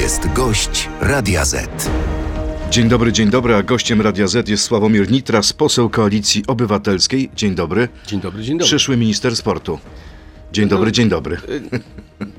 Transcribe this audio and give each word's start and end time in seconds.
jest 0.00 0.32
gość 0.32 0.88
Radia 1.00 1.44
Z. 1.44 1.90
Dzień 2.70 2.88
dobry, 2.88 3.12
dzień 3.12 3.30
dobry, 3.30 3.54
a 3.54 3.62
gościem 3.62 4.00
Radia 4.00 4.26
Z 4.26 4.48
jest 4.48 4.64
Sławomir 4.64 5.10
Nitras, 5.10 5.52
poseł 5.52 5.90
Koalicji 5.90 6.42
Obywatelskiej. 6.46 7.30
Dzień 7.36 7.54
dobry. 7.54 7.88
Dzień 8.06 8.20
dobry, 8.20 8.42
dzień 8.42 8.58
dobry. 8.58 8.66
Przyszły 8.66 8.96
minister 8.96 9.36
sportu. 9.36 9.78
Dzień 10.52 10.68
dobry, 10.68 10.92
dzień 10.92 11.08
dobry. 11.08 11.36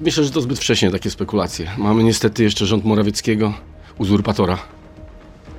Myślę, 0.01 0.23
że 0.23 0.31
to 0.31 0.41
zbyt 0.41 0.59
wcześnie 0.59 0.91
takie 0.91 1.09
spekulacje. 1.09 1.71
Mamy 1.77 2.03
niestety 2.03 2.43
jeszcze 2.43 2.65
rząd 2.65 2.85
Morawieckiego, 2.85 3.53
uzurpatora. 3.97 4.57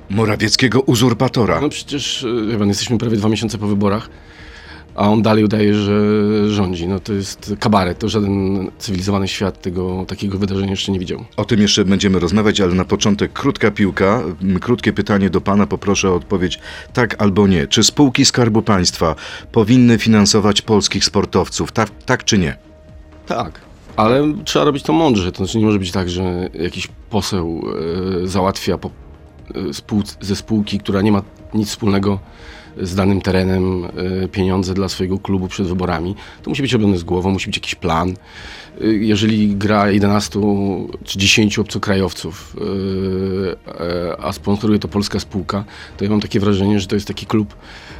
Morawieckiego 0.09 0.81
uzurpatora. 0.81 1.61
No 1.61 1.69
przecież, 1.69 2.23
y, 2.23 2.47
wie 2.51 2.57
pan, 2.57 2.67
jesteśmy 2.67 2.97
prawie 2.97 3.17
dwa 3.17 3.29
miesiące 3.29 3.57
po 3.57 3.67
wyborach, 3.67 4.09
a 4.95 5.09
on 5.09 5.21
dalej 5.21 5.43
udaje, 5.43 5.73
że 5.73 5.93
rządzi. 6.49 6.87
No 6.87 6.99
to 6.99 7.13
jest 7.13 7.53
kabaret, 7.59 7.99
to 7.99 8.09
żaden 8.09 8.67
cywilizowany 8.77 9.27
świat 9.27 9.61
tego, 9.61 10.05
takiego 10.07 10.37
wydarzenia 10.37 10.71
jeszcze 10.71 10.91
nie 10.91 10.99
widział. 10.99 11.25
O 11.37 11.45
tym 11.45 11.61
jeszcze 11.61 11.85
będziemy 11.85 12.19
rozmawiać, 12.19 12.61
ale 12.61 12.73
na 12.73 12.85
początek 12.85 13.33
krótka 13.33 13.71
piłka. 13.71 14.21
Krótkie 14.61 14.93
pytanie 14.93 15.29
do 15.29 15.41
pana, 15.41 15.67
poproszę 15.67 16.09
o 16.09 16.15
odpowiedź 16.15 16.59
tak 16.93 17.21
albo 17.21 17.47
nie. 17.47 17.67
Czy 17.67 17.83
spółki 17.83 18.25
Skarbu 18.25 18.61
Państwa 18.61 19.15
powinny 19.51 19.97
finansować 19.97 20.61
polskich 20.61 21.05
sportowców? 21.05 21.71
Tak, 21.71 21.89
tak 22.05 22.23
czy 22.23 22.37
nie? 22.37 22.57
Tak. 23.25 23.61
Ale 23.95 24.33
trzeba 24.45 24.65
robić 24.65 24.83
to 24.83 24.93
mądrze. 24.93 25.31
To 25.31 25.37
znaczy 25.37 25.57
nie 25.57 25.65
może 25.65 25.79
być 25.79 25.91
tak, 25.91 26.09
że 26.09 26.49
jakiś 26.53 26.87
poseł 27.09 27.63
e, 28.23 28.27
załatwia 28.27 28.77
po, 28.77 28.89
e, 29.69 29.73
spół, 29.73 30.03
ze 30.21 30.35
spółki, 30.35 30.79
która 30.79 31.01
nie 31.01 31.11
ma 31.11 31.21
nic 31.53 31.69
wspólnego 31.69 32.19
z 32.81 32.95
danym 32.95 33.21
terenem 33.21 33.85
e, 33.85 34.27
pieniądze 34.27 34.73
dla 34.73 34.89
swojego 34.89 35.19
klubu 35.19 35.47
przed 35.47 35.67
wyborami. 35.67 36.15
To 36.43 36.49
musi 36.49 36.61
być 36.61 36.73
robione 36.73 36.97
z 36.97 37.03
głową, 37.03 37.31
musi 37.31 37.47
być 37.47 37.57
jakiś 37.57 37.75
plan. 37.75 38.09
E, 38.81 38.87
jeżeli 38.87 39.55
gra 39.55 39.91
11 39.91 40.39
czy 41.03 41.19
10 41.19 41.59
obcokrajowców, 41.59 42.55
e, 43.79 44.21
a 44.23 44.33
sponsoruje 44.33 44.79
to 44.79 44.87
polska 44.87 45.19
spółka, 45.19 45.63
to 45.97 46.03
ja 46.03 46.09
mam 46.09 46.21
takie 46.21 46.39
wrażenie, 46.39 46.79
że 46.79 46.87
to 46.87 46.95
jest 46.95 47.07
taki 47.07 47.25
klub 47.25 47.55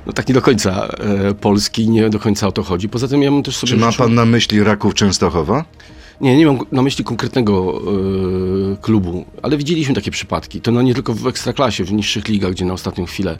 no 0.05 0.13
tak 0.13 0.27
nie 0.27 0.33
do 0.33 0.41
końca 0.41 0.89
polski, 1.41 1.89
nie 1.89 2.09
do 2.09 2.19
końca 2.19 2.47
o 2.47 2.51
to 2.51 2.63
chodzi. 2.63 2.89
Poza 2.89 3.07
tym 3.07 3.23
ja 3.23 3.31
bym 3.31 3.43
też 3.43 3.55
sobie 3.57 3.69
Czy 3.73 3.77
ma 3.77 3.91
życzył- 3.91 3.97
pan 4.05 4.13
na 4.15 4.25
myśli 4.25 4.63
Raków 4.63 4.93
Częstochowa? 4.93 5.65
nie, 6.21 6.37
nie 6.37 6.45
mam 6.45 6.57
na 6.71 6.81
myśli 6.81 7.03
konkretnego 7.03 7.81
e, 8.73 8.77
klubu, 8.81 9.25
ale 9.41 9.57
widzieliśmy 9.57 9.95
takie 9.95 10.11
przypadki. 10.11 10.61
To 10.61 10.71
no 10.71 10.81
nie 10.81 10.93
tylko 10.93 11.13
w 11.13 11.27
ekstraklasie, 11.27 11.83
w 11.83 11.93
niższych 11.93 12.27
ligach, 12.27 12.51
gdzie 12.51 12.65
na 12.65 12.73
ostatnią 12.73 13.05
chwilę 13.05 13.37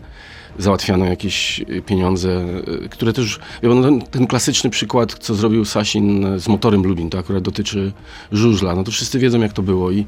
załatwiano 0.59 1.05
jakieś 1.05 1.61
e, 1.61 1.81
pieniądze, 1.81 2.45
e, 2.85 2.89
które 2.89 3.13
też, 3.13 3.39
no, 3.63 3.81
ten, 3.83 4.01
ten 4.01 4.27
klasyczny 4.27 4.69
przykład, 4.69 5.13
co 5.19 5.35
zrobił 5.35 5.65
Sasin 5.65 6.39
z 6.39 6.47
motorem 6.47 6.83
Lublin, 6.83 7.09
to 7.09 7.19
akurat 7.19 7.43
dotyczy 7.43 7.91
żużla. 8.31 8.75
No 8.75 8.83
to 8.83 8.91
wszyscy 8.91 9.19
wiedzą, 9.19 9.41
jak 9.41 9.53
to 9.53 9.61
było 9.61 9.91
i 9.91 10.05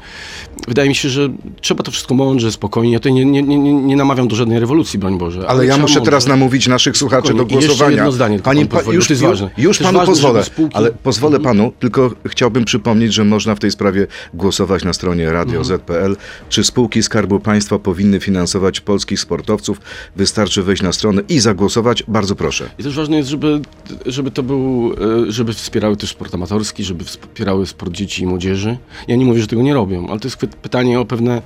wydaje 0.67 0.89
mi 0.89 0.95
się, 0.95 1.09
że 1.09 1.29
trzeba 1.61 1.83
to 1.83 1.91
wszystko 1.91 2.15
mądrze, 2.15 2.51
spokojnie. 2.51 2.93
Ja 2.93 2.99
tutaj 2.99 3.13
nie, 3.13 3.25
nie, 3.25 3.43
nie, 3.43 3.57
nie- 3.73 3.95
namawiam 3.95 4.27
do 4.27 4.35
żadnej 4.35 4.59
rewolucji, 4.59 4.99
broń 4.99 5.17
Boże. 5.17 5.47
Ale 5.47 5.65
ja 5.65 5.73
trzeba 5.73 5.81
muszę 5.87 6.01
teraz 6.01 6.27
namówić 6.27 6.67
naszych 6.67 6.97
słuchaczy 6.97 7.21
do 7.33 7.39
Spokojnie. 7.39 7.51
I 7.53 7.55
jeszcze 7.55 7.67
głosowania. 7.67 7.95
jedno 7.95 8.11
zdanie 8.11 8.35
tylko 8.39 8.51
pan 8.51 8.67
pozwoli, 8.67 8.95
już, 8.95 9.07
to 9.07 9.13
jest 9.13 9.23
ważne. 9.23 9.49
już 9.57 9.77
panu 9.79 9.97
ważne, 9.99 10.11
pozwolę, 10.13 10.41
spółki- 10.41 10.69
ale 10.73 10.91
pozwolę 10.91 11.39
panu, 11.39 11.71
tylko 11.79 12.11
chciałbym 12.27 12.65
przypomnieć, 12.65 13.13
że 13.13 13.23
można 13.25 13.55
w 13.55 13.59
tej 13.59 13.71
sprawie 13.71 14.07
głosować 14.33 14.83
na 14.83 14.93
stronie 14.93 15.31
radio.z.pl. 15.31 16.17
Czy 16.49 16.63
spółki 16.63 17.03
Skarbu 17.03 17.39
Państwa 17.39 17.79
powinny 17.79 18.19
finansować 18.19 18.81
polskich 18.81 19.19
sportowców? 19.19 19.81
Wystarczy 20.15 20.34
wejść 20.63 20.81
na 20.81 20.93
stronę 20.93 21.21
i 21.29 21.39
zagłosować. 21.39 22.03
Bardzo 22.07 22.35
proszę. 22.35 22.69
I 22.79 22.83
też 22.83 22.95
ważne 22.95 23.17
jest, 23.17 23.29
żeby, 23.29 23.61
żeby 24.05 24.31
to 24.31 24.43
był, 24.43 24.93
e, 25.27 25.31
żeby 25.31 25.53
wspierały 25.53 25.97
też 25.97 26.09
sport 26.09 26.33
amatorski, 26.33 26.83
żeby 26.83 27.03
wspierały 27.03 27.65
sport 27.65 27.91
dzieci 27.91 28.23
i 28.23 28.25
młodzieży. 28.25 28.77
Ja 29.07 29.15
nie 29.15 29.25
mówię, 29.25 29.41
że 29.41 29.47
tego 29.47 29.61
nie 29.61 29.73
robią, 29.73 30.07
ale 30.07 30.19
to 30.19 30.27
jest 30.27 30.37
pytanie 30.37 30.99
o 30.99 31.05
pewne 31.05 31.41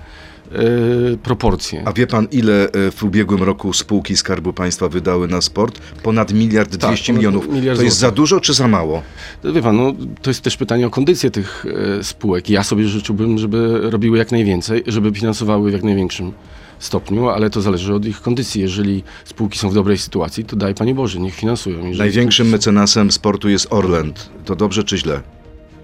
e, 0.52 1.18
proporcje. 1.24 1.84
A 1.86 1.94
wie 1.94 2.08
pan, 2.08 2.28
ile 2.32 2.72
e, 2.72 2.92
w 2.92 3.04
ubiegłym 3.04 3.44
roku 3.44 3.74
spółki 3.74 4.18
Skarbu 4.18 4.54
Państwa 4.54 4.90
wydały 4.90 5.28
na 5.28 5.42
sport? 5.42 5.80
Ponad 6.04 6.34
miliard 6.34 6.76
dwieście 6.76 7.14
ponad 7.14 7.18
milionów. 7.18 7.54
miliard 7.54 7.80
to 7.80 7.84
jest 7.84 7.98
za 7.98 8.08
złotych. 8.08 8.16
dużo 8.16 8.40
czy 8.40 8.54
za 8.54 8.68
mało? 8.68 9.02
Wie 9.44 9.62
pan, 9.62 9.78
no, 9.78 9.94
to 10.22 10.30
jest 10.30 10.42
też 10.42 10.58
pytanie 10.58 10.88
o 10.88 10.90
kondycję 10.90 11.32
tych 11.32 11.66
e, 12.00 12.04
spółek. 12.04 12.50
Ja 12.50 12.64
sobie 12.64 12.88
życzyłbym, 12.88 13.38
żeby 13.38 13.80
robiły 13.82 14.18
jak 14.18 14.32
najwięcej, 14.32 14.84
żeby 14.88 15.12
finansowały 15.12 15.70
w 15.70 15.74
jak 15.74 15.84
największym 15.84 16.32
stopniu, 16.80 17.30
ale 17.30 17.50
to 17.50 17.62
zależy 17.62 17.94
od 17.94 18.06
ich 18.06 18.22
kondycji. 18.22 18.62
Jeżeli 18.62 19.04
spółki 19.26 19.60
są 19.60 19.70
w 19.70 19.74
dobrej 19.74 19.98
sytuacji, 19.98 20.46
to 20.46 20.56
daj 20.56 20.76
Panie 20.76 20.96
Boże, 20.96 21.20
niech 21.20 21.36
finansują. 21.36 21.78
Jeżeli 21.78 21.98
Największym 22.00 22.46
są- 22.46 22.52
mecenasem 22.52 23.12
sportu 23.12 23.50
jest 23.50 23.68
Orland. 23.70 24.30
To 24.46 24.56
dobrze 24.56 24.84
czy 24.84 24.98
źle? 24.98 25.22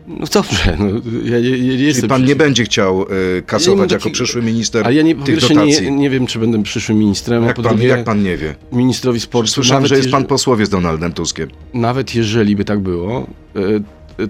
No 0.08 0.26
dobrze, 0.34 0.78
no, 0.80 0.86
ja, 1.24 1.40
ja, 1.40 1.50
ja 1.50 1.50
nie 1.50 1.58
Czyli 1.58 1.86
jestem 1.86 2.10
pan 2.10 2.26
nie 2.26 2.36
będzie 2.36 2.64
chciał 2.64 3.00
Ja 3.00 3.36
nie 3.36 3.42
kasować 3.42 3.78
mam 3.80 3.90
jako 3.90 4.04
taki- 4.04 4.12
przyszły 4.14 4.42
minister 4.42 4.86
Ale 4.86 4.96
ja 4.96 5.02
nie, 5.02 5.16
tych 5.16 5.40
dotacji? 5.40 5.82
nie, 5.84 5.92
nie 5.92 6.10
wiem, 6.10 6.28
czy 6.28 6.40
będę 6.40 6.64
przyszłym 6.64 6.98
ministrem, 6.98 7.44
jak, 7.44 7.62
pan, 7.62 7.82
jak 7.82 8.04
pan 8.04 8.24
nie 8.24 8.38
wie? 8.38 8.56
ministrowi 8.72 9.20
sportu. 9.20 9.52
Słyszałem, 9.52 9.86
że 9.88 9.98
jest 9.98 10.12
pan 10.12 10.26
posłowie 10.26 10.66
z 10.66 10.70
Donaldem 10.70 11.14
Tuskiem. 11.14 11.50
Nawet 11.74 12.16
jeżeli 12.16 12.56
by 12.56 12.66
tak 12.66 12.80
było, 12.80 13.28
y, 13.56 13.84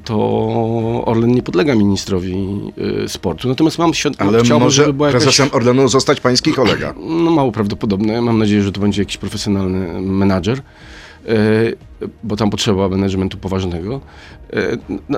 to 0.03 0.15
Orlen 1.05 1.31
nie 1.31 1.41
podlega 1.41 1.75
ministrowi 1.75 2.59
y, 3.05 3.09
sportu. 3.09 3.47
Natomiast 3.47 3.77
mam 3.77 3.93
świat... 3.93 4.13
Ale 4.17 4.39
chciałbym, 4.43 4.65
może 4.65 4.75
żeby 4.75 4.93
była 4.93 5.07
jakaś... 5.07 5.23
prezesem 5.23 5.49
Orlenu 5.51 5.87
zostać 5.87 6.19
pański 6.19 6.53
kolega. 6.53 6.93
No 6.97 7.31
mało 7.31 7.51
prawdopodobne. 7.51 8.21
Mam 8.21 8.37
nadzieję, 8.37 8.63
że 8.63 8.71
to 8.71 8.81
będzie 8.81 9.01
jakiś 9.01 9.17
profesjonalny 9.17 10.01
menadżer, 10.01 10.61
bo 12.23 12.35
tam 12.35 12.49
potrzeba 12.49 12.89
managementu 12.89 13.37
poważnego. 13.37 14.01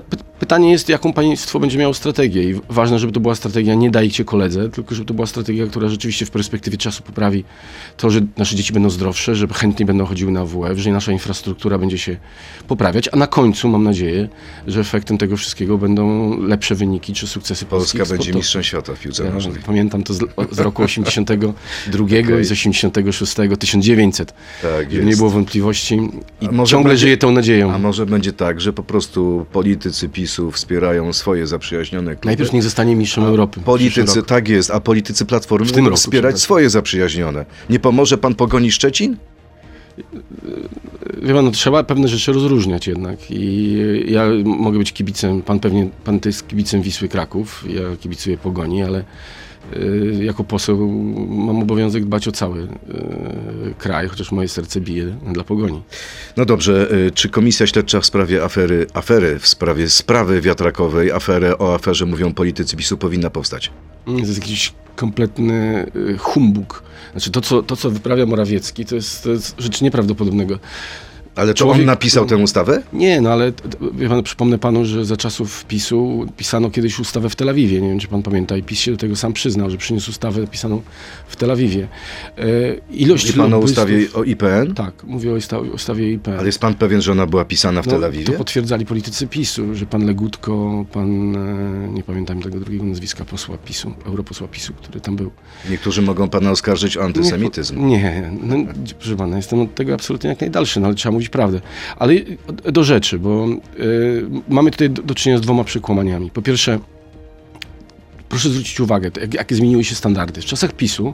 Py- 0.09 0.17
Pytanie 0.39 0.71
jest, 0.71 0.89
jaką 0.89 1.13
państwo 1.13 1.59
będzie 1.59 1.77
miało 1.77 1.93
strategię 1.93 2.43
i 2.43 2.55
ważne, 2.69 2.99
żeby 2.99 3.13
to 3.13 3.19
była 3.19 3.35
strategia 3.35 3.75
nie 3.75 3.91
dajcie 3.91 4.25
koledze, 4.25 4.69
tylko 4.69 4.95
żeby 4.95 5.07
to 5.07 5.13
była 5.13 5.27
strategia, 5.27 5.67
która 5.67 5.89
rzeczywiście 5.89 6.25
w 6.25 6.31
perspektywie 6.31 6.77
czasu 6.77 7.03
poprawi 7.03 7.43
to, 7.97 8.09
że 8.09 8.21
nasze 8.37 8.55
dzieci 8.55 8.73
będą 8.73 8.89
zdrowsze, 8.89 9.35
że 9.35 9.47
chętniej 9.47 9.85
będą 9.85 10.05
chodziły 10.05 10.31
na 10.31 10.45
WF, 10.45 10.77
że 10.77 10.91
nasza 10.91 11.11
infrastruktura 11.11 11.77
będzie 11.77 11.97
się 11.97 12.17
poprawiać, 12.67 13.09
a 13.11 13.15
na 13.15 13.27
końcu 13.27 13.67
mam 13.69 13.83
nadzieję, 13.83 14.27
że 14.67 14.79
efektem 14.79 15.17
tego 15.17 15.37
wszystkiego 15.37 15.77
będą 15.77 16.37
lepsze 16.41 16.75
wyniki 16.75 17.13
czy 17.13 17.27
sukcesy 17.27 17.65
Polska 17.65 18.05
będzie 18.05 18.33
mistrzem 18.33 18.63
świata 18.63 18.93
w 18.95 18.99
piłce 18.99 19.23
Ja 19.25 19.31
nożnej. 19.33 19.55
pamiętam 19.65 20.03
to 20.03 20.13
z, 20.13 20.19
z 20.51 20.59
roku 20.59 20.83
82 20.93 22.05
Okej. 22.05 22.41
i 22.41 22.45
z 22.45 22.51
86, 22.51 23.35
1900. 23.59 24.33
Tak 24.61 24.93
nie 25.05 25.15
było 25.15 25.29
wątpliwości 25.29 25.96
i 26.41 26.47
A 26.47 26.51
może 26.51 26.71
ciągle 26.71 26.89
będzie- 26.89 27.01
żyję 27.01 27.17
tą 27.17 27.31
nadzieją. 27.31 27.71
A 27.71 27.77
może 27.77 28.05
będzie 28.05 28.33
tak, 28.33 28.61
że 28.61 28.73
po 28.73 28.83
prostu 28.83 29.45
politycy 29.51 30.09
PiSu 30.09 30.51
wspierają 30.51 31.13
swoje 31.13 31.47
zaprzyjaźnione 31.47 32.11
kluby? 32.11 32.25
Najpierw 32.25 32.53
niech 32.53 32.63
zostanie 32.63 32.95
mistrzem 32.95 33.23
Europy. 33.23 33.61
Politycy, 33.61 34.23
tak 34.23 34.47
jest, 34.47 34.71
a 34.71 34.79
politycy 34.79 35.25
Platformy 35.25 35.65
W 35.67 35.71
tym 35.71 35.85
roku, 35.85 35.97
wspierać 35.97 36.39
swoje 36.39 36.69
zaprzyjaźnione. 36.69 37.45
Nie 37.69 37.79
pomoże 37.79 38.17
pan 38.17 38.35
Pogoni 38.35 38.71
Szczecin? 38.71 39.17
Wie 41.21 41.33
pan, 41.33 41.45
no, 41.45 41.51
trzeba 41.51 41.83
pewne 41.83 42.07
rzeczy 42.07 42.33
rozróżniać 42.33 42.87
jednak 42.87 43.31
i 43.31 43.77
ja 44.07 44.25
mogę 44.43 44.77
być 44.77 44.93
kibicem, 44.93 45.41
pan 45.41 45.59
pewnie, 45.59 45.89
pan 46.03 46.19
to 46.19 46.29
jest 46.29 46.47
kibicem 46.47 46.81
Wisły 46.81 47.07
Kraków, 47.07 47.63
ja 47.69 47.81
kibicuję 47.99 48.37
Pogoni, 48.37 48.83
ale 48.83 49.03
jako 50.21 50.43
poseł 50.43 50.91
mam 51.29 51.61
obowiązek 51.61 52.05
dbać 52.05 52.27
o 52.27 52.31
cały 52.31 52.61
y, 52.61 52.67
kraj, 53.77 54.07
chociaż 54.07 54.31
moje 54.31 54.47
serce 54.47 54.81
bije 54.81 55.05
dla 55.33 55.43
Pogoni. 55.43 55.81
No 56.37 56.45
dobrze, 56.45 56.91
y, 56.91 57.11
czy 57.11 57.29
komisja 57.29 57.67
śledcza 57.67 58.01
w 58.01 58.05
sprawie 58.05 58.43
afery, 58.43 58.87
afery 58.93 59.39
w 59.39 59.47
sprawie 59.47 59.89
sprawy 59.89 60.41
wiatrakowej, 60.41 61.11
aferę 61.11 61.57
o 61.57 61.75
aferze 61.75 62.05
mówią 62.05 62.33
politycy 62.33 62.75
PiSu 62.75 62.97
powinna 62.97 63.29
powstać? 63.29 63.71
To 64.05 64.11
jest 64.11 64.39
jakiś 64.39 64.73
kompletny 64.95 65.85
y, 65.95 66.17
humbug. 66.17 66.83
Znaczy 67.11 67.31
to 67.31 67.41
co, 67.41 67.63
to, 67.63 67.75
co 67.75 67.91
wyprawia 67.91 68.25
Morawiecki, 68.25 68.85
to 68.85 68.95
jest, 68.95 69.23
to 69.23 69.29
jest 69.29 69.55
rzecz 69.57 69.81
nieprawdopodobnego. 69.81 70.59
Ale 71.37 71.53
to 71.53 71.57
Człowiek- 71.57 71.79
on 71.79 71.85
napisał 71.85 72.25
tę 72.25 72.37
ustawę? 72.37 72.83
Nie, 72.93 73.21
no 73.21 73.29
ale 73.29 73.51
wie 73.93 74.09
pan, 74.09 74.23
przypomnę 74.23 74.57
panu, 74.57 74.85
że 74.85 75.05
za 75.05 75.17
czasów 75.17 75.65
PiSu 75.65 76.25
pisano 76.37 76.69
kiedyś 76.69 76.99
ustawę 76.99 77.29
w 77.29 77.35
Tel 77.35 77.49
Awiwie. 77.49 77.81
Nie 77.81 77.89
wiem, 77.89 77.99
czy 77.99 78.07
pan 78.07 78.23
pamięta. 78.23 78.57
I 78.57 78.63
PiS 78.63 78.79
się 78.79 78.91
do 78.91 78.97
tego 78.97 79.15
sam 79.15 79.33
przyznał, 79.33 79.69
że 79.69 79.77
przyniósł 79.77 80.09
ustawę 80.11 80.47
pisaną 80.47 80.81
w 81.27 81.35
Tel 81.35 81.51
Awiwie. 81.51 81.87
E, 82.37 82.43
ilość 82.91 83.25
Mówi 83.27 83.39
pan 83.39 83.53
o 83.53 83.59
ustawie 83.59 84.07
o 84.13 84.23
IPN? 84.23 84.73
Tak, 84.73 85.03
mówię 85.03 85.31
o 85.31 85.35
usta- 85.35 85.59
ustawie 85.73 86.13
IPN. 86.13 86.33
Ale 86.37 86.45
jest 86.45 86.59
pan 86.59 86.73
pewien, 86.75 87.01
że 87.01 87.11
ona 87.11 87.25
była 87.27 87.45
pisana 87.45 87.81
w 87.81 87.85
No, 87.85 87.91
Tel 87.91 88.01
To 88.01 88.07
Awiwie? 88.07 88.33
potwierdzali 88.33 88.85
politycy 88.85 89.27
PiSu, 89.27 89.75
że 89.75 89.85
pan 89.85 90.05
Legutko, 90.05 90.85
pan, 90.93 91.35
e, 91.35 91.87
nie 91.93 92.03
pamiętam 92.03 92.41
tego 92.41 92.59
drugiego 92.59 92.83
nazwiska, 92.85 93.25
posła 93.25 93.57
PiSu, 93.57 93.93
europosła 94.05 94.47
PiSu, 94.47 94.73
który 94.73 95.01
tam 95.01 95.15
był. 95.15 95.31
Niektórzy 95.69 96.01
mogą 96.01 96.29
pana 96.29 96.51
oskarżyć 96.51 96.97
o 96.97 97.03
antysemityzm. 97.03 97.87
Nie, 97.87 97.97
nie 97.97 98.31
no, 98.41 98.55
proszę 98.99 99.15
pana, 99.15 99.37
jestem 99.37 99.59
od 99.59 99.75
tego 99.75 99.93
absolutnie 99.93 100.29
jak 100.29 100.41
najdalszy, 100.41 100.79
no 100.79 100.85
ale 100.87 100.95
trzeba 100.95 101.13
mówić 101.13 101.26
prawdę. 101.29 101.61
Ale 101.97 102.13
do 102.71 102.83
rzeczy, 102.83 103.19
bo 103.19 103.47
y, 103.79 104.25
mamy 104.49 104.71
tutaj 104.71 104.89
do, 104.89 105.03
do 105.03 105.15
czynienia 105.15 105.37
z 105.37 105.41
dwoma 105.41 105.63
przekłamaniami. 105.63 106.31
Po 106.31 106.41
pierwsze, 106.41 106.79
proszę 108.29 108.49
zwrócić 108.49 108.79
uwagę, 108.79 109.11
jak, 109.21 109.33
jakie 109.33 109.55
zmieniły 109.55 109.83
się 109.83 109.95
standardy. 109.95 110.41
W 110.41 110.45
czasach 110.45 110.73
PiSu 110.73 111.13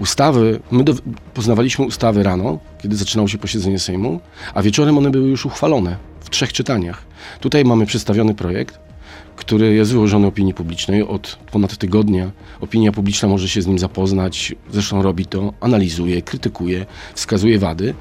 ustawy, 0.00 0.60
my 0.70 0.84
do, 0.84 0.94
poznawaliśmy 1.34 1.84
ustawy 1.84 2.22
rano, 2.22 2.58
kiedy 2.82 2.96
zaczynało 2.96 3.28
się 3.28 3.38
posiedzenie 3.38 3.78
Sejmu, 3.78 4.20
a 4.54 4.62
wieczorem 4.62 4.98
one 4.98 5.10
były 5.10 5.28
już 5.28 5.46
uchwalone 5.46 5.96
w 6.20 6.30
trzech 6.30 6.52
czytaniach. 6.52 7.02
Tutaj 7.40 7.64
mamy 7.64 7.86
przedstawiony 7.86 8.34
projekt, 8.34 8.78
który 9.36 9.74
jest 9.74 9.92
wyłożony 9.92 10.26
opinii 10.26 10.54
publicznej 10.54 11.02
od 11.02 11.38
ponad 11.52 11.76
tygodnia. 11.76 12.30
Opinia 12.60 12.92
publiczna 12.92 13.28
może 13.28 13.48
się 13.48 13.62
z 13.62 13.66
nim 13.66 13.78
zapoznać, 13.78 14.54
zresztą 14.70 15.02
robi 15.02 15.26
to, 15.26 15.52
analizuje, 15.60 16.22
krytykuje, 16.22 16.86
wskazuje 17.14 17.58
wady, 17.58 17.94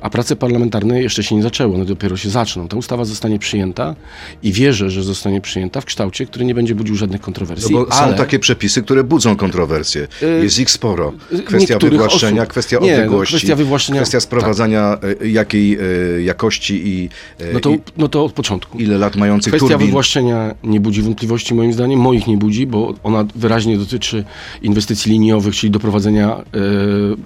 a 0.00 0.10
prace 0.10 0.36
parlamentarne 0.36 1.02
jeszcze 1.02 1.22
się 1.22 1.34
nie 1.36 1.42
zaczęły, 1.42 1.74
one 1.74 1.84
dopiero 1.84 2.16
się 2.16 2.30
zaczną. 2.30 2.68
Ta 2.68 2.76
ustawa 2.76 3.04
zostanie 3.04 3.38
przyjęta 3.38 3.94
i 4.42 4.52
wierzę, 4.52 4.90
że 4.90 5.02
zostanie 5.02 5.40
przyjęta 5.40 5.80
w 5.80 5.84
kształcie, 5.84 6.26
który 6.26 6.44
nie 6.44 6.54
będzie 6.54 6.74
budził 6.74 6.96
żadnych 6.96 7.20
No 7.20 7.24
kontrowersji. 7.24 7.72
bo 7.74 7.86
ale... 7.92 8.12
są 8.12 8.18
takie 8.18 8.38
przepisy, 8.38 8.82
które 8.82 9.04
budzą 9.04 9.36
kontrowersje. 9.36 10.08
Y, 10.22 10.26
Jest 10.44 10.58
ich 10.58 10.70
sporo. 10.70 11.12
Kwestia 11.44 11.56
niektórych 11.74 11.92
wywłaszczenia, 12.00 12.42
osób- 12.42 12.50
kwestia 12.50 12.78
Nie, 12.82 12.88
no, 12.90 12.94
odległości, 12.96 13.36
kwestia 13.36 13.56
wywłaszczenia- 13.56 13.96
kwestia 13.96 14.20
sprowadzania 14.20 14.98
e, 15.22 15.28
jakiej 15.28 15.78
jakości 16.24 16.82
i, 16.88 17.08
No 17.54 17.60
to, 17.60 17.70
i 17.70 17.78
no 17.96 18.08
to 18.08 18.24
od 18.24 18.32
początku. 18.32 18.78
ile 18.78 18.98
lat 18.98 19.16
mających 19.16 19.50
Kwestia 19.52 19.68
turbin. 19.68 19.86
wywłaszczenia 19.86 20.54
nie 20.64 20.80
budzi 20.80 21.02
wątpliwości 21.02 21.54
moim 21.54 21.72
zdaniem, 21.72 22.00
moich 22.00 22.26
nie 22.26 22.36
budzi, 22.36 22.66
bo 22.66 22.94
ona 23.02 23.24
wyraźnie 23.34 23.78
dotyczy 23.78 24.24
inwestycji 24.62 25.12
liniowych, 25.12 25.54
czyli 25.54 25.70
doprowadzenia 25.70 26.44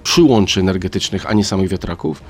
przyłączy 0.02 0.60
energetycznych, 0.60 1.26
a 1.26 1.32
nie 1.34 1.44
samych 1.44 1.68
wiatraków. 1.68 2.22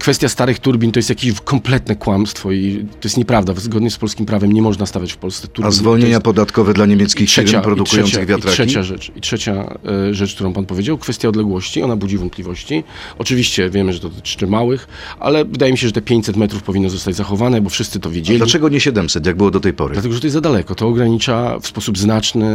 Kwestia 0.00 0.28
starych 0.28 0.58
turbin 0.58 0.92
to 0.92 0.98
jest 0.98 1.08
jakieś 1.08 1.40
kompletne 1.40 1.96
kłamstwo 1.96 2.52
i 2.52 2.86
to 3.00 3.08
jest 3.08 3.16
nieprawda. 3.16 3.54
Zgodnie 3.56 3.90
z 3.90 3.96
polskim 3.96 4.26
prawem 4.26 4.52
nie 4.52 4.62
można 4.62 4.86
stawiać 4.86 5.12
w 5.12 5.16
Polsce 5.16 5.48
turbin. 5.48 5.66
A 5.66 5.70
zwolnienia 5.70 6.08
jest- 6.10 6.22
podatkowe 6.22 6.74
dla 6.74 6.86
niemieckich 6.86 7.28
trzecia, 7.28 7.48
firm 7.50 7.62
produkujących 7.62 8.12
trzecia, 8.12 8.26
wiatraki? 8.26 8.48
I 8.48 8.54
trzecia 8.54 8.82
rzecz, 8.82 9.12
i 9.16 9.20
trzecia 9.20 9.78
e, 10.10 10.14
rzecz, 10.14 10.34
którą 10.34 10.52
pan 10.52 10.66
powiedział, 10.66 10.98
kwestia 10.98 11.28
odległości, 11.28 11.82
ona 11.82 11.96
budzi 11.96 12.18
wątpliwości. 12.18 12.84
Oczywiście 13.18 13.70
wiemy, 13.70 13.92
że 13.92 14.00
to 14.00 14.08
dotyczy 14.08 14.46
małych, 14.46 14.88
ale 15.20 15.44
wydaje 15.44 15.72
mi 15.72 15.78
się, 15.78 15.86
że 15.86 15.92
te 15.92 16.02
500 16.02 16.36
metrów 16.36 16.62
powinno 16.62 16.90
zostać 16.90 17.14
zachowane, 17.16 17.60
bo 17.60 17.70
wszyscy 17.70 18.00
to 18.00 18.10
wiedzieli. 18.10 18.38
Dlaczego 18.38 18.68
nie 18.68 18.80
700, 18.80 19.26
jak 19.26 19.36
było 19.36 19.50
do 19.50 19.60
tej 19.60 19.72
pory? 19.72 19.92
Dlatego, 19.92 20.14
że 20.14 20.20
to 20.20 20.26
jest 20.26 20.34
za 20.34 20.40
daleko. 20.40 20.74
To 20.74 20.88
ogranicza 20.88 21.58
w 21.58 21.66
sposób 21.66 21.98
znaczny 21.98 22.46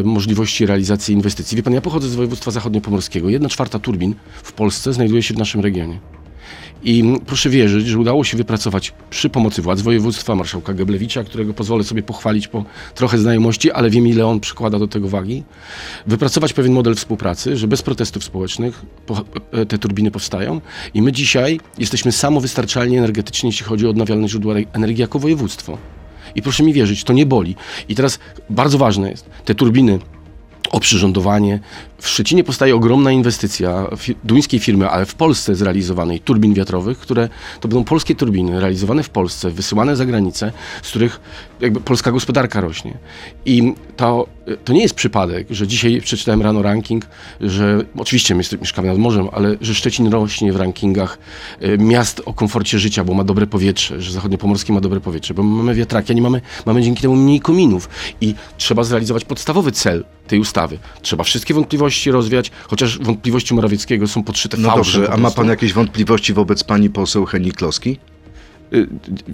e, 0.00 0.02
możliwości 0.04 0.66
realizacji 0.66 1.14
inwestycji. 1.14 1.56
Wie 1.56 1.62
pan, 1.62 1.72
ja 1.72 1.80
pochodzę 1.80 2.08
z 2.08 2.14
województwa 2.14 2.50
zachodniopomorskiego. 2.50 3.28
Jedna 3.28 3.48
czwarta 3.48 3.78
turbin 3.78 4.14
w 4.42 4.52
Polsce 4.52 4.92
znajduje 4.92 5.22
się 5.22 5.34
w 5.34 5.38
naszym 5.38 5.60
regionie. 5.60 5.98
I 6.82 7.04
proszę 7.26 7.50
wierzyć, 7.50 7.86
że 7.86 7.98
udało 7.98 8.24
się 8.24 8.36
wypracować 8.36 8.92
przy 9.10 9.30
pomocy 9.30 9.62
władz 9.62 9.80
województwa, 9.80 10.34
marszałka 10.34 10.74
Geblewicza, 10.74 11.24
którego 11.24 11.54
pozwolę 11.54 11.84
sobie 11.84 12.02
pochwalić 12.02 12.48
po 12.48 12.64
trochę 12.94 13.18
znajomości, 13.18 13.72
ale 13.72 13.90
wiem 13.90 14.06
ile 14.06 14.26
on 14.26 14.40
przykłada 14.40 14.78
do 14.78 14.88
tego 14.88 15.08
wagi, 15.08 15.42
wypracować 16.06 16.52
pewien 16.52 16.72
model 16.72 16.94
współpracy, 16.94 17.56
że 17.56 17.68
bez 17.68 17.82
protestów 17.82 18.24
społecznych 18.24 18.82
po, 19.06 19.24
e, 19.52 19.66
te 19.66 19.78
turbiny 19.78 20.10
powstają 20.10 20.60
i 20.94 21.02
my 21.02 21.12
dzisiaj 21.12 21.60
jesteśmy 21.78 22.12
samowystarczalni 22.12 22.96
energetycznie, 22.96 23.48
jeśli 23.48 23.66
chodzi 23.66 23.86
o 23.86 23.90
odnawialne 23.90 24.28
źródła 24.28 24.54
energii 24.72 25.00
jako 25.00 25.18
województwo. 25.18 25.78
I 26.34 26.42
proszę 26.42 26.62
mi 26.62 26.72
wierzyć, 26.72 27.04
to 27.04 27.12
nie 27.12 27.26
boli. 27.26 27.56
I 27.88 27.94
teraz 27.94 28.18
bardzo 28.50 28.78
ważne 28.78 29.10
jest, 29.10 29.30
te 29.44 29.54
turbiny, 29.54 29.98
oprzyrządowanie. 30.70 31.60
W 31.98 32.08
Szczecinie 32.08 32.44
powstaje 32.44 32.74
ogromna 32.74 33.12
inwestycja 33.12 33.86
duńskiej 34.24 34.60
firmy, 34.60 34.90
ale 34.90 35.06
w 35.06 35.14
Polsce 35.14 35.54
zrealizowanej, 35.54 36.20
turbin 36.20 36.54
wiatrowych, 36.54 36.98
które 36.98 37.28
to 37.60 37.68
będą 37.68 37.84
polskie 37.84 38.14
turbiny 38.14 38.60
realizowane 38.60 39.02
w 39.02 39.10
Polsce, 39.10 39.50
wysyłane 39.50 39.96
za 39.96 40.06
granicę, 40.06 40.52
z 40.82 40.88
których 40.88 41.20
jakby 41.60 41.80
polska 41.80 42.12
gospodarka 42.12 42.60
rośnie. 42.60 42.98
I 43.44 43.74
to, 43.96 44.26
to 44.56 44.72
nie 44.72 44.82
jest 44.82 44.94
przypadek, 44.94 45.46
że 45.50 45.66
dzisiaj 45.66 46.00
przeczytałem 46.00 46.42
rano 46.42 46.62
ranking, 46.62 47.06
że 47.40 47.84
oczywiście 47.96 48.34
my 48.34 48.42
mieszkamy 48.60 48.88
nad 48.88 48.98
morzem, 48.98 49.28
ale 49.32 49.56
że 49.60 49.74
Szczecin 49.74 50.06
rośnie 50.06 50.52
w 50.52 50.56
rankingach 50.56 51.18
e, 51.60 51.78
miast 51.78 52.22
o 52.24 52.34
komforcie 52.34 52.78
życia, 52.78 53.04
bo 53.04 53.14
ma 53.14 53.24
dobre 53.24 53.46
powietrze, 53.46 54.00
że 54.00 54.12
zachodniopomorskie 54.12 54.72
ma 54.72 54.80
dobre 54.80 55.00
powietrze, 55.00 55.34
bo 55.34 55.42
my 55.42 55.56
mamy 55.56 55.74
wiatraki, 55.74 56.12
a 56.12 56.14
nie 56.14 56.22
mamy, 56.22 56.40
mamy 56.66 56.82
dzięki 56.82 57.02
temu 57.02 57.16
mniej 57.16 57.40
kominów. 57.40 57.88
I 58.20 58.34
trzeba 58.58 58.84
zrealizować 58.84 59.24
podstawowy 59.24 59.72
cel 59.72 60.04
tej 60.26 60.38
ustawy. 60.38 60.78
Trzeba 61.02 61.24
wszystkie 61.24 61.54
wątpliwości 61.54 62.10
rozwiać, 62.10 62.50
chociaż 62.68 62.98
wątpliwości 62.98 63.54
Morawieckiego 63.54 64.08
są 64.08 64.24
podszyte 64.24 64.56
No 64.56 64.76
dobrze, 64.76 65.02
po 65.02 65.12
a 65.12 65.16
ma 65.16 65.30
pan 65.30 65.48
jakieś 65.48 65.72
wątpliwości 65.72 66.32
wobec 66.32 66.64
pani 66.64 66.90
poseł 66.90 67.24
Heni 67.24 67.52
Kloski? 67.52 67.98
Y, 68.72 68.88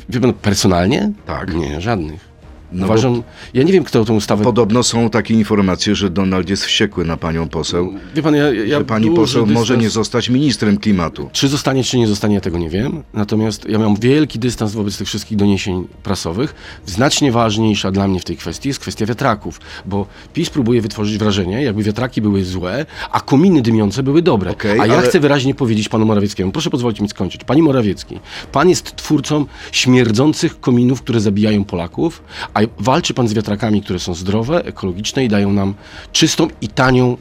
Wie 0.09 0.21
pan, 0.21 0.33
personalnie? 0.33 1.13
Tak. 1.27 1.55
Nie, 1.55 1.81
żadnych. 1.81 2.36
No 2.73 2.87
Uważam, 2.87 3.23
ja 3.55 3.63
nie 3.63 3.73
wiem, 3.73 3.85
kto 3.85 4.05
tą 4.05 4.15
ustawę... 4.17 4.45
Podobno 4.45 4.83
są 4.83 5.11
takie 5.11 5.35
informacje, 5.35 5.95
że 5.95 6.11
Donald 6.11 6.51
jest 6.51 6.65
wściekły 6.65 7.05
na 7.05 7.17
panią 7.17 7.49
poseł, 7.49 7.95
Wie 8.15 8.23
pan, 8.23 8.35
ja, 8.35 8.53
ja 8.53 8.79
że 8.79 8.85
pani 8.85 9.11
poseł 9.11 9.47
może 9.47 9.75
dystans- 9.75 9.83
nie 9.83 9.91
zostać 9.91 10.29
ministrem 10.31 10.79
klimatu. 10.79 11.29
Czy 11.33 11.49
zostanie, 11.49 11.85
czy 11.85 11.99
nie 11.99 12.07
zostanie, 12.07 12.41
tego 12.41 12.59
nie 12.59 12.71
wiem. 12.71 13.03
Natomiast 13.15 13.69
ja 13.69 13.79
mam 13.79 13.97
wielki 13.97 14.39
dystans 14.39 14.73
wobec 14.73 14.99
tych 14.99 15.07
wszystkich 15.07 15.39
doniesień 15.39 15.87
prasowych. 16.03 16.55
Znacznie 16.87 17.33
ważniejsza 17.33 17.91
dla 17.91 18.09
mnie 18.09 18.21
w 18.21 18.25
tej 18.25 18.37
kwestii 18.37 18.69
jest 18.69 18.81
kwestia 18.81 19.07
wiatraków, 19.07 19.61
bo 19.87 20.07
PiS 20.33 20.51
próbuje 20.51 20.81
wytworzyć 20.81 21.19
wrażenie, 21.19 21.63
jakby 21.63 21.83
wiatraki 21.83 22.23
były 22.23 22.45
złe, 22.45 22.87
a 23.11 23.21
kominy 23.21 23.63
dymiące 23.63 24.03
były 24.03 24.23
dobre. 24.23 24.51
Okej, 24.51 24.81
a 24.81 24.87
ja 24.87 24.99
ale- 24.99 25.09
chcę 25.09 25.21
wyraźnie 25.21 25.55
powiedzieć 25.55 25.89
panu 25.89 26.07
Morawieckiemu, 26.07 26.53
proszę 26.53 26.71
pozwolić 26.71 27.01
mi 27.01 27.09
skończyć. 27.09 27.45
Panie 27.45 27.63
Morawiecki, 27.63 28.19
pan 28.53 28.69
jest 28.69 28.97
twórcą 28.97 29.47
śmierdzących 29.73 30.61
kominów, 30.61 31.03
które 31.03 31.21
zabijają 31.21 31.65
Polaków, 31.65 32.23
a 32.57 32.61
walczy 32.79 33.15
pan 33.15 33.29
z 33.29 33.35
wiatrakami, 33.35 33.83
które 33.83 33.99
są 33.99 34.15
zdrowe, 34.15 34.65
ekologiczne 34.65 35.25
i 35.25 35.29
dają 35.29 35.53
nam 35.53 35.75
czystą 36.13 36.49
i 36.61 36.69
tanią 36.69 37.17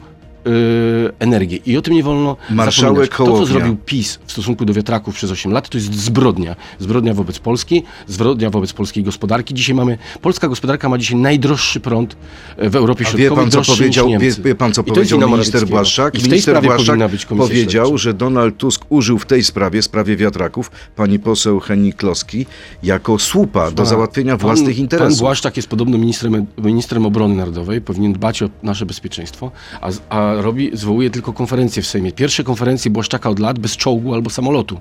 energię. 1.18 1.58
I 1.66 1.76
o 1.76 1.82
tym 1.82 1.94
nie 1.94 2.02
wolno 2.02 2.36
Marszałek 2.50 3.10
zapominać. 3.10 3.38
To, 3.38 3.46
co 3.46 3.46
zrobił 3.46 3.76
PiS 3.76 4.18
w 4.26 4.32
stosunku 4.32 4.64
do 4.64 4.74
wiatraków 4.74 5.14
przez 5.14 5.30
8 5.30 5.52
lat, 5.52 5.68
to 5.68 5.78
jest 5.78 5.94
zbrodnia. 5.94 6.56
Zbrodnia 6.78 7.14
wobec 7.14 7.38
Polski, 7.38 7.82
zbrodnia 8.06 8.50
wobec 8.50 8.72
polskiej 8.72 9.04
gospodarki. 9.04 9.54
Dzisiaj 9.54 9.74
mamy, 9.74 9.98
polska 10.22 10.48
gospodarka 10.48 10.88
ma 10.88 10.98
dzisiaj 10.98 11.18
najdroższy 11.18 11.80
prąd 11.80 12.16
e, 12.56 12.70
w 12.70 12.76
Europie 12.76 13.04
A 13.06 13.08
Środkowej, 13.08 13.30
wie 13.30 13.50
pan, 13.50 13.64
co 13.64 13.72
powiedział, 13.72 14.08
wie, 14.08 14.30
wie 14.44 14.54
pan, 14.54 14.72
co 14.72 14.82
powiedział 14.82 15.30
minister. 15.30 15.66
Błaszczak? 15.66 16.14
I 16.14 16.18
w 16.18 16.20
tej 16.20 16.30
minister 16.30 16.62
Błaszczak 16.62 16.98
powiedział, 17.28 17.86
śledcza. 17.86 18.02
że 18.02 18.14
Donald 18.14 18.56
Tusk 18.56 18.84
użył 18.88 19.18
w 19.18 19.26
tej 19.26 19.44
sprawie, 19.44 19.82
sprawie 19.82 20.16
wiatraków, 20.16 20.70
pani 20.96 21.18
poseł 21.18 21.60
Heni 21.60 21.92
Kloski, 21.92 22.46
jako 22.82 23.18
słupa 23.18 23.70
do 23.70 23.86
załatwienia 23.86 24.32
pan- 24.32 24.40
własnych 24.40 24.76
Pan 24.76 24.82
interesów. 24.82 25.18
Błaszczak 25.18 25.56
jest 25.56 25.68
podobno 25.68 25.98
ministrem, 25.98 26.46
ministrem 26.58 27.06
obrony 27.06 27.34
narodowej, 27.34 27.80
powinien 27.80 28.12
dbać 28.12 28.42
o 28.42 28.48
nasze 28.62 28.86
bezpieczeństwo, 28.86 29.50
a, 29.80 29.90
a 30.08 30.35
robi, 30.42 30.70
zwołuje 30.72 31.10
tylko 31.10 31.32
konferencje 31.32 31.82
w 31.82 31.86
Sejmie. 31.86 32.12
Pierwsze 32.12 32.44
konferencje 32.44 32.90
Błaszczaka 32.90 33.30
od 33.30 33.38
lat 33.38 33.58
bez 33.58 33.76
czołgu 33.76 34.14
albo 34.14 34.30
samolotu. 34.30 34.74
Ja 34.74 34.80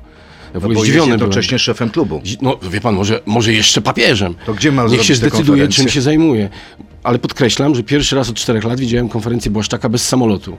No 0.53 0.61
bo 0.61 0.69
jest 0.69 0.81
zdziwiony 0.81 1.05
byłem. 1.07 1.19
jednocześnie 1.19 1.59
szefem 1.59 1.89
klubu. 1.89 2.21
No, 2.41 2.57
wie 2.71 2.81
pan, 2.81 2.95
może, 2.95 3.21
może 3.25 3.53
jeszcze 3.53 3.81
papieżem. 3.81 4.35
To 4.45 4.53
gdzie 4.53 4.71
ma 4.71 4.85
Niech 4.85 5.03
się 5.03 5.15
zdecyduje, 5.15 5.67
czym 5.67 5.89
się 5.89 6.01
zajmuje. 6.01 6.49
Ale 7.03 7.19
podkreślam, 7.19 7.75
że 7.75 7.83
pierwszy 7.83 8.15
raz 8.15 8.29
od 8.29 8.35
czterech 8.35 8.63
lat 8.63 8.79
widziałem 8.79 9.09
konferencję 9.09 9.51
Błaszczaka 9.51 9.89
bez 9.89 10.07
samolotu. 10.07 10.57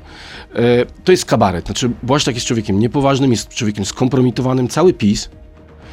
E, 0.54 0.86
to 1.04 1.12
jest 1.12 1.24
kabaret. 1.24 1.66
Znaczy, 1.66 1.90
Błaszczak 2.02 2.34
jest 2.34 2.46
człowiekiem 2.46 2.78
niepoważnym, 2.80 3.30
jest 3.30 3.48
człowiekiem 3.48 3.84
skompromitowanym. 3.84 4.68
Cały 4.68 4.92
PiS 4.92 5.28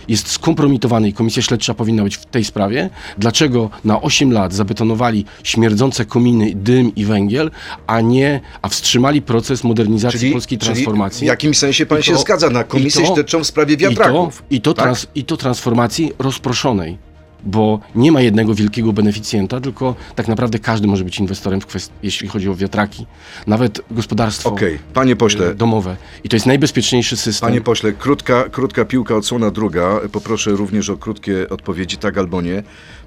jest 0.07 0.27
skompromitowany 0.31 1.07
i 1.09 1.13
komisja 1.13 1.41
śledcza 1.43 1.73
powinna 1.73 2.03
być 2.03 2.17
w 2.17 2.25
tej 2.25 2.43
sprawie. 2.43 2.89
Dlaczego 3.17 3.69
na 3.85 4.01
8 4.01 4.31
lat 4.31 4.53
zabetonowali 4.53 5.25
śmierdzące 5.43 6.05
kominy, 6.05 6.51
dym 6.55 6.95
i 6.95 7.05
węgiel, 7.05 7.51
a 7.87 8.01
nie, 8.01 8.41
a 8.61 8.67
wstrzymali 8.69 9.21
proces 9.21 9.63
modernizacji 9.63 10.31
polskiej 10.31 10.57
transformacji? 10.57 11.25
w 11.25 11.27
jakimś 11.27 11.57
sensie 11.57 11.85
pan 11.85 11.99
I 11.99 12.03
się 12.03 12.13
to- 12.13 12.19
zgadza 12.19 12.49
na 12.49 12.63
komisję 12.63 13.05
to- 13.07 13.15
śledczą 13.15 13.39
w 13.43 13.47
sprawie 13.47 13.77
wiatraków. 13.77 14.43
I 14.49 14.55
to, 14.55 14.55
i 14.55 14.61
to, 14.61 14.73
tak? 14.73 14.83
trans, 14.85 15.07
i 15.15 15.23
to 15.25 15.37
transformacji 15.37 16.11
rozproszonej, 16.19 16.97
bo 17.45 17.79
nie 17.95 18.11
ma 18.11 18.21
jednego 18.21 18.55
wielkiego 18.55 18.93
beneficjenta, 18.93 19.61
tylko 19.61 19.95
tak 20.15 20.27
naprawdę 20.27 20.59
każdy 20.59 20.87
może 20.87 21.03
być 21.03 21.19
inwestorem, 21.19 21.61
w 21.61 21.89
jeśli 22.03 22.27
chodzi 22.27 22.49
o 22.49 22.55
wiatraki. 22.55 23.05
Nawet 23.47 23.81
gospodarstwo 23.91 24.49
Okej, 24.49 24.79
panie 24.93 25.15
pośle, 25.15 25.47
e, 25.47 25.55
domowe. 25.55 25.97
I 26.23 26.29
to 26.29 26.35
jest 26.35 26.45
najbezpieczniejszy 26.45 27.17
system. 27.17 27.49
Panie 27.49 27.61
pośle, 27.61 27.91
krótka, 27.91 28.49
krótka 28.49 28.85
piłka, 28.85 29.15
odsłona 29.15 29.51
druga. 29.51 29.99
Poproszę 30.11 30.51
również 30.51 30.89
o 30.89 30.97
krótkie 30.97 31.49
odpowiedzi, 31.49 31.97
tak 31.97 32.17
albo 32.17 32.41
nie. 32.41 32.63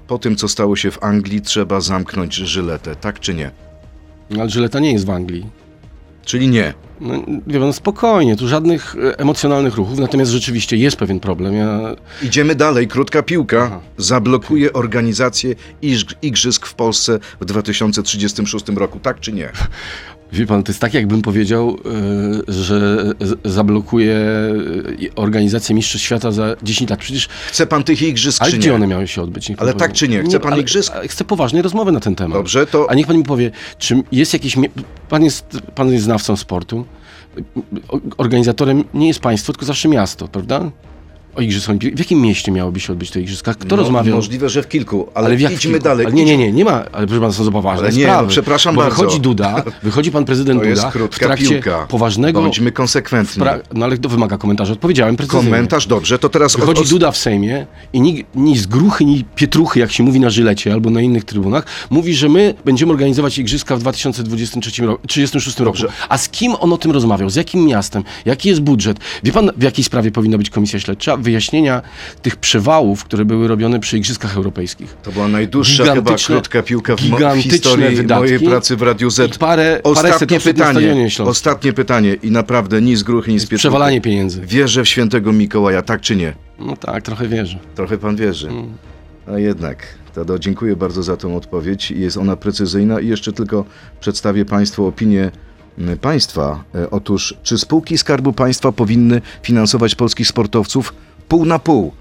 Po 0.07 0.17
tym, 0.17 0.35
co 0.35 0.47
stało 0.47 0.75
się 0.75 0.91
w 0.91 1.03
Anglii, 1.03 1.41
trzeba 1.41 1.81
zamknąć 1.81 2.35
żyletę, 2.35 2.95
tak 2.95 3.19
czy 3.19 3.33
nie? 3.33 3.51
Ale 4.39 4.49
Żyleta 4.49 4.79
nie 4.79 4.91
jest 4.91 5.05
w 5.05 5.09
Anglii. 5.09 5.66
Czyli 6.27 6.47
nie. 6.47 6.73
No, 7.01 7.13
wie 7.47 7.59
pan, 7.59 7.73
spokojnie, 7.73 8.35
tu 8.35 8.47
żadnych 8.47 8.95
e, 8.95 9.19
emocjonalnych 9.19 9.75
ruchów, 9.75 9.99
natomiast 9.99 10.31
rzeczywiście 10.31 10.77
jest 10.77 10.97
pewien 10.97 11.19
problem. 11.19 11.53
Ja, 11.55 11.95
Idziemy 12.23 12.55
dalej, 12.55 12.87
krótka 12.87 13.23
piłka. 13.23 13.63
Aha. 13.63 13.79
Zablokuje 13.97 14.73
organizację 14.73 15.55
igrzysk 16.21 16.65
w 16.65 16.73
Polsce 16.73 17.19
w 17.41 17.45
2036 17.45 18.69
roku, 18.69 18.99
tak 18.99 19.19
czy 19.19 19.33
nie? 19.33 19.49
wie 20.33 20.45
pan, 20.45 20.63
to 20.63 20.71
jest 20.71 20.79
tak, 20.81 20.93
jakbym 20.93 21.21
powiedział, 21.21 21.77
e, 22.49 22.53
że 22.53 23.11
zablokuje 23.45 24.15
e, 24.15 24.51
organizację 25.15 25.75
Mistrzostw 25.75 26.05
Świata 26.05 26.31
za 26.31 26.55
10 26.63 26.89
lat. 26.89 26.99
Przecież 26.99 27.27
Chce 27.27 27.67
pan 27.67 27.83
tych 27.83 28.01
igrzysk, 28.01 28.41
Ale 28.41 28.51
czy 28.51 28.57
gdzie 28.57 28.69
nie? 28.69 28.75
one 28.75 28.87
miały 28.87 29.07
się 29.07 29.21
odbyć? 29.21 29.51
Ale 29.57 29.73
tak 29.73 29.93
czy 29.93 30.07
nie? 30.07 30.23
Chce 30.23 30.39
pan 30.39 30.53
ale- 30.53 30.61
igrzysk? 30.61 30.93
ale 30.95 31.07
Chcę 31.07 31.25
poważnej 31.25 31.61
rozmowy 31.61 31.91
na 31.91 31.99
ten 31.99 32.15
temat. 32.15 32.37
Dobrze, 32.37 32.65
to 32.67 32.89
A 32.89 32.93
niech 32.93 33.07
pan 33.07 33.17
mi 33.17 33.23
powie, 33.23 33.51
czy 33.77 34.03
jest 34.11 34.33
jakiś... 34.33 34.55
Pan 35.09 35.23
jest, 35.23 35.45
pan 35.75 35.91
jest 35.91 36.03
znawcą 36.05 36.35
sportu. 36.37 36.85
O- 37.89 37.99
Organizatorem 38.17 38.83
nie 38.93 39.07
jest 39.07 39.19
państwo, 39.19 39.53
tylko 39.53 39.65
zawsze 39.65 39.89
miasto, 39.89 40.27
prawda? 40.27 40.71
O 41.37 41.41
Igrzyskach 41.41 41.69
Olimpijskich. 41.69 41.95
W 41.95 41.99
jakim 41.99 42.21
mieście 42.21 42.51
miałoby 42.51 42.79
się 42.79 42.93
odbyć 42.93 43.11
te 43.11 43.21
Igrzyska? 43.21 43.53
Kto 43.53 43.75
No, 43.75 43.83
rozmawiał? 43.83 44.15
Możliwe, 44.15 44.49
że 44.49 44.63
w 44.63 44.67
kilku, 44.67 45.07
ale, 45.13 45.35
w 45.37 45.41
jak 45.41 45.51
idźmy 45.51 45.71
kilku? 45.71 45.83
dalej. 45.83 46.05
Ale 46.05 46.15
nie, 46.15 46.25
nie, 46.25 46.37
nie, 46.37 46.51
nie 46.51 46.65
ma, 46.65 46.83
ale 46.91 47.07
proszę 47.07 47.21
pana, 47.21 47.33
są 47.33 47.51
poważne 47.51 47.87
Ale 47.87 47.93
nie, 47.97 48.03
sprawy. 48.03 48.23
no 48.23 48.29
przepraszam 48.29 48.75
bo 48.75 48.81
bardzo. 48.81 48.95
wychodzi 49.03 49.19
Duda, 49.19 49.63
wychodzi 49.83 50.11
pan 50.11 50.25
prezydent 50.25 50.61
To 50.63 50.67
Duda 50.69 50.91
w 51.11 51.19
trakcie 51.19 51.49
piłka. 51.49 51.85
poważnego... 51.89 52.41
Bądźmy 52.41 52.71
konsekwentni. 52.71 53.39
Pra... 53.43 53.59
No 53.73 53.85
ale 53.85 53.97
to 53.97 54.09
wymaga 54.09 54.37
komentarza. 54.37 54.73
Odpowiedziałem 54.73 55.15
precyzyjnie. 55.15 55.45
Komentarz, 55.45 55.87
dobrze, 55.87 56.19
to 56.19 56.29
teraz... 56.29 56.55
Wychodzi 56.55 56.79
od- 56.81 56.85
od- 56.85 56.89
Duda 56.91 57.11
w 57.11 57.17
Sejmie 57.17 57.65
i 57.93 58.01
ni, 58.01 58.25
ni 58.35 58.57
z 58.57 58.65
gruchy, 58.67 59.05
ni 59.05 59.23
pietruchy, 59.35 59.79
jak 59.79 59.91
się 59.91 60.03
mówi 60.03 60.19
na 60.19 60.29
Żylecie 60.29 60.73
albo 60.73 60.89
na 60.89 61.01
innych 61.01 61.23
trybunach, 61.25 61.65
mówi, 61.89 62.15
że 62.15 62.29
my 62.29 62.53
będziemy 62.65 62.91
organizować 62.91 63.37
igrzyska 63.37 63.75
w 63.75 63.79
2023 63.79 64.85
roku, 64.85 65.07
36 65.07 65.59
roku. 65.59 65.65
Dobrze. 65.65 65.87
A 66.09 66.17
z 66.17 66.29
kim 66.29 66.53
on 66.59 66.73
o 66.73 66.77
tym 66.77 66.91
rozmawiał? 66.91 67.29
Z 67.29 67.35
jakim 67.35 67.65
miastem? 67.65 68.03
Jaki 68.25 68.49
jest 68.49 68.61
budżet? 68.61 68.97
Wie 69.23 69.31
pan, 69.31 69.51
w 69.57 69.63
jakiej 69.63 69.83
sprawie 69.83 70.11
powinna 70.11 70.37
być 70.37 70.49
komisja 70.49 70.79
śledcza? 70.79 71.17
Wyjaśnienia 71.31 71.81
tych 72.21 72.35
przewałów, 72.35 73.03
które 73.03 73.25
były 73.25 73.47
robione 73.47 73.79
przy 73.79 73.97
igrzyskach 73.97 74.35
europejskich. 74.37 74.97
To 75.03 75.11
była 75.11 75.27
najdłuższa 75.27 75.93
chyba 75.93 76.15
krótka 76.27 76.63
piłka 76.63 76.95
w, 76.95 76.99
historii 77.41 77.95
wydatki 77.95 78.23
mojej 78.23 78.39
pracy 78.39 78.75
w 78.75 78.81
Radiu 78.81 79.09
Z. 79.09 79.35
i 79.35 79.39
parę- 79.39 79.79
ostatnie 79.83 80.39
pytanie, 80.39 81.07
ostatnie 81.25 81.73
pytanie 81.73 82.13
i 82.23 82.31
naprawdę 82.31 82.81
ni 82.81 82.95
z 82.95 83.03
gruchy, 83.03 83.31
ni 83.31 83.39
z 83.39 83.43
pietruchy. 83.43 83.59
Przewalanie 83.59 84.01
pieniędzy. 84.01 84.41
Wierzę 84.41 84.83
w 84.83 84.87
świętego 84.87 85.33
Mikołaja, 85.33 85.81
tak 85.81 86.01
czy 86.01 86.15
nie? 86.15 86.33
No 86.59 86.77
tak, 86.77 87.03
trochę 87.03 87.27
wierzę. 87.27 87.59
Trochę 87.75 87.97
pan 87.97 88.15
wierzy. 88.15 88.49
A 89.33 89.39
jednak, 89.39 89.83
Tado, 90.15 90.39
dziękuję 90.39 90.75
bardzo 90.75 91.03
za 91.03 91.17
tą 91.17 91.35
odpowiedź. 91.35 91.91
Jest 91.91 92.17
ona 92.17 92.35
precyzyjna 92.35 92.99
i 92.99 93.07
jeszcze 93.07 93.33
tylko 93.33 93.65
przedstawię 93.99 94.45
Państwu 94.45 94.85
opinię 94.87 95.31
m, 95.79 95.97
państwa. 95.97 96.63
E, 96.75 96.89
Otóż, 96.89 97.33
czy 97.43 97.57
spółki 97.57 97.97
Skarbu 97.97 98.33
Państwa 98.33 98.71
powinny 98.71 99.21
finansować 99.43 99.95
polskich 99.95 100.27
sportowców 100.27 100.93
pół 101.27 101.45
na 101.45 101.59
pół? 101.59 101.91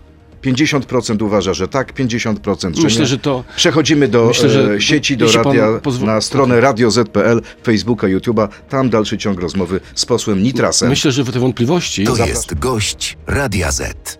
50% 0.42 1.22
uważa, 1.22 1.54
że 1.54 1.68
tak, 1.68 1.92
50% 1.94 2.74
że 2.76 2.82
Myślę, 2.82 3.00
nie. 3.00 3.06
że 3.06 3.18
to 3.18 3.44
Przechodzimy 3.56 4.08
do 4.08 4.26
Myślę, 4.26 4.48
że 4.48 4.74
e, 4.74 4.80
sieci, 4.80 5.16
do 5.16 5.32
radia, 5.32 5.66
pozwoli- 5.82 6.06
na 6.06 6.20
stronę 6.20 6.60
radio.z.pl, 6.60 7.42
Facebooka, 7.62 8.06
YouTube'a. 8.06 8.48
Tam 8.68 8.90
dalszy 8.90 9.18
ciąg 9.18 9.40
rozmowy 9.40 9.80
z 9.94 10.06
posłem 10.06 10.42
Nitrasem. 10.42 10.88
myślę, 10.88 11.12
że 11.12 11.24
te 11.24 11.38
wątpliwości. 11.40 12.04
To 12.04 12.10
Zapraszam. 12.10 12.34
jest 12.36 12.54
gość 12.58 13.16
Radia 13.26 13.72
Z. 13.72 14.18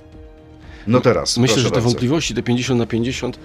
no 0.86 1.00
teraz, 1.00 1.36
Myślę, 1.36 1.54
proszę 1.54 1.62
że 1.62 1.70
te 1.70 1.74
bardzo. 1.74 1.88
wątpliwości, 1.88 2.34
te 2.34 2.42
50 2.42 2.78
na 2.80 2.86
50, 2.86 3.38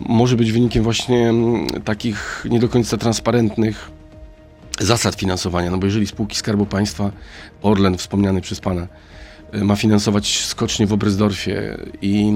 może 0.00 0.36
być 0.36 0.52
wynikiem 0.52 0.84
właśnie 0.84 1.28
mm, 1.28 1.66
takich 1.84 2.46
nie 2.50 2.60
do 2.60 2.68
końca 2.68 2.96
transparentnych 2.96 3.90
zasad 4.80 5.14
finansowania. 5.14 5.70
No 5.70 5.78
bo 5.78 5.86
jeżeli 5.86 6.06
spółki 6.06 6.36
Skarbu 6.36 6.66
Państwa, 6.66 7.10
Orlen 7.62 7.98
wspomniany 7.98 8.40
przez 8.40 8.60
Pana, 8.60 8.86
ma 9.52 9.76
finansować 9.76 10.44
skocznie 10.44 10.86
w 10.86 10.92
Oberstdorfie 10.92 11.76
i, 12.02 12.32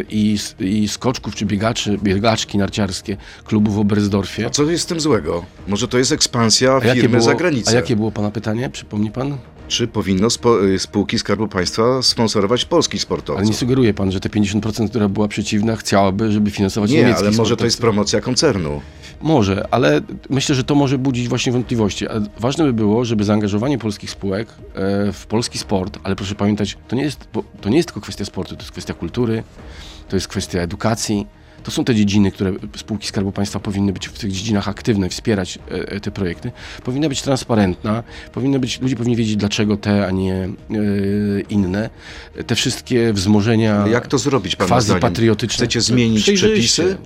y, 0.00 0.04
i, 0.10 0.38
i 0.60 0.88
skoczków 0.88 1.34
czy 1.34 1.46
biegaczy, 1.46 1.98
biegaczki 2.02 2.58
narciarskie 2.58 3.16
klubu 3.44 3.70
w 3.72 3.78
Oberstdorfie. 3.78 4.46
A 4.46 4.50
co 4.50 4.62
jest 4.64 4.84
z 4.84 4.86
tym 4.86 5.00
złego? 5.00 5.44
Może 5.68 5.88
to 5.88 5.98
jest 5.98 6.12
ekspansja 6.12 6.72
A 6.76 6.80
firmy 6.80 7.08
było, 7.08 7.22
za 7.22 7.34
granicę? 7.34 7.70
a 7.70 7.74
jakie 7.74 7.96
było 7.96 8.10
Pana 8.12 8.30
pytanie? 8.30 8.70
Przypomni 8.70 9.10
Pan? 9.10 9.36
Czy 9.68 9.86
powinno 9.88 10.28
y, 10.74 10.78
spółki 10.78 11.18
Skarbu 11.18 11.48
Państwa 11.48 12.02
sponsorować 12.02 12.64
polskich 12.64 12.98
Ale 13.00 13.02
sportowców? 13.02 13.46
nie 13.48 13.54
sugeruje 13.54 13.94
Pan, 13.94 14.12
że 14.12 14.20
te 14.20 14.28
50%, 14.28 14.88
która 14.88 15.08
była 15.08 15.28
przeciwna, 15.28 15.76
chciałaby, 15.76 16.32
żeby 16.32 16.50
finansować 16.50 16.90
Nie, 16.90 16.96
niemieckich 16.96 17.26
ale 17.28 17.36
może 17.36 17.56
to 17.56 17.64
jest 17.64 17.76
sportowców. 17.76 17.80
promocja 17.80 18.20
koncernu. 18.20 18.80
Może, 19.22 19.66
ale 19.70 20.00
myślę, 20.30 20.54
że 20.54 20.64
to 20.64 20.74
może 20.74 20.98
budzić 20.98 21.28
właśnie 21.28 21.52
wątpliwości. 21.52 22.06
Ważne 22.38 22.64
by 22.64 22.72
było, 22.72 23.04
żeby 23.04 23.24
zaangażowanie 23.24 23.78
polskich 23.78 24.10
spółek 24.10 24.48
e, 24.48 25.12
w 25.12 25.26
polski 25.26 25.58
sport, 25.58 25.98
ale 26.02 26.16
proszę 26.16 26.34
pamiętać, 26.34 26.78
to 26.88 26.96
nie, 26.96 27.02
jest, 27.02 27.28
to 27.60 27.68
nie 27.68 27.76
jest 27.76 27.88
tylko 27.88 28.00
kwestia 28.00 28.24
sportu, 28.24 28.56
to 28.56 28.62
jest 28.62 28.72
kwestia 28.72 28.94
kultury, 28.94 29.42
to 30.08 30.16
jest 30.16 30.28
kwestia 30.28 30.60
edukacji. 30.60 31.26
To 31.62 31.70
są 31.70 31.84
te 31.84 31.94
dziedziny, 31.94 32.30
które 32.30 32.52
spółki 32.76 33.06
Skarbu 33.06 33.32
Państwa 33.32 33.60
powinny 33.60 33.92
być 33.92 34.08
w 34.08 34.18
tych 34.18 34.32
dziedzinach 34.32 34.68
aktywne, 34.68 35.08
wspierać 35.08 35.58
e, 35.70 35.88
e, 35.88 36.00
te 36.00 36.10
projekty. 36.10 36.52
Powinna 36.84 37.08
być 37.08 37.22
transparentna, 37.22 38.02
powinna 38.32 38.58
być, 38.58 38.80
ludzie 38.80 38.96
powinni 38.96 39.16
wiedzieć, 39.16 39.36
dlaczego 39.36 39.76
te, 39.76 40.06
a 40.06 40.10
nie 40.10 40.34
e, 40.34 40.48
inne. 41.48 41.90
Te 42.46 42.54
wszystkie 42.54 43.12
wzmożenia 43.12 43.74
Ale 43.74 43.90
jak 43.90 44.06
to 44.06 44.18
zrobić, 44.18 44.56
pana 44.56 44.68
quasi 44.68 45.00
patriotyczne. 45.00 45.56
Chcecie 45.56 45.80
zmienić 45.80 46.30
przepisy? 46.30 46.96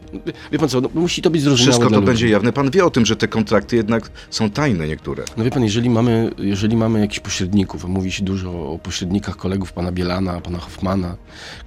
Wie 0.52 0.58
pan 0.58 0.68
co, 0.68 0.80
no, 0.80 0.90
musi 0.94 1.22
to 1.22 1.30
być 1.30 1.42
zrozumiałe 1.42 1.78
Wszystko 1.78 2.00
to 2.00 2.02
będzie 2.02 2.28
jawne. 2.28 2.52
Pan 2.52 2.70
wie 2.70 2.84
o 2.84 2.90
tym, 2.90 3.06
że 3.06 3.16
te 3.16 3.28
kontrakty 3.28 3.76
jednak 3.76 4.10
są 4.30 4.50
tajne 4.50 4.88
niektóre. 4.88 5.25
No 5.36 5.44
wie 5.44 5.50
pan, 5.50 5.64
jeżeli 5.64 5.90
mamy, 5.90 6.30
jeżeli 6.38 6.76
mamy 6.76 7.00
jakichś 7.00 7.20
pośredników, 7.20 7.84
a 7.84 7.88
mówi 7.88 8.12
się 8.12 8.25
dużo 8.25 8.70
o 8.72 8.78
pośrednikach 8.78 9.36
kolegów 9.36 9.72
pana 9.72 9.92
Bielana, 9.92 10.40
pana 10.40 10.58
Hoffmana, 10.58 11.16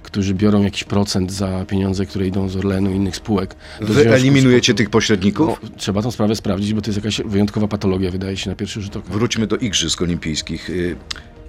którzy 0.02 0.34
biorą 0.34 0.62
jakiś 0.62 0.84
procent 0.84 1.32
za 1.32 1.64
pieniądze, 1.64 2.06
które 2.06 2.26
idą 2.26 2.48
z 2.48 2.56
Orlenu 2.56 2.79
i 2.90 2.96
innych 2.96 3.16
spółek. 3.16 3.54
Wy 3.80 4.14
eliminujecie 4.14 4.74
tych 4.74 4.90
pośredników? 4.90 5.48
No, 5.62 5.68
trzeba 5.76 6.02
tą 6.02 6.10
sprawę 6.10 6.36
sprawdzić, 6.36 6.74
bo 6.74 6.80
to 6.82 6.90
jest 6.90 6.98
jakaś 6.98 7.20
wyjątkowa 7.24 7.68
patologia, 7.68 8.10
wydaje 8.10 8.36
się 8.36 8.50
na 8.50 8.56
pierwszy 8.56 8.82
rzut 8.82 8.96
oka. 8.96 9.12
Wróćmy 9.12 9.46
do 9.46 9.56
Igrzysk 9.56 10.02
Olimpijskich. 10.02 10.70
Y, 10.70 10.96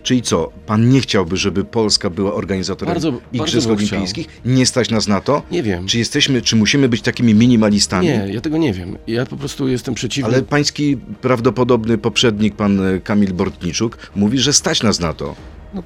Czyli 0.03 0.21
co, 0.21 0.51
pan 0.65 0.89
nie 0.89 1.01
chciałby, 1.01 1.37
żeby 1.37 1.63
Polska 1.63 2.09
była 2.09 2.33
organizatorem 2.33 2.93
Bardzo- 2.93 3.21
Igrzysk 3.33 3.67
bardzo 3.67 3.85
Olimpijskich? 3.85 4.27
Nie 4.45 4.65
stać 4.65 4.89
nas 4.89 5.07
na 5.07 5.21
to? 5.21 5.41
Nie 5.51 5.63
wiem. 5.63 5.87
Czy 5.87 5.97
jesteśmy, 5.97 6.41
czy 6.41 6.55
musimy 6.55 6.89
być 6.89 7.01
takimi 7.01 7.33
minimalistami? 7.35 8.07
Nie, 8.07 8.27
ja 8.31 8.41
tego 8.41 8.57
nie 8.57 8.73
wiem. 8.73 8.97
Ja 9.07 9.25
po 9.25 9.37
prostu 9.37 9.67
jestem 9.67 9.93
przeciwny. 9.93 10.33
Ale 10.33 10.41
pański 10.41 10.97
prawdopodobny 11.21 11.97
poprzednik, 11.97 12.55
pan 12.55 12.81
Kamil 13.03 13.33
Bortniczuk, 13.33 13.97
mówi, 14.15 14.37
że 14.39 14.53
stać 14.53 14.83
nas 14.83 14.99
na 14.99 15.13
to. 15.13 15.35
No, 15.73 15.83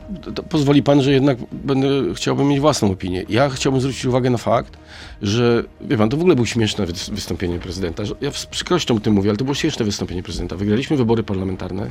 pozwoli 0.49 0.83
pan, 0.83 1.01
że 1.01 1.11
jednak 1.11 1.37
będę 1.51 1.87
chciałbym 2.15 2.47
mieć 2.47 2.59
własną 2.59 2.91
opinię. 2.91 3.23
Ja 3.29 3.49
chciałbym 3.49 3.81
zwrócić 3.81 4.05
uwagę 4.05 4.29
na 4.29 4.37
fakt, 4.37 4.77
że 5.21 5.63
wie 5.81 5.97
pan, 5.97 6.09
to 6.09 6.17
w 6.17 6.19
ogóle 6.19 6.35
było 6.35 6.45
śmieszne 6.45 6.85
wy- 6.85 6.93
wystąpienie 7.11 7.59
prezydenta. 7.59 8.03
Ja 8.21 8.31
z 8.31 8.45
przykrością 8.45 8.95
o 8.95 8.99
tym 8.99 9.13
mówię, 9.13 9.29
ale 9.29 9.37
to 9.37 9.45
było 9.45 9.55
śmieszne 9.55 9.85
wystąpienie 9.85 10.23
prezydenta. 10.23 10.55
Wygraliśmy 10.55 10.97
wybory 10.97 11.23
parlamentarne, 11.23 11.89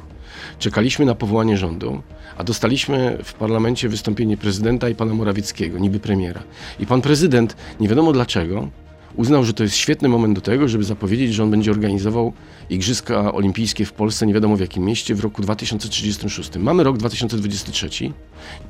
czekaliśmy 0.58 1.04
na 1.04 1.14
powołanie 1.14 1.56
rządu, 1.56 2.02
a 2.36 2.44
dostaliśmy 2.44 3.18
w 3.24 3.34
parlamencie 3.34 3.88
wystąpienie 3.88 4.36
prezydenta 4.36 4.88
i 4.88 4.94
pana 4.94 5.14
Morawieckiego, 5.14 5.78
niby 5.78 6.00
premiera. 6.00 6.42
I 6.80 6.86
pan 6.86 7.00
prezydent, 7.00 7.56
nie 7.80 7.88
wiadomo 7.88 8.12
dlaczego, 8.12 8.68
uznał, 9.16 9.44
że 9.44 9.52
to 9.54 9.62
jest 9.62 9.76
świetny 9.76 10.08
moment 10.08 10.34
do 10.34 10.40
tego, 10.40 10.68
żeby 10.68 10.84
zapowiedzieć, 10.84 11.34
że 11.34 11.42
on 11.42 11.50
będzie 11.50 11.70
organizował 11.70 12.32
Igrzyska 12.70 13.32
Olimpijskie 13.32 13.84
w 13.84 13.92
Polsce, 13.92 14.26
nie 14.26 14.34
wiadomo 14.34 14.56
w 14.56 14.60
jakim 14.60 14.84
mieście, 14.84 15.14
w 15.14 15.20
roku 15.20 15.42
2036. 15.42 16.50
Mamy 16.58 16.84
rok 16.84 16.96
2023. 16.96 17.88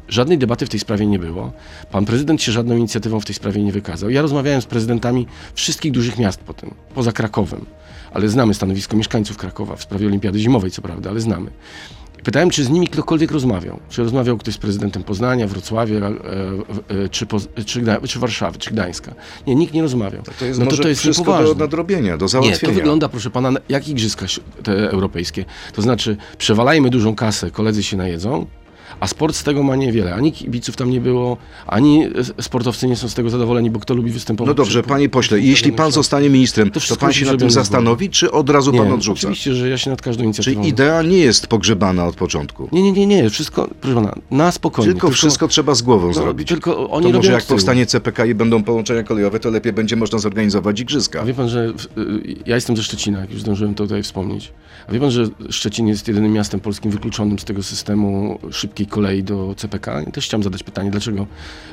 Żadnej 0.09 0.39
debaty 0.39 0.67
w 0.67 0.69
tej 0.69 0.81
sprawie 0.81 1.07
nie 1.07 1.19
było. 1.19 1.53
Pan 1.91 2.05
prezydent 2.05 2.43
się 2.43 2.53
żadną 2.53 2.77
inicjatywą 2.77 3.21
w 3.21 3.25
tej 3.25 3.35
sprawie 3.35 3.63
nie 3.63 3.73
wykazał. 3.73 4.11
Ja 4.11 4.23
rozmawiałem 4.23 4.63
z 4.63 4.67
prezydentami 4.67 5.27
wszystkich 5.55 5.93
dużych 5.93 6.19
miast 6.19 6.41
potem, 6.41 6.75
poza 6.95 7.13
Krakowem, 7.13 7.67
ale 8.13 8.29
znamy 8.29 8.55
stanowisko 8.55 8.97
mieszkańców 8.97 9.37
Krakowa 9.37 9.77
w 9.77 9.83
sprawie 9.83 10.07
Olimpiady 10.07 10.39
Zimowej, 10.39 10.71
co 10.71 10.83
prawda, 10.83 11.11
ale 11.11 11.21
znamy. 11.21 11.51
Pytałem, 12.25 12.51
czy 12.51 12.65
z 12.65 12.71
nimi 12.71 12.89
ktokolwiek 12.89 13.31
rozmawiał. 13.31 13.81
Czy 13.89 14.03
rozmawiał 14.03 14.39
ktoś 14.39 14.55
z 14.55 14.59
prezydentem 14.59 15.03
Poznania, 15.03 15.47
Wrocławia, 15.47 15.97
e, 15.97 16.11
e, 17.05 17.09
czy, 17.09 17.27
czy, 17.67 17.83
czy 18.09 18.19
Warszawy, 18.19 18.59
czy 18.59 18.71
Gdańska. 18.71 19.15
Nie, 19.47 19.55
nikt 19.55 19.75
nie 19.75 19.83
rozmawiał. 19.83 20.23
To 20.39 20.45
jest 20.45 20.61
no 20.61 20.67
to, 20.67 20.77
to 20.77 20.89
jest 20.89 21.01
wszystko 21.01 21.25
do 21.25 21.31
niepoważne. 21.33 21.65
nadrobienia, 21.65 22.17
do 22.17 22.25
Nie, 22.25 22.29
załatwienia. 22.29 22.59
to 22.61 22.73
wygląda, 22.73 23.09
proszę 23.09 23.31
pana, 23.31 23.51
na- 23.51 23.61
jak 23.69 23.89
igrzyska 23.89 24.27
te 24.63 24.91
europejskie. 24.91 25.45
To 25.73 25.83
znaczy, 25.83 26.17
przewalajmy 26.39 26.91
dużą 26.91 27.15
kasę, 27.15 27.51
koledzy 27.51 27.83
się 27.83 27.97
najedzą, 27.97 28.47
a 29.01 29.07
sport 29.07 29.37
z 29.37 29.43
tego 29.43 29.63
ma 29.63 29.77
niewiele. 29.77 30.15
Ani 30.15 30.33
kibiców 30.33 30.77
tam 30.77 30.91
nie 30.91 31.01
było, 31.01 31.37
ani 31.67 32.07
sportowcy 32.41 32.87
nie 32.89 32.97
są 32.97 33.09
z 33.09 33.15
tego 33.15 33.31
zadowoleni, 33.31 33.71
bo 33.71 33.81
kto 33.81 33.95
lubi 33.95 34.11
występować. 34.11 34.49
No 34.49 34.55
dobrze, 34.55 34.81
przy- 34.83 34.89
panie 34.89 35.09
pośle, 35.09 35.41
jeśli 35.41 35.73
pan 35.73 35.93
zostanie 35.93 36.31
ministrem, 36.31 36.71
To 36.71 36.81
to, 36.81 36.97
pan 36.97 37.13
się 37.13 37.27
nad 37.27 37.39
tym 37.39 37.51
zastanowi, 37.51 38.11
czy 38.11 38.31
od 38.33 38.51
razu 38.51 38.73
Nie, 38.73 38.79
pan 38.79 38.93
odrzuca? 38.93 39.19
oczywiście, 39.19 39.55
że 39.55 39.69
ja 39.69 39.79
się 39.79 39.91
nad 39.91 40.03
każdą 40.03 40.25
inicjatywą... 40.25 40.61
Czyli 40.63 40.69
idea 40.69 41.03
nie 41.03 41.19
jest 41.19 41.47
pogrzebana 41.47 42.07
od 42.07 42.17
początku. 42.17 42.69
Nie, 42.73 42.83
nie, 42.83 42.93
nie, 42.93 43.07
nie, 43.07 43.31
wszystko, 43.31 43.69
proszę 43.81 43.95
pana, 43.95 44.15
na 44.31 44.53
spokojnie. 44.53 44.93
Tylko, 44.93 45.11
wszystko 45.11 45.49
trzeba 45.49 45.75
z 45.75 45.83
głową 45.83 46.07
no, 46.07 46.13
zrobić. 46.15 46.49
Tylko 46.49 46.91
oni 46.91 47.13
to 47.13 47.17
może 47.19 47.33
jak 47.33 47.45
powstanie 47.45 47.87
CPK 47.87 48.27
i 48.27 48.35
będą 48.35 48.63
połączenia 48.63 49.03
kolejowe, 49.03 49.41
to 49.41 49.51
lepiej 49.51 49.73
będzie 49.73 49.97
można 49.97 50.19
zorganizować 50.19 50.81
igrzyska. 50.81 51.21
A 51.21 51.25
wie 51.25 51.35
pan, 51.35 51.49
że 51.49 51.73
w- 51.73 51.99
y, 51.99 52.35
ja 52.47 52.55
jestem 52.55 52.77
ze 52.77 52.83
Szczecina, 52.83 53.21
jak 53.21 53.31
już 53.31 53.41
zdążyłem 53.41 53.75
to 53.75 53.85
tutaj 53.85 54.03
wspomnieć. 54.03 54.53
A 54.89 54.93
wie 54.93 55.01
pan, 55.01 55.11
że 55.11 55.25
Szczecin 55.51 55.89
jest 55.89 56.09
jedynym 56.09 56.33
miastem 56.33 56.61
polskim 56.61 56.91
wykluczonym 56.91 57.39
z 57.39 57.45
tego 57.45 57.63
systemu 57.63 58.39
szybkiej 58.51 58.84
kolei 58.87 59.23
do 59.23 59.55
CPK? 59.57 60.01
Ja 60.01 60.11
też 60.11 60.25
chciałem 60.27 60.43
zadać 60.43 60.63
pytanie, 60.63 60.91
dlaczego 60.91 61.27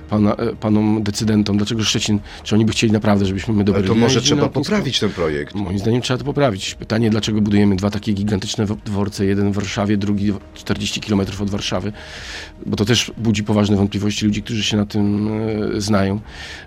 pana, 0.10 0.36
e, 0.36 0.56
panom 0.56 1.04
decydentom, 1.04 1.58
dlaczego 1.58 1.84
Szczecin, 1.84 2.20
czy 2.44 2.56
oni 2.56 2.66
by 2.66 2.72
chcieli 2.72 2.94
naprawdę, 2.94 3.26
żebyśmy 3.26 3.54
my 3.54 3.64
do 3.64 3.76
Ale 3.76 3.84
to 3.84 3.96
może 3.96 4.22
trzeba 4.22 4.50
poprawić 4.50 5.00
ten 5.00 5.10
projekt. 5.10 5.56
Moim 5.56 5.80
zdaniem 5.80 6.02
trzeba 6.02 6.18
to 6.18 6.24
poprawić. 6.24 6.76
Pytanie, 6.76 7.10
dlaczego 7.10 7.42
budujemy 7.42 7.76
dwa 7.76 7.90
takie 7.90 8.14
gigantyczne 8.14 8.66
wo- 8.66 8.78
dworce, 8.86 9.26
jeden 9.26 9.52
w 9.52 9.56
Warszawie, 9.56 9.98
drugi 9.98 10.34
40 10.54 11.02
km 11.02 11.22
od 11.42 11.50
Warszawy, 11.50 11.94
bo 12.66 12.76
to 12.76 12.86
też 12.86 13.12
budzi 13.18 13.44
poważne 13.44 13.76
wątpliwości 13.78 14.26
ludzi, 14.26 14.44
którzy 14.44 14.64
się 14.64 14.78
na 14.78 14.86
tym 14.86 15.30
e, 15.78 15.82
znają. 15.82 16.20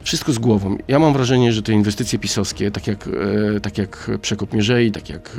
Wszystko 0.02 0.32
z 0.32 0.38
głową. 0.38 0.78
Ja 0.88 0.98
mam 0.98 1.12
wrażenie, 1.12 1.52
że 1.52 1.62
te 1.62 1.72
inwestycje 1.72 2.18
pisowskie, 2.18 2.70
tak 2.70 2.86
jak, 2.86 3.08
e, 3.56 3.60
tak 3.60 3.78
jak 3.78 4.10
Przekop 4.22 4.52
Mierzei, 4.52 4.90
tak 4.92 5.08
jak 5.08 5.38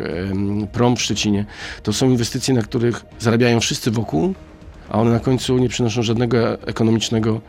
e, 0.63 0.67
Prom 0.67 0.95
w 0.95 1.01
Szczecinie, 1.01 1.45
to 1.83 1.93
są 1.93 2.09
inwestycje, 2.09 2.53
na 2.53 2.61
których 2.61 3.05
zarabiają 3.19 3.59
wszyscy 3.59 3.91
wokół, 3.91 4.33
a 4.89 4.99
one 4.99 5.11
na 5.11 5.19
końcu 5.19 5.57
nie 5.57 5.69
przynoszą 5.69 6.03
żadnego 6.03 6.61
ekonomicznego, 6.61 7.41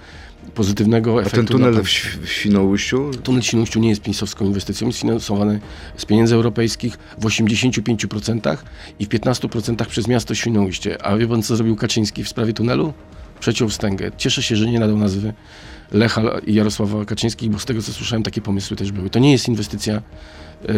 pozytywnego 0.55 1.19
A 1.19 1.21
efektu. 1.21 1.37
ten 1.37 1.47
dla 1.47 1.57
tunel 1.57 1.85
w, 1.85 1.89
w 2.27 2.29
Świnoujściu? 2.29 3.11
Tunel 3.23 3.43
w 3.43 3.47
Świnoujściu 3.47 3.81
nie 3.81 3.89
jest 3.89 4.03
pisowską 4.03 4.45
inwestycją, 4.45 4.87
jest 4.87 5.01
finansowany 5.01 5.61
z 5.97 6.05
pieniędzy 6.05 6.35
europejskich 6.35 6.99
w 7.19 7.25
85% 7.25 8.57
i 8.99 9.07
w 9.07 9.09
15% 9.09 9.87
przez 9.87 10.09
miasto 10.09 10.35
Świnoujście. 10.35 11.03
A 11.03 11.17
wie 11.17 11.29
pan, 11.29 11.43
co 11.43 11.57
zrobił 11.57 11.77
Kaczyński 11.77 12.25
w 12.25 12.29
sprawie 12.29 12.53
tunelu? 12.53 12.93
Przeciął 13.41 13.69
wstęgę. 13.69 14.11
Cieszę 14.17 14.43
się, 14.43 14.57
że 14.57 14.67
nie 14.67 14.81
nadał 14.81 14.97
nazwy 14.99 15.35
Lecha 15.93 16.23
i 16.47 16.55
Jarosława 16.55 17.05
Kaczyńskich, 17.05 17.51
bo 17.51 17.59
z 17.59 17.65
tego, 17.65 17.83
co 17.83 17.93
słyszałem, 17.93 18.23
takie 18.23 18.41
pomysły 18.41 18.77
też 18.77 18.93
były. 18.93 19.11
To 19.11 19.19
nie 19.19 19.33
jest 19.33 19.49
inwestycja 19.49 20.03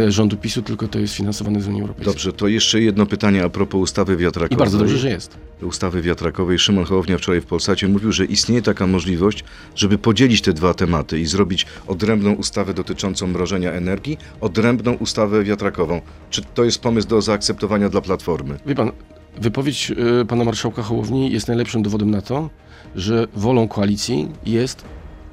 rządu 0.09 0.37
PiSu, 0.37 0.63
tylko 0.63 0.89
to 0.89 0.99
jest 0.99 1.15
finansowane 1.15 1.61
z 1.61 1.69
Unii 1.69 1.81
Europejskiej. 1.81 2.15
Dobrze, 2.15 2.33
to 2.33 2.49
jeszcze 2.49 2.81
jedno 2.81 3.07
pytanie 3.07 3.45
a 3.45 3.49
propos 3.49 3.81
ustawy 3.81 4.17
wiatrakowej. 4.17 4.57
I 4.57 4.59
bardzo 4.59 4.79
dobrze, 4.79 4.99
że 4.99 5.11
jest. 5.11 5.39
ustawy 5.63 6.03
wiatrakowej. 6.03 6.59
Szymon 6.59 6.85
Hołownia 6.85 7.19
wczoraj 7.19 7.41
w 7.41 7.47
Polsacie 7.47 7.89
mówił, 7.89 8.13
że 8.13 8.25
istnieje 8.25 8.63
taka 8.63 8.87
możliwość, 8.87 9.45
żeby 9.75 9.99
podzielić 9.99 10.41
te 10.43 10.53
dwa 10.53 10.75
tematy 10.75 11.21
i 11.21 11.27
zrobić 11.27 11.67
odrębną 11.87 12.33
ustawę 12.33 12.75
dotyczącą 12.75 13.27
mrożenia 13.27 13.73
energii, 13.73 14.19
odrębną 14.41 14.95
ustawę 14.95 15.45
wiatrakową. 15.45 16.01
Czy 16.31 16.43
to 16.55 16.65
jest 16.65 16.81
pomysł 16.81 17.09
do 17.09 17.23
zaakceptowania 17.23 17.89
dla 17.89 18.01
Platformy? 18.01 18.59
Wie 18.67 18.75
pan, 18.75 18.93
wypowiedź 19.41 19.93
e, 20.21 20.25
pana 20.25 20.45
marszałka 20.45 20.83
Hołowni 20.83 21.33
jest 21.33 21.49
najlepszym 21.49 21.83
dowodem 21.83 22.11
na 22.11 22.23
to, 22.23 22.51
że 22.95 23.29
wolą 23.35 23.69
koalicji 23.69 24.29
jest 24.47 24.85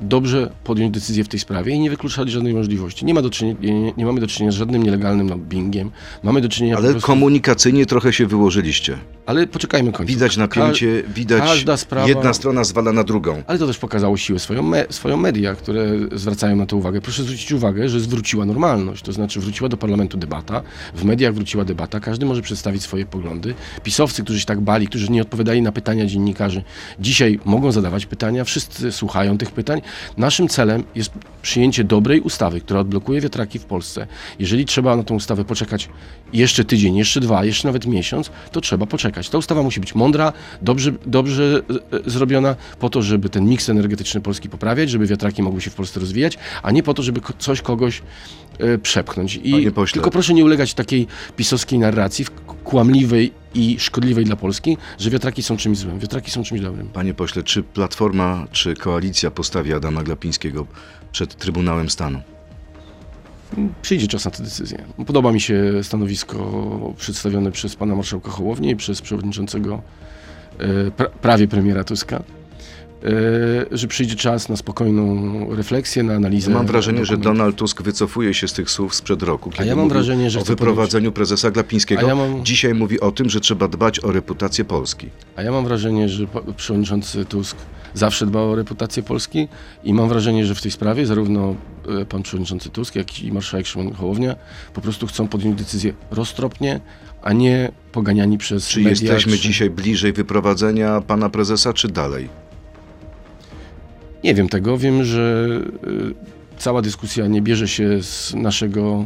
dobrze 0.02 0.52
podjąć 0.64 0.94
decyzję 0.94 1.24
w 1.24 1.28
tej 1.28 1.40
sprawie 1.40 1.74
i 1.74 1.80
nie 1.80 1.90
wykluczać 1.90 2.30
żadnej 2.32 2.54
możliwości. 2.54 3.06
Nie, 3.06 3.14
ma 3.14 3.22
do 3.22 3.30
czynienia, 3.30 3.58
nie, 3.62 3.94
nie 3.98 4.06
mamy 4.06 4.20
do 4.20 4.28
czynienia 4.28 4.52
z 4.52 4.56
żadnym 4.56 4.84
nielegalnym 4.84 5.30
lobbyingiem. 5.30 5.92
Mamy 6.24 6.42
do 6.42 6.50
czynienia 6.50 6.78
Ale 6.78 6.90
prostu... 6.92 7.08
komunikacyjnie 7.08 7.86
trochę 7.86 8.14
się 8.14 8.28
wyłożyliście. 8.28 8.98
Ale 9.26 9.48
poczekajmy 9.48 9.92
końca. 9.92 10.14
Widać 10.14 10.38
napięcie, 10.38 11.04
widać 11.16 11.42
każda 11.42 11.78
sprawa- 11.78 12.08
jedna 12.08 12.34
strona 12.34 12.64
zwala 12.64 12.92
na 12.92 13.04
drugą. 13.04 13.44
Ale 13.48 13.60
to 13.60 13.68
też 13.68 13.78
pokazało 13.78 14.18
siłę 14.18 14.40
swoją, 14.40 14.64
me, 14.64 14.86
swoją 14.90 15.18
media, 15.18 15.56
które 15.56 15.86
zwracają 16.14 16.56
na 16.56 16.66
to 16.66 16.78
uwagę. 16.78 17.02
Proszę 17.02 17.24
zwrócić 17.24 17.52
uwagę, 17.52 17.90
że 17.90 18.00
zwróciła 18.00 18.46
normalność, 18.46 19.04
to 19.04 19.12
znaczy 19.14 19.40
wróciła 19.40 19.70
do 19.70 19.78
parlamentu 19.78 20.18
debata, 20.18 20.62
w 20.96 21.04
mediach 21.04 21.34
wróciła 21.34 21.66
debata, 21.66 22.00
każdy 22.00 22.26
może 22.26 22.42
przedstawić 22.42 22.82
swoje 22.84 23.06
poglądy. 23.06 23.54
Pisowcy, 23.84 24.24
którzy 24.24 24.40
się 24.40 24.46
tak 24.46 24.62
bali, 24.62 24.88
którzy 24.88 25.12
nie 25.12 25.22
odpowiadali 25.22 25.62
na 25.62 25.72
pytania 25.72 26.06
dziennikarzy, 26.06 26.64
dzisiaj 27.00 27.40
mogą 27.46 27.72
zadawać 27.72 28.06
pytania, 28.06 28.44
wszyscy 28.44 28.92
słuchają 28.92 29.38
tych 29.38 29.52
pytań. 29.52 29.82
Naszym 30.18 30.48
celem 30.48 30.84
jest 30.96 31.12
przyjęcie 31.42 31.84
dobrej 31.84 32.22
ustawy, 32.22 32.62
która 32.62 32.80
odblokuje 32.80 33.22
wiatraki 33.22 33.60
w 33.60 33.66
Polsce. 33.66 34.08
Jeżeli 34.40 34.66
trzeba 34.66 34.96
na 34.96 35.04
tą 35.04 35.16
ustawę 35.16 35.46
poczekać 35.46 35.90
jeszcze 36.34 36.64
tydzień, 36.66 36.96
jeszcze 36.96 37.20
dwa, 37.20 37.46
jeszcze 37.46 37.68
nawet 37.68 37.86
miesiąc, 37.86 38.32
to 38.52 38.62
trzeba 38.62 38.86
poczekać. 38.86 39.15
Ta 39.30 39.38
ustawa 39.38 39.64
musi 39.64 39.80
być 39.80 39.96
mądra, 39.96 40.34
dobrze, 40.62 40.92
dobrze 41.06 41.62
e, 41.94 41.98
e, 41.98 42.10
zrobiona, 42.10 42.56
po 42.80 42.90
to, 42.90 43.02
żeby 43.02 43.30
ten 43.30 43.46
miks 43.46 43.70
energetyczny 43.70 44.22
Polski 44.22 44.50
poprawiać, 44.50 44.90
żeby 44.90 45.08
wiatraki 45.08 45.44
mogły 45.44 45.62
się 45.62 45.70
w 45.70 45.76
Polsce 45.76 46.00
rozwijać, 46.00 46.38
a 46.64 46.72
nie 46.72 46.84
po 46.84 46.94
to, 46.94 47.04
żeby 47.04 47.22
coś 47.40 47.62
kogoś 47.62 48.02
e, 48.60 48.78
przepchnąć. 48.78 49.40
I 49.44 49.72
tylko 49.94 50.12
proszę 50.12 50.34
nie 50.34 50.44
ulegać 50.44 50.74
takiej 50.74 51.08
pisowskiej 51.36 51.80
narracji, 51.80 52.26
kłamliwej 52.64 53.32
i 53.54 53.80
szkodliwej 53.80 54.26
dla 54.26 54.36
Polski, 54.36 54.78
że 55.00 55.10
wiatraki 55.10 55.44
są 55.44 55.58
czymś 55.58 55.78
złym. 55.78 56.00
Wiatraki 56.00 56.32
są 56.32 56.44
czymś 56.44 56.62
dobrym. 56.62 56.88
Panie 56.88 57.14
pośle, 57.14 57.44
czy 57.44 57.64
Platforma, 57.64 58.48
czy 58.52 58.76
koalicja 58.76 59.32
postawi 59.32 59.74
Adama 59.74 60.04
Glapińskiego 60.04 60.68
przed 61.12 61.36
Trybunałem 61.36 61.90
Stanu? 61.90 62.35
Przyjdzie 63.82 64.08
czas 64.08 64.26
na 64.26 64.32
tę 64.32 64.44
decyzję. 64.44 64.86
Podoba 65.06 65.32
mi 65.32 65.42
się 65.42 65.64
stanowisko 65.84 66.94
przedstawione 66.98 67.52
przez 67.52 67.76
pana 67.76 67.96
marszałka 67.96 68.32
Hołownię 68.32 68.72
i 68.72 68.76
przez 68.76 69.02
przewodniczącego 69.02 69.82
e, 70.58 70.92
pra, 70.92 71.10
prawie 71.10 71.48
premiera 71.48 71.84
Tuska, 71.84 72.24
że 73.72 73.88
przyjdzie 73.88 74.16
czas 74.16 74.50
na 74.50 74.56
spokojną 74.56 75.56
refleksję, 75.56 76.04
na 76.04 76.14
analizę. 76.14 76.52
Mam 76.52 76.66
wrażenie, 76.68 77.06
że. 77.06 77.18
Donald 77.18 77.56
Tusk 77.56 77.82
wycofuje 77.82 78.34
się 78.34 78.48
z 78.48 78.54
tych 78.54 78.70
słów 78.70 78.96
sprzed 78.96 79.24
roku. 79.24 79.50
Kiedy 79.50 79.68
ja 79.70 79.76
mam 79.76 79.90
wrażenie, 79.90 80.30
że 80.30 80.40
o 80.40 80.44
wyprowadzeniu 80.44 81.12
prezesa 81.12 81.52
Glapińskiego. 81.52 82.02
A 82.06 82.10
ja 82.10 82.16
mam- 82.16 82.46
Dzisiaj 82.46 82.74
mówi 82.74 83.00
o 83.00 83.12
tym, 83.12 83.30
że 83.30 83.40
trzeba 83.40 83.68
dbać 83.68 84.00
o 84.04 84.12
reputację 84.12 84.66
Polski. 84.66 85.10
A 85.36 85.42
ja 85.42 85.52
mam 85.52 85.66
wrażenie, 85.66 86.10
że 86.10 86.26
przewodniczący 86.58 87.26
Tusk 87.26 87.58
zawsze 87.94 88.26
dbał 88.26 88.52
o 88.52 88.56
reputację 88.56 89.04
Polski 89.04 89.48
i 89.84 89.94
mam 89.94 90.10
wrażenie, 90.10 90.46
że 90.46 90.56
w 90.56 90.62
tej 90.62 90.72
sprawie 90.72 91.06
zarówno 91.06 91.56
e, 92.02 92.06
pan 92.06 92.24
przewodniczący 92.24 92.70
Tusk, 92.70 92.96
jak 92.96 93.24
i 93.24 93.32
marszałek 93.32 93.68
Szymon 93.68 93.94
Hołownia 93.94 94.36
po 94.74 94.82
prostu 94.82 95.08
chcą 95.08 95.28
podjąć 95.28 95.58
decyzję 95.58 95.94
roztropnie, 96.12 96.80
a 97.22 97.34
nie 97.34 97.72
poganiani 97.92 98.38
przez 98.38 98.68
Czy 98.68 98.80
media. 98.80 98.90
jesteśmy 98.90 99.32
czy... 99.32 99.40
dzisiaj 99.40 99.70
bliżej 99.70 100.14
wyprowadzenia 100.14 101.02
pana 101.02 101.30
prezesa, 101.30 101.74
czy 101.74 101.88
dalej? 101.88 102.30
Nie 104.26 104.34
wiem 104.34 104.50
tego. 104.50 104.78
Wiem, 104.78 105.04
że 105.04 105.48
y, 105.88 106.58
cała 106.58 106.82
dyskusja 106.82 107.28
nie 107.28 107.42
bierze 107.42 107.68
się 107.68 108.04
z 108.04 108.34
naszego 108.34 109.06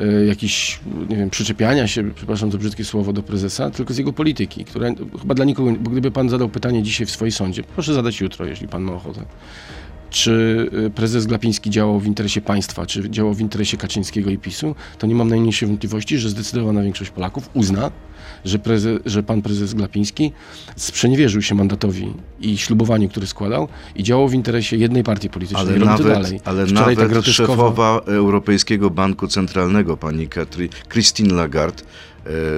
y, 0.00 0.26
jakiś, 0.26 0.80
nie 1.08 1.16
wiem, 1.16 1.30
przyczepiania 1.30 1.86
się, 1.86 2.10
przepraszam 2.14 2.50
to 2.50 2.58
brzydkie 2.58 2.84
słowo, 2.84 3.12
do 3.12 3.22
prezesa, 3.22 3.70
tylko 3.70 3.94
z 3.94 3.98
jego 3.98 4.12
polityki, 4.12 4.64
która 4.64 4.88
chyba 5.20 5.34
dla 5.34 5.44
nikogo, 5.44 5.72
bo 5.80 5.90
gdyby 5.90 6.10
pan 6.10 6.28
zadał 6.28 6.48
pytanie 6.48 6.82
dzisiaj 6.82 7.06
w 7.06 7.10
swojej 7.10 7.32
sądzie, 7.32 7.62
proszę 7.62 7.94
zadać 7.94 8.20
jutro, 8.20 8.46
jeśli 8.46 8.68
pan 8.68 8.82
ma 8.82 8.92
ochotę. 8.92 9.20
Czy 10.12 10.68
y, 10.86 10.90
prezes 10.90 11.26
Glapiński 11.26 11.70
działał 11.70 12.00
w 12.00 12.06
interesie 12.06 12.40
państwa, 12.40 12.86
czy 12.86 13.10
działał 13.10 13.34
w 13.34 13.40
interesie 13.40 13.76
Kaczyńskiego 13.76 14.30
i 14.30 14.38
PiSu, 14.38 14.74
to 14.98 15.06
nie 15.06 15.14
mam 15.14 15.28
najmniejszej 15.28 15.68
wątpliwości, 15.68 16.18
że 16.18 16.28
zdecydowana 16.30 16.82
większość 16.82 17.10
Polaków 17.10 17.50
uzna, 17.54 17.90
że, 18.44 18.58
preze, 18.58 18.98
że 19.06 19.22
pan 19.22 19.42
prezes 19.42 19.74
Glapiński 19.74 20.32
sprzeniewierzył 20.76 21.42
się 21.42 21.54
mandatowi 21.54 22.12
i 22.40 22.58
ślubowaniu, 22.58 23.08
które 23.08 23.26
składał 23.26 23.68
i 23.96 24.02
działał 24.02 24.28
w 24.28 24.34
interesie 24.34 24.76
jednej 24.76 25.02
partii 25.04 25.30
politycznej. 25.30 25.62
Ale 25.62 25.72
robi 25.74 25.86
nawet, 25.86 26.06
dalej. 26.06 26.40
ale 26.44 26.66
Wczoraj 26.66 26.96
ta 26.96 27.02
nawet 27.02 27.18
groteskowa- 27.18 27.32
szefowa 27.32 28.00
Europejskiego 28.06 28.90
Banku 28.90 29.28
Centralnego, 29.28 29.96
pani 29.96 30.28
Christine 30.88 31.34
Lagarde, 31.34 31.82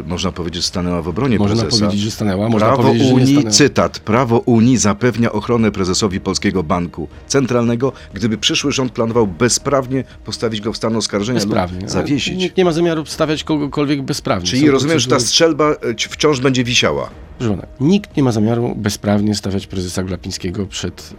można 0.07 0.33
powiedzieć, 0.33 0.65
stanęła 0.65 1.03
w 1.03 1.09
obronie 1.09 1.39
Można 1.39 1.63
prezesa. 1.63 1.85
powiedzieć, 1.87 2.05
że 2.05 2.11
stanęła, 2.11 2.49
można 2.49 2.67
Prawo 2.69 2.83
powiedzieć, 2.83 3.03
że 3.09 3.15
nie 3.15 3.15
Unii, 3.21 3.33
stanęła. 3.35 3.51
cytat, 3.51 3.99
prawo 3.99 4.39
Unii 4.39 4.77
zapewnia 4.77 5.33
ochronę 5.33 5.71
prezesowi 5.73 6.21
Polskiego 6.21 6.63
Banku 6.63 7.09
Centralnego, 7.27 7.93
gdyby 8.15 8.39
przyszły 8.39 8.73
rząd 8.73 8.93
planował 8.93 9.27
bezprawnie 9.27 10.05
postawić 10.25 10.61
go 10.61 10.73
w 10.73 10.77
stan 10.77 10.97
oskarżenia 10.97 11.41
Bezprawnie. 11.41 11.81
lub 11.81 11.91
zawiesić. 11.91 12.37
Nikt 12.39 12.57
nie 12.57 12.65
ma 12.65 12.73
zamiaru 12.73 13.07
stawiać 13.07 13.45
kogokolwiek 13.45 14.03
bezprawnie. 14.03 14.47
Czyli 14.49 14.67
Są 14.67 14.73
rozumiem, 14.73 14.99
że 14.99 15.09
ta 15.09 15.21
strzelba 15.21 15.71
e, 15.91 15.95
ci- 15.97 16.09
wciąż 16.09 16.41
będzie 16.41 16.65
wisiała. 16.65 17.11
Proszę 17.39 17.55
pana, 17.55 17.67
nikt 17.81 18.17
nie 18.17 18.23
ma 18.23 18.33
zamiaru 18.33 18.75
bezprawnie 18.77 19.35
stawiać 19.35 19.67
prezesa 19.67 20.03
Glapińskiego 20.03 20.67
przed 20.67 21.15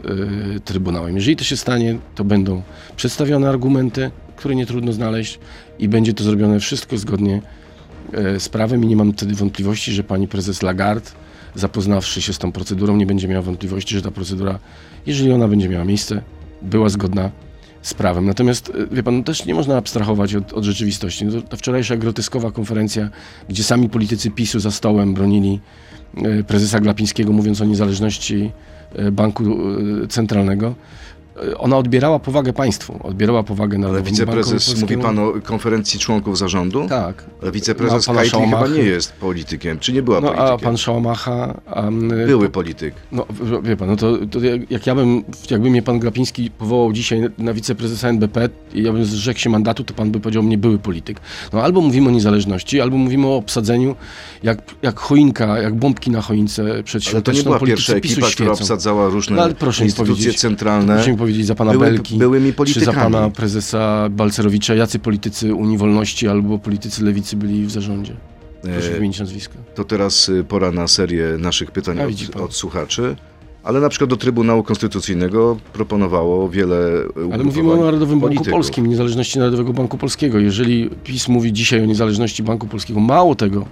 y, 0.57 0.59
Trybunałem. 0.59 1.15
Jeżeli 1.15 1.35
to 1.35 1.43
się 1.43 1.57
stanie, 1.57 1.97
to 2.15 2.23
będą 2.23 2.61
przedstawione 2.95 3.49
argumenty, 3.49 4.11
które 4.35 4.55
nie 4.55 4.65
trudno 4.65 4.93
znaleźć 4.93 5.39
i 5.79 5.87
będzie 5.89 6.13
to 6.13 6.23
zrobione 6.23 6.59
wszystko 6.59 6.97
zgodnie 6.97 7.41
z 8.39 8.49
prawem 8.49 8.83
i 8.83 8.87
nie 8.87 8.95
mam 8.95 9.13
wtedy 9.13 9.35
wątpliwości, 9.35 9.91
że 9.91 10.03
pani 10.03 10.27
prezes 10.27 10.61
Lagarde, 10.61 11.11
zapoznawszy 11.55 12.21
się 12.21 12.33
z 12.33 12.37
tą 12.37 12.51
procedurą, 12.51 12.95
nie 12.97 13.05
będzie 13.05 13.27
miała 13.27 13.41
wątpliwości, 13.41 13.95
że 13.95 14.01
ta 14.01 14.11
procedura, 14.11 14.59
jeżeli 15.05 15.31
ona 15.31 15.47
będzie 15.47 15.69
miała 15.69 15.85
miejsce, 15.85 16.21
była 16.61 16.89
zgodna 16.89 17.31
z 17.81 17.93
prawem. 17.93 18.25
Natomiast, 18.25 18.69
y, 18.69 18.87
wie 18.91 19.03
pan, 19.03 19.23
też 19.23 19.45
nie 19.45 19.53
można 19.53 19.77
abstrahować 19.77 20.35
od, 20.35 20.53
od 20.53 20.63
rzeczywistości. 20.63 21.25
No 21.25 21.41
ta 21.41 21.57
wczorajsza 21.57 21.97
groteskowa 21.97 22.51
konferencja, 22.51 23.09
gdzie 23.49 23.63
sami 23.63 23.89
politycy 23.89 24.31
PiSu 24.31 24.59
za 24.59 24.71
stołem 24.71 25.13
bronili 25.13 25.59
e, 26.17 26.43
prezesa 26.43 26.79
Glapińskiego, 26.79 27.33
mówiąc 27.33 27.61
o 27.61 27.65
niezależności 27.65 28.51
e, 28.95 29.11
banku 29.11 29.43
e, 29.43 30.07
centralnego, 30.07 30.67
e, 30.67 30.75
ona 31.57 31.77
odbierała 31.77 32.19
powagę 32.19 32.53
państwu, 32.53 32.99
odbierała 33.03 33.43
powagę 33.43 33.75
Ale 33.77 33.81
Narodowemu 33.81 34.11
wiceprezes, 34.15 34.81
mówi 34.81 34.97
pan 34.97 35.19
o 35.19 35.33
konferencji 35.43 35.99
członków 35.99 36.37
zarządu? 36.37 36.87
Tak. 36.89 37.23
Ale 37.41 37.51
wiceprezes 37.51 38.05
Kajtli 38.05 38.39
chyba 38.39 38.67
nie 38.67 38.81
jest 38.83 39.13
politykiem, 39.13 39.79
czy 39.79 39.93
nie 39.93 40.01
była 40.03 40.21
No 40.21 40.27
politykiem? 40.27 40.53
a 40.53 40.57
pan 40.57 40.77
Szałamacha... 40.77 41.61
A, 41.65 41.87
m, 41.87 42.09
Były 42.27 42.49
polityk. 42.49 42.93
No, 43.11 43.25
wie 43.63 43.77
pan, 43.77 43.87
no 43.87 43.95
to, 43.95 44.17
to 44.31 44.39
jak- 44.69 44.87
ja 44.87 44.95
bym, 44.95 45.23
jakby 45.49 45.69
mnie 45.69 45.81
pan 45.81 45.99
Glapiński 45.99 46.51
powołał 46.51 46.93
dzisiaj 46.93 47.29
na 47.37 47.53
wiceprezesa 47.53 48.09
NBP 48.09 48.49
i 48.73 48.83
ja 48.83 48.93
bym 48.93 49.05
zrzekł 49.05 49.39
się 49.39 49.49
mandatu, 49.49 49.83
to 49.83 49.93
pan 49.93 50.11
by 50.11 50.19
powiedział, 50.19 50.43
mnie 50.43 50.57
były 50.57 50.77
polityk. 50.79 51.19
No 51.53 51.61
albo 51.61 51.81
mówimy 51.81 52.09
o 52.09 52.11
niezależności, 52.11 52.81
albo 52.81 52.97
mówimy 52.97 53.27
o 53.27 53.35
obsadzeniu 53.35 53.95
jak, 54.43 54.61
jak 54.81 54.99
choinka, 54.99 55.59
jak 55.61 55.75
bombki 55.75 56.11
na 56.11 56.21
choince 56.21 56.63
Ale 57.13 57.21
to 57.21 57.31
nie 57.31 57.43
była 57.43 57.59
pierwsza 57.59 57.93
ekipa, 57.95 58.27
która 58.33 58.51
obsadzała 58.51 59.09
różne 59.09 59.35
No, 59.35 59.43
ale 59.43 59.53
instytucje 59.83 60.33
centralne. 60.33 60.95
Powiedzieć 61.25 61.45
za 61.45 61.55
pana 61.55 61.71
Były- 61.71 61.85
Belki, 61.85 62.17
byłymi 62.17 62.45
czy 62.47 62.53
za 62.53 62.55
politykami. 62.57 63.13
pana 63.13 63.29
prezesa 63.29 64.07
Balcerowicza, 64.09 64.75
jacy 64.75 64.99
politycy 64.99 65.53
Unii 65.53 65.77
Wolności 65.77 66.27
albo 66.27 66.59
politycy 66.59 67.03
Lewicy 67.03 67.35
byli 67.37 67.65
w 67.65 67.71
zarządzie? 67.71 68.13
Proszę 68.61 68.89
E, 68.91 68.93
wymienić 68.93 69.19
nazwiska. 69.19 69.55
To 69.75 69.83
teraz 69.83 70.29
y, 70.29 70.43
pora 70.43 70.71
na 70.71 70.87
serię 70.87 71.25
naszych 71.39 71.71
pytań 71.71 71.97
od, 72.01 72.41
od 72.41 72.53
słuchaczy. 72.53 73.15
Ale 73.63 73.79
na 73.79 73.89
przykład 73.89 74.09
do 74.09 74.17
Trybunału 74.17 74.63
Konstytucyjnego 74.63 75.57
proponowało 75.73 76.49
wiele 76.49 76.77
y, 77.29 77.33
Ale 77.33 77.43
mówimy 77.43 77.71
o 77.71 77.75
Narodowym 77.77 78.19
Banku 78.19 78.21
polityków. 78.35 78.51
Polskim, 78.53 78.85
niezależności 78.87 79.39
Narodowego 79.39 79.73
Banku 79.73 79.97
Polskiego. 79.97 80.39
Jeżeli 80.39 80.89
PiS 81.03 81.27
mówi 81.27 81.53
dzisiaj 81.53 81.81
o 81.81 81.85
niezależności 81.85 82.43
Banku 82.43 82.67
Polskiego, 82.67 82.99
mało 82.99 83.35
tego, 83.35 83.65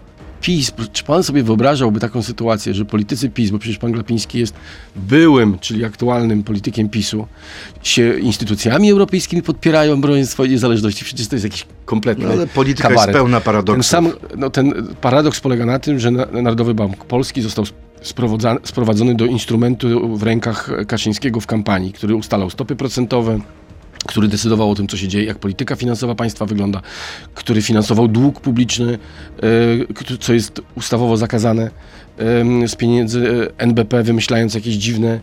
PiS, 0.44 0.72
czy 0.94 1.04
pan 1.04 1.24
sobie 1.24 1.44
wyobrażałby 1.44 2.00
taką 2.00 2.22
sytuację, 2.24 2.74
że 2.74 2.86
politycy 2.86 3.30
PiS, 3.30 3.50
bo 3.52 3.60
przecież 3.60 3.78
pan 3.78 3.92
Glapiński 3.92 4.40
jest 4.40 4.54
byłym, 4.96 5.60
czyli 5.60 5.86
aktualnym 5.86 6.44
politykiem 6.44 6.90
PiSu, 6.90 7.28
się 7.84 8.20
instytucjami 8.20 8.92
europejskimi 8.92 9.42
podpierają, 9.42 10.02
broniąc 10.02 10.30
swojej 10.30 10.52
niezależności? 10.52 11.06
Przecież 11.06 11.28
to 11.28 11.36
jest 11.36 11.44
jakiś 11.44 11.66
kompletny 11.86 12.26
No, 12.26 12.32
ale 12.32 12.48
polityka 12.48 12.90
kabaret. 12.90 13.08
jest 13.08 13.18
pełna 13.20 13.38
Ten, 13.38 13.46
paradoksów. 13.46 13.86
sam, 13.86 14.10
no, 14.38 14.50
ten 14.50 14.74
paradoks 15.02 15.40
polega 15.40 15.66
na 15.66 15.80
tym, 15.80 16.00
że 16.00 16.12
Na- 16.12 16.26
Narodowy 16.26 16.74
Bank 16.74 17.06
Polski 17.06 17.42
został 17.42 17.66
sprowadzony 18.64 19.16
do 19.16 19.26
instrumentu 19.26 20.18
w 20.18 20.24
rękach 20.24 20.70
Kaczyńskiego 20.88 21.40
w 21.40 21.48
kampanii, 21.48 21.94
który 21.94 22.16
ustalał 22.16 22.50
stopy 22.50 22.76
procentowe, 22.76 23.40
który 24.06 24.28
decydował 24.28 24.72
o 24.72 24.76
tym, 24.76 24.88
co 24.88 24.98
się 24.98 25.08
dzieje, 25.08 25.26
jak 25.26 25.40
polityka 25.40 25.76
finansowa 25.76 26.16
państwa 26.16 26.46
wygląda, 26.46 26.82
który 27.34 27.62
finansował 27.62 28.08
dług 28.08 28.42
publiczny, 28.42 28.98
e, 30.14 30.18
co 30.20 30.34
jest 30.34 30.62
ustawowo 30.76 31.18
zakazane 31.18 31.72
z 32.68 32.76
pieniędzy 32.76 33.50
e, 33.58 33.60
NBP, 33.64 34.04
wymyślając 34.04 34.54
jakieś 34.54 34.76
dziwne 34.76 35.20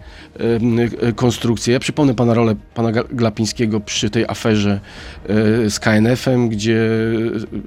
e, 1.03 1.13
konstrukcje. 1.13 1.73
Ja 1.75 1.81
przypomnę 1.81 2.15
pana 2.15 2.35
rolę 2.35 2.55
pana 2.75 2.93
Glapińskiego 2.93 3.81
przy 3.81 4.11
tej 4.11 4.25
aferze 4.25 4.81
e, 5.29 5.71
z 5.71 5.81
KNF-em, 5.81 6.49
gdzie 6.49 6.81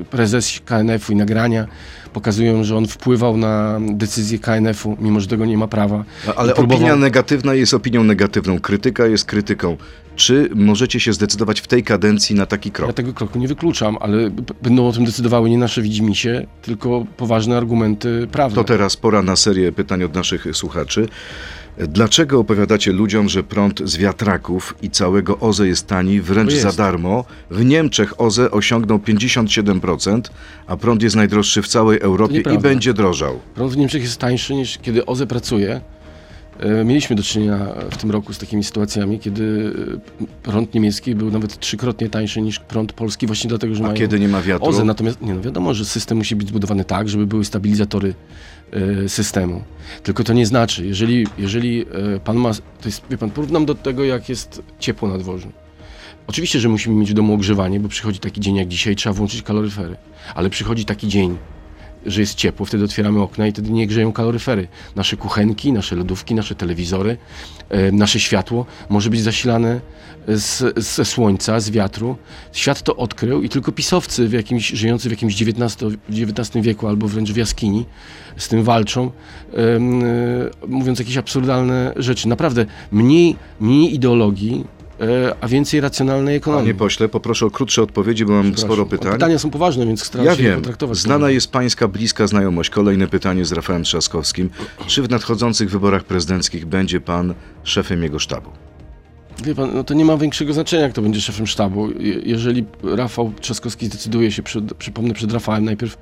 prezes 0.09 0.59
KNF-u 0.65 1.13
i 1.13 1.15
nagrania 1.15 1.67
pokazują, 2.13 2.63
że 2.63 2.77
on 2.77 2.87
wpływał 2.87 3.37
na 3.37 3.79
decyzję 3.91 4.39
KNF-u, 4.39 4.97
mimo 5.01 5.19
że 5.19 5.27
tego 5.27 5.45
nie 5.45 5.57
ma 5.57 5.67
prawa. 5.67 6.03
Ale 6.35 6.53
próbował- 6.53 6.75
opinia 6.75 6.95
negatywna 6.95 7.53
jest 7.53 7.73
opinią 7.73 8.03
negatywną, 8.03 8.59
krytyka 8.59 9.05
jest 9.05 9.25
krytyką. 9.25 9.77
Czy 10.15 10.49
możecie 10.55 10.99
się 10.99 11.13
zdecydować 11.13 11.61
w 11.61 11.67
tej 11.67 11.83
kadencji 11.83 12.35
na 12.35 12.45
taki 12.45 12.71
krok? 12.71 12.87
Ja 12.87 12.93
tego 12.93 13.13
kroku 13.13 13.39
nie 13.39 13.47
wykluczam, 13.47 13.97
ale 13.99 14.29
będą 14.61 14.87
o 14.87 14.91
tym 14.91 15.05
decydowały 15.05 15.49
nie 15.49 15.57
nasze 15.57 15.81
widzimisię, 15.81 16.47
tylko 16.61 17.05
poważne 17.17 17.57
argumenty 17.57 18.27
prawne. 18.31 18.55
To 18.55 18.63
teraz 18.63 18.97
pora 19.13 19.23
na 19.23 19.35
serię 19.35 19.71
pytań 19.71 20.03
od 20.03 20.13
naszych 20.15 20.47
słuchaczy. 20.53 21.07
Dlaczego 21.77 22.39
opowiadacie 22.39 22.91
ludziom, 22.91 23.29
że 23.29 23.43
prąd 23.43 23.81
z 23.85 23.97
wiatraków 23.97 24.75
i 24.81 24.89
całego 24.89 25.39
OZE 25.39 25.67
jest 25.67 25.87
tani, 25.87 26.21
wręcz 26.21 26.49
Bo 26.49 26.55
jest. 26.55 26.63
za 26.63 26.83
darmo? 26.83 27.25
W 27.51 27.65
Niemczech 27.65 28.21
OZE 28.21 28.51
osiągnął 28.51 28.97
57%, 28.97 30.21
a 30.67 30.77
prąd 30.77 31.03
jest 31.03 31.15
najdroższy 31.15 31.61
w 31.61 31.67
całej 31.67 31.99
Europie 31.99 32.43
i 32.55 32.57
będzie 32.57 32.93
drożał. 32.93 33.39
Prąd 33.55 33.73
w 33.73 33.77
Niemczech 33.77 34.03
jest 34.03 34.17
tańszy 34.17 34.55
niż 34.55 34.77
kiedy 34.77 35.05
OZE 35.05 35.27
pracuje. 35.27 35.81
E, 36.59 36.83
Mieliśmy 36.83 37.15
do 37.15 37.23
czynienia 37.23 37.59
w 37.91 37.97
tym 37.97 38.11
roku 38.11 38.33
z 38.33 38.37
takimi 38.37 38.63
sytuacjami, 38.63 39.19
kiedy 39.19 39.73
e, 40.21 40.25
prąd 40.43 40.73
niemiecki 40.73 41.15
był 41.15 41.31
nawet 41.31 41.59
trzykrotnie 41.59 42.09
tańszy 42.09 42.41
niż 42.41 42.59
prąd 42.59 42.93
polski, 42.93 43.27
właśnie 43.27 43.47
dlatego, 43.47 43.75
że 43.75 43.83
A 43.83 43.83
mają 43.83 43.97
kiedy 43.97 44.19
nie 44.19 44.27
ma 44.27 44.41
wiatru? 44.41 44.67
OZE. 44.67 44.83
Natomiast 44.83 45.21
nie, 45.21 45.33
no 45.33 45.41
wiadomo, 45.41 45.73
że 45.73 45.85
system 45.85 46.17
musi 46.17 46.35
być 46.35 46.47
zbudowany 46.47 46.85
tak, 46.85 47.09
żeby 47.09 47.27
były 47.27 47.45
stabilizatory 47.45 48.13
e, 48.71 49.09
systemu. 49.09 49.63
Tylko 50.03 50.23
to 50.23 50.33
nie 50.33 50.45
znaczy, 50.45 50.85
jeżeli, 50.85 51.27
jeżeli 51.37 51.85
pan 52.23 52.37
ma, 52.37 52.53
to 52.53 52.85
jest, 52.85 53.01
wie 53.09 53.17
pan, 53.17 53.29
porównam 53.29 53.65
do 53.65 53.75
tego, 53.75 54.03
jak 54.03 54.29
jest 54.29 54.61
ciepło 54.79 55.09
na 55.09 55.17
dworzu. 55.17 55.51
Oczywiście, 56.27 56.59
że 56.59 56.69
musimy 56.69 56.95
mieć 56.95 57.11
w 57.11 57.13
domu 57.13 57.33
ogrzewanie, 57.33 57.79
bo 57.79 57.89
przychodzi 57.89 58.19
taki 58.19 58.41
dzień 58.41 58.55
jak 58.55 58.67
dzisiaj, 58.67 58.95
trzeba 58.95 59.13
włączyć 59.13 59.41
kaloryfery. 59.41 59.95
Ale 60.35 60.49
przychodzi 60.49 60.85
taki 60.85 61.07
dzień, 61.07 61.37
że 62.05 62.21
jest 62.21 62.35
ciepło, 62.35 62.65
wtedy 62.65 62.83
otwieramy 62.83 63.21
okna 63.21 63.47
i 63.47 63.51
wtedy 63.51 63.71
nie 63.71 63.87
grzeją 63.87 64.13
kaloryfery. 64.13 64.67
Nasze 64.95 65.17
kuchenki, 65.17 65.73
nasze 65.73 65.95
lodówki, 65.95 66.35
nasze 66.35 66.55
telewizory, 66.55 67.17
e, 67.69 67.91
nasze 67.91 68.19
światło 68.19 68.65
może 68.89 69.09
być 69.09 69.21
zasilane 69.21 69.81
z, 70.27 70.79
ze 70.79 71.05
słońca, 71.05 71.59
z 71.59 71.69
wiatru. 71.69 72.17
Świat 72.51 72.81
to 72.81 72.95
odkrył 72.95 73.41
i 73.41 73.49
tylko 73.49 73.71
pisowcy 73.71 74.27
w 74.27 74.33
jakimś, 74.33 74.67
żyjący 74.67 75.09
w 75.09 75.11
jakimś 75.11 75.41
XIX, 75.41 75.77
XIX 76.09 76.65
wieku 76.65 76.87
albo 76.87 77.07
wręcz 77.07 77.31
w 77.31 77.37
jaskini 77.37 77.85
z 78.37 78.47
tym 78.47 78.63
walczą, 78.63 79.11
e, 79.53 79.79
mówiąc 80.67 80.99
jakieś 80.99 81.17
absurdalne 81.17 81.93
rzeczy. 81.95 82.27
Naprawdę 82.27 82.65
mniej, 82.91 83.35
mniej 83.59 83.95
ideologii, 83.95 84.65
a 85.41 85.47
więcej 85.47 85.81
racjonalnej 85.81 86.35
ekonomii. 86.35 86.63
Panie 86.65 86.73
pośle, 86.79 87.09
poproszę 87.09 87.45
o 87.45 87.51
krótsze 87.51 87.81
odpowiedzi, 87.81 88.25
bo 88.25 88.33
mam 88.33 88.57
sporo 88.57 88.85
pytań. 88.85 89.11
Pytania 89.13 89.39
są 89.39 89.49
poważne, 89.49 89.85
więc 89.85 90.03
staram 90.05 90.25
Ja 90.25 90.35
się 90.35 90.43
wiem, 90.43 90.55
potraktować. 90.55 90.97
znana 90.97 91.29
jest 91.29 91.51
pańska 91.51 91.87
bliska 91.87 92.27
znajomość. 92.27 92.69
Kolejne 92.69 93.07
pytanie 93.07 93.45
z 93.45 93.51
Rafałem 93.51 93.83
Trzaskowskim. 93.83 94.49
Czy 94.87 95.03
w 95.03 95.09
nadchodzących 95.09 95.69
wyborach 95.71 96.03
prezydenckich 96.03 96.65
będzie 96.65 97.01
pan 97.01 97.33
szefem 97.63 98.03
jego 98.03 98.19
sztabu? 98.19 98.49
Wie 99.43 99.55
pan, 99.55 99.71
no 99.73 99.83
to 99.83 99.93
nie 99.93 100.05
ma 100.05 100.17
większego 100.17 100.53
znaczenia, 100.53 100.89
kto 100.89 101.01
będzie 101.01 101.21
szefem 101.21 101.47
sztabu. 101.47 101.91
Je- 101.91 102.19
Jeżeli 102.25 102.65
Rafał 102.83 103.33
Trzaskowski 103.41 103.85
zdecyduje 103.85 104.31
się, 104.31 104.43
przed, 104.43 104.73
przypomnę 104.73 105.13
przed 105.13 105.31
Rafałem, 105.33 105.65
najpierw 105.65 105.97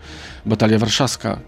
batalia 0.46 0.80
warszawska. 0.80 1.40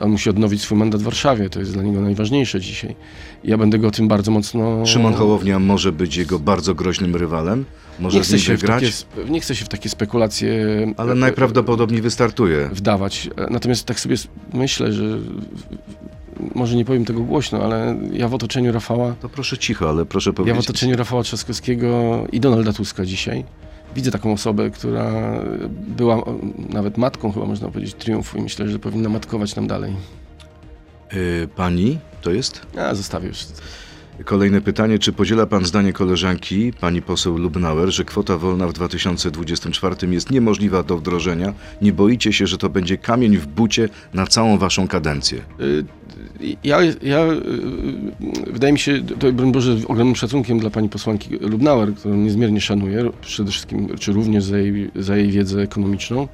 On 0.00 0.10
musi 0.10 0.30
odnowić 0.30 0.62
swój 0.62 0.78
mandat 0.78 1.00
w 1.00 1.04
Warszawie, 1.04 1.50
to 1.50 1.60
jest 1.60 1.72
dla 1.72 1.82
niego 1.82 2.00
najważniejsze 2.00 2.60
dzisiaj. 2.60 2.96
Ja 3.44 3.58
będę 3.58 3.78
go 3.78 3.88
o 3.88 3.90
tym 3.90 4.08
bardzo 4.08 4.30
mocno... 4.30 4.86
Szymon 4.86 5.14
Hołownia 5.14 5.58
może 5.58 5.92
być 5.92 6.16
jego 6.16 6.38
bardzo 6.38 6.74
groźnym 6.74 7.16
rywalem? 7.16 7.64
Może 8.00 8.18
nie 8.20 8.24
nim 8.30 8.38
się 8.38 8.56
w 8.56 8.60
wygrać? 8.60 9.04
takie, 9.14 9.30
nie 9.30 9.40
chcę 9.40 9.54
się 9.54 9.64
w 9.64 9.68
takie 9.68 9.88
spekulacje 9.88 10.56
Ale 10.96 11.12
e, 11.12 11.14
najprawdopodobniej 11.14 12.02
wystartuje. 12.02 12.70
wdawać. 12.72 13.28
E, 13.36 13.46
Natomiast 13.50 13.84
tak 13.84 14.00
sobie 14.00 14.16
myślę, 14.54 14.92
że 14.92 15.18
może 16.54 16.76
nie 16.76 16.84
powiem 16.84 17.04
tego 17.04 17.20
głośno, 17.20 17.58
ale 17.62 17.96
ja 18.12 18.28
w 18.28 18.34
otoczeniu 18.34 18.72
Rafała 18.72 19.14
To 19.20 19.28
proszę 19.28 19.58
cicho, 19.58 19.88
ale 19.90 20.06
proszę 20.06 20.30
Ja 20.30 20.32
w 20.32 20.36
powiedzieć. 20.36 20.64
otoczeniu 20.64 20.96
Rafała 20.96 21.22
Trzaskowskiego 21.22 22.24
i 22.32 22.40
Donalda 22.40 22.72
Tuska 22.72 23.04
dzisiaj 23.04 23.44
widzę 23.94 24.10
taką 24.10 24.32
osobę, 24.32 24.70
która 24.70 25.12
była 25.68 26.16
o, 26.16 26.38
nawet 26.68 26.98
matką, 26.98 27.32
chyba 27.32 27.46
można 27.46 27.68
powiedzieć, 27.68 27.94
triumfu 27.94 28.38
i 28.38 28.42
myślę, 28.42 28.68
że 28.68 28.78
powinna 28.78 29.08
matkować 29.08 29.56
nam 29.56 29.66
dalej. 29.66 29.92
Y, 31.14 31.48
pani 31.56 31.98
to 32.22 32.30
jest? 32.30 32.66
A, 32.78 32.94
zostawię 32.94 33.28
już. 33.28 33.38
Kolejne 34.24 34.60
pytanie. 34.60 34.98
Czy 34.98 35.12
podziela 35.12 35.46
pan 35.46 35.64
zdanie 35.64 35.92
koleżanki, 35.92 36.72
pani 36.80 37.02
poseł 37.02 37.38
Lubnauer, 37.38 37.90
że 37.90 38.04
kwota 38.04 38.38
wolna 38.38 38.66
w 38.68 38.72
2024 38.72 39.96
jest 40.10 40.30
niemożliwa 40.30 40.82
do 40.82 40.96
wdrożenia? 40.96 41.54
Nie 41.82 41.92
boicie 41.92 42.32
się, 42.32 42.46
że 42.46 42.58
to 42.58 42.68
będzie 42.68 42.98
kamień 42.98 43.36
w 43.36 43.46
bucie 43.46 43.88
na 44.14 44.26
całą 44.26 44.58
waszą 44.58 44.88
kadencję? 44.88 45.38
Y, 46.40 46.56
Ja, 46.64 46.78
ja 47.02 47.24
y, 47.24 48.52
wydaje 48.52 48.72
mi 48.72 48.78
się, 48.78 49.02
to 49.18 49.32
broń 49.32 49.52
Boże, 49.52 49.76
ogromnym 49.88 50.16
szacunkiem 50.16 50.58
dla 50.58 50.70
pani 50.70 50.88
posłanki 50.88 51.30
Lubnauer, 51.40 51.94
którą 51.94 52.14
niezmiernie 52.14 52.60
szanuję, 52.60 53.10
przede 53.20 53.50
wszystkim, 53.50 53.88
czy 53.98 54.12
również 54.12 54.44
za 54.44 54.58
jej, 54.58 54.90
za 54.96 55.16
jej 55.16 55.30
wiedzę 55.30 55.62
ekonomiczną. 55.62 56.28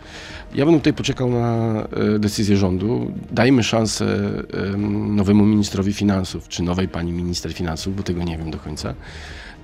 Ja 0.55 0.67
bym 0.67 0.75
tutaj 0.75 0.93
poczekał 0.93 1.31
na 1.31 1.75
e, 2.15 2.19
decyzję 2.19 2.57
rządu. 2.57 3.13
Dajmy 3.31 3.63
szansę 3.63 4.33
em, 4.75 5.17
nowemu 5.17 5.47
ministrowi 5.47 5.93
finansów, 5.93 6.49
czy 6.49 6.63
nowej 6.63 6.89
pani 6.89 7.13
minister 7.13 7.53
finansów, 7.53 7.97
bo 7.97 8.03
tego 8.03 8.23
nie 8.23 8.39
wiem 8.39 8.51
do 8.51 8.59
końca, 8.59 8.95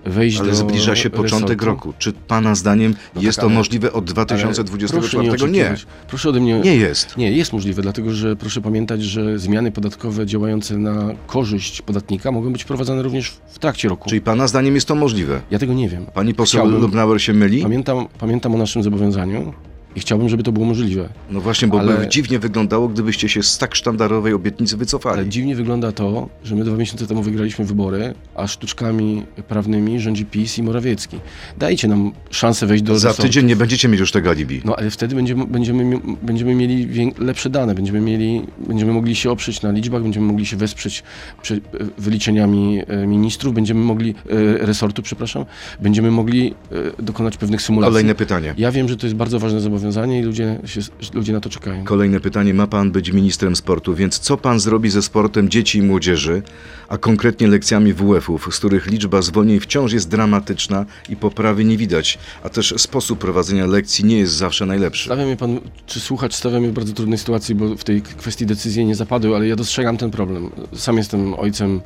wejść 0.07 0.39
Ale 0.41 0.49
do 0.49 0.55
zbliża 0.55 0.97
się 0.97 1.11
początek 1.11 1.49
resortu. 1.63 1.65
roku. 1.65 1.93
Czy 1.99 2.13
pana 2.13 2.55
zdaniem 2.55 2.95
No 3.15 3.23
jest 3.23 3.37
tak, 3.39 3.45
to 3.45 3.49
możliwe 3.49 3.93
od 3.93 4.05
Ale 4.05 4.05
2024? 4.05 5.29
proszę 5.29 5.49
nie 5.49 5.59
Nie. 5.59 5.75
Proszę 6.09 6.29
ode 6.29 6.41
mnie 6.41 6.61
Nie 6.61 6.77
jest. 6.77 7.17
nie, 7.17 7.33
jest 7.33 7.53
możliwe, 7.53 7.83
dlatego 7.83 8.13
że 8.15 8.37
proszę 8.37 8.61
pamiętać, 8.61 9.03
że 9.03 9.39
zmiany 9.39 9.73
podatkowe 9.73 10.27
działające 10.27 10.79
na 10.79 11.09
korzyść 11.27 11.83
podatnika 11.83 12.33
mogą 12.33 12.53
być 12.53 12.63
wprowadzane 12.63 13.03
również 13.03 13.33
w 13.49 13.59
trakcie 13.59 13.89
roku. 13.89 14.09
Czyli 14.09 14.21
pana 14.21 14.47
zdaniem 14.49 14.75
jest 14.75 14.89
to 14.89 14.95
możliwe? 14.95 15.41
Ja 15.51 15.59
tego 15.59 15.75
nie 15.75 15.89
wiem. 15.89 16.07
Pani 16.15 16.35
poseł 16.35 16.61
Chciałbym- 16.61 16.81
Lubnauer 16.81 17.23
się 17.23 17.33
myli? 17.35 17.63
Pamiętam, 17.63 18.07
pamiętam 18.19 18.55
o 18.55 18.59
naszym 18.59 18.83
zobowiązaniu 18.83 19.53
i 19.99 20.01
chciałbym, 20.01 20.29
żeby 20.29 20.43
to 20.43 20.53
było 20.53 20.67
możliwe. 20.67 21.09
No 21.31 21.41
właśnie, 21.41 21.69
bo 21.69 21.81
Ale- 21.81 21.97
by 21.97 22.09
dziwnie 22.09 22.39
wyglądało, 22.39 22.89
gdybyście 22.89 23.29
się 23.29 23.43
z 23.43 23.59
tak 23.59 23.75
sztandarowej 23.75 24.33
obietnicy 24.33 24.77
wycofali. 24.77 25.19
Ale 25.19 25.29
dziwnie 25.29 25.57
wygląda 25.57 25.93
to, 25.93 26.29
że 26.45 26.55
my 26.57 26.65
dwa 26.65 26.77
miesiące 26.77 27.07
temu 27.07 27.23
wygraliśmy 27.23 27.65
wybory, 27.65 28.15
a 28.35 28.47
sztuczkami 28.47 29.23
prawnymi 29.49 30.01
rządzi 30.01 30.25
PiS 30.25 30.59
i 30.59 30.63
Morawiecki. 30.63 31.21
Dajcie 31.59 31.89
nam 31.89 32.13
szansę 32.31 32.67
wejść 32.67 32.85
do 32.85 32.99
Za 32.99 33.15
tydzień 33.15 33.47
nie 33.47 33.57
będziecie 33.57 33.89
mieć 33.89 34.01
już 34.01 34.13
tego 34.13 34.31
alibi. 34.31 34.61
No 34.65 34.77
ale 34.77 34.91
wtedy 34.91 35.15
będziemy, 35.15 35.47
będziemy, 35.47 36.01
będziemy 36.23 36.55
mieli 36.55 36.89
lepsze 37.19 37.51
dane, 37.51 37.75
będziemy, 37.75 38.01
mieli, 38.01 38.43
będziemy 38.69 38.93
mogli 38.93 39.17
się 39.17 39.31
oprzeć 39.31 39.63
na 39.63 39.71
liczbach, 39.71 40.03
będziemy 40.03 40.27
mogli 40.27 40.47
się 40.47 40.57
wesprzeć 40.57 41.03
przy, 41.43 41.61
wyliczeniami 41.99 42.83
e, 42.87 43.07
ministrów, 43.07 43.55
będziemy 43.55 43.81
mogli, 43.81 44.15
e, 44.31 44.67
resortu, 44.67 45.03
przepraszam, 45.03 45.45
będziemy 45.81 46.11
mogli 46.11 46.55
e, 46.99 47.03
dokonać 47.03 47.37
pewnych 47.37 47.63
symulacji. 47.63 47.93
Kolejne 47.93 48.15
pytanie. 48.15 48.55
Ja 48.59 48.73
wiem, 48.73 48.89
że 48.89 48.97
to 48.97 49.07
jest 49.07 49.17
bardzo 49.17 49.39
ważne 49.39 49.61
zobowiązanie 49.61 49.88
i 50.19 50.23
ludzie, 50.23 50.59
się, 50.65 50.81
ludzie 51.15 51.33
na 51.33 51.41
to 51.41 51.49
czekają. 51.51 51.85
Kolejne 51.85 52.21
pytanie. 52.21 52.55
Ma 52.55 52.67
pan 52.67 52.93
być 52.93 53.13
ministrem 53.13 53.57
sportu, 53.57 53.95
więc 53.95 54.19
co 54.19 54.37
pan 54.37 54.61
zrobi 54.61 54.91
ze 54.91 55.03
sportem 55.03 55.49
dzieci 55.49 55.79
i 55.79 55.83
młodzieży, 55.83 56.43
a 56.89 56.99
konkretnie 56.99 57.49
lekcjami 57.49 57.93
WF-ów, 57.93 58.55
z 58.55 58.59
których 58.59 58.87
liczba 58.87 59.23
zwolnień 59.23 59.61
wciąż 59.61 59.93
jest 59.93 60.09
dramatyczna 60.09 60.87
i 61.09 61.17
poprawy 61.17 61.65
nie 61.65 61.77
widać, 61.77 62.19
a 62.43 62.49
też 62.49 62.75
sposób 62.77 63.19
prowadzenia 63.19 63.67
lekcji 63.67 64.05
nie 64.05 64.19
jest 64.19 64.33
zawsze 64.33 64.67
najlepszy. 64.67 65.05
Stawia 65.05 65.25
mnie 65.25 65.37
pan, 65.37 65.61
czy 65.87 66.01
słuchacz 66.01 66.35
stawia 66.35 66.61
mnie 66.61 66.69
w 66.69 66.73
bardzo 66.73 66.93
trudnej 66.93 67.19
sytuacji, 67.19 67.55
bo 67.55 67.77
w 67.77 67.85
tej 67.85 68.03
kwestii 68.03 68.47
decyzje 68.47 68.85
nie 68.85 68.95
zapadły, 68.95 69.37
ale 69.37 69.49
ja 69.49 69.57
dostrzegam 69.57 69.97
ten 69.97 70.11
problem. 70.11 70.51
Sam 70.75 70.97
jestem 70.97 71.35
ojcem 71.35 71.81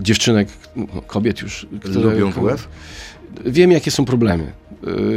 dziewczynek, 0.00 0.48
no, 0.76 0.86
kobiet 1.06 1.40
już. 1.40 1.66
Lubią 1.84 2.30
WF? 2.30 2.68
Wiem, 3.46 3.70
jakie 3.70 3.90
są 3.90 4.04
problemy. 4.04 4.52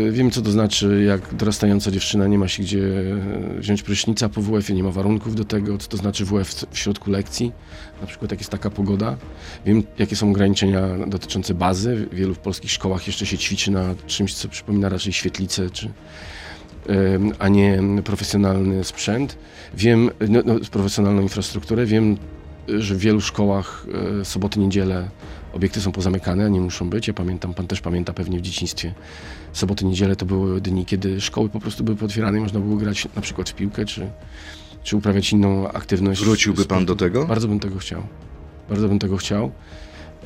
Y, 0.07 0.11
wiem 0.11 0.31
co 0.31 0.41
to 0.41 0.51
znaczy, 0.51 1.03
jak 1.07 1.33
dorastająca 1.35 1.91
dziewczyna 1.91 2.27
nie 2.27 2.37
ma 2.37 2.47
się 2.47 2.63
gdzie 2.63 2.79
y, 2.79 3.59
wziąć 3.59 3.83
prysznica 3.83 4.29
po 4.29 4.41
WF-ie, 4.41 4.75
nie 4.77 4.83
ma 4.83 4.91
warunków 4.91 5.35
do 5.35 5.45
tego, 5.45 5.77
co 5.77 5.87
to 5.87 5.97
znaczy 5.97 6.25
WF 6.25 6.49
w- 6.49 6.77
środku 6.77 7.11
lekcji, 7.11 7.51
na 8.01 8.07
przykład 8.07 8.31
jak 8.31 8.39
jest 8.39 8.51
taka 8.51 8.69
pogoda. 8.69 9.17
Wiem, 9.65 9.83
jakie 9.99 10.15
są 10.15 10.29
ograniczenia 10.31 10.81
dotyczące 11.07 11.53
bazy. 11.53 12.07
W 12.11 12.15
wielu 12.15 12.35
polskich 12.35 12.71
szkołach 12.71 13.07
jeszcze 13.07 13.25
się 13.25 13.37
ćwiczy 13.37 13.71
na 13.71 13.95
czymś, 14.07 14.33
co 14.33 14.49
przypomina 14.49 14.89
raczej 14.89 15.13
świetlicę, 15.13 15.69
czy, 15.69 15.89
a 17.39 17.47
nie 17.47 17.79
profesjonalny 18.03 18.83
sprzęt. 18.83 19.37
Wiem, 19.73 20.09
no, 20.29 20.39
no, 20.45 20.55
profesjonalną 20.71 21.21
infrastrukturę. 21.21 21.85
Wiem, 21.85 22.17
że 22.67 22.95
w 22.95 22.99
wielu 22.99 23.21
szkołach 23.21 23.85
e, 24.21 24.25
soboty, 24.25 24.59
niedzielę 24.59 25.09
obiekty 25.55 25.81
są 25.81 25.91
pozamykane, 25.91 26.45
a 26.45 26.49
nie 26.49 26.61
muszą 26.61 26.89
być. 26.89 27.07
Ja 27.07 27.13
pamiętam, 27.13 27.53
pan 27.53 27.67
też 27.67 27.81
pamięta 27.81 28.13
pewnie 28.13 28.39
w 28.39 28.41
dzieciństwie. 28.41 28.93
Soboty, 29.53 29.85
niedzielę 29.85 30.15
to 30.15 30.25
były 30.25 30.61
dni, 30.61 30.85
kiedy 30.85 31.21
szkoły 31.21 31.49
po 31.49 31.59
prostu 31.59 31.83
były 31.83 31.97
potwierane 31.97 32.37
i 32.37 32.41
można 32.41 32.59
było 32.59 32.75
grać 32.75 33.07
na 33.15 33.21
przykład 33.21 33.49
w 33.49 33.53
piłkę, 33.55 33.85
czy, 33.85 34.07
czy 34.83 34.97
uprawiać 34.97 35.31
inną 35.31 35.71
aktywność. 35.71 36.21
Wróciłby 36.23 36.65
pan 36.65 36.85
do 36.85 36.95
tego? 36.95 37.25
Bardzo 37.25 37.47
bym 37.47 37.59
tego 37.59 37.79
chciał. 37.79 38.01
Bardzo 38.69 38.87
bym 38.87 38.99
tego 38.99 39.17
chciał. 39.17 39.51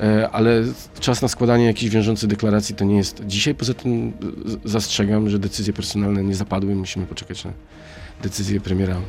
E, 0.00 0.30
Ale 0.30 0.64
czas 1.00 1.22
na 1.22 1.28
składanie 1.28 1.64
jakichś 1.64 1.92
wiążących 1.94 2.28
deklaracji 2.28 2.74
to 2.74 2.84
nie 2.84 2.96
jest 2.96 3.22
dzisiaj. 3.26 3.54
Poza 3.54 3.74
tym 3.74 4.12
z- 4.46 4.70
zastrzegam, 4.70 5.30
że 5.30 5.38
decyzje 5.38 5.72
personalne 5.72 6.24
nie 6.24 6.34
zapadły. 6.34 6.74
Musimy 6.74 7.06
poczekać 7.06 7.44
na 7.44 7.52
decyzję 8.22 8.60
premiera 8.60 8.94
e, 8.96 9.00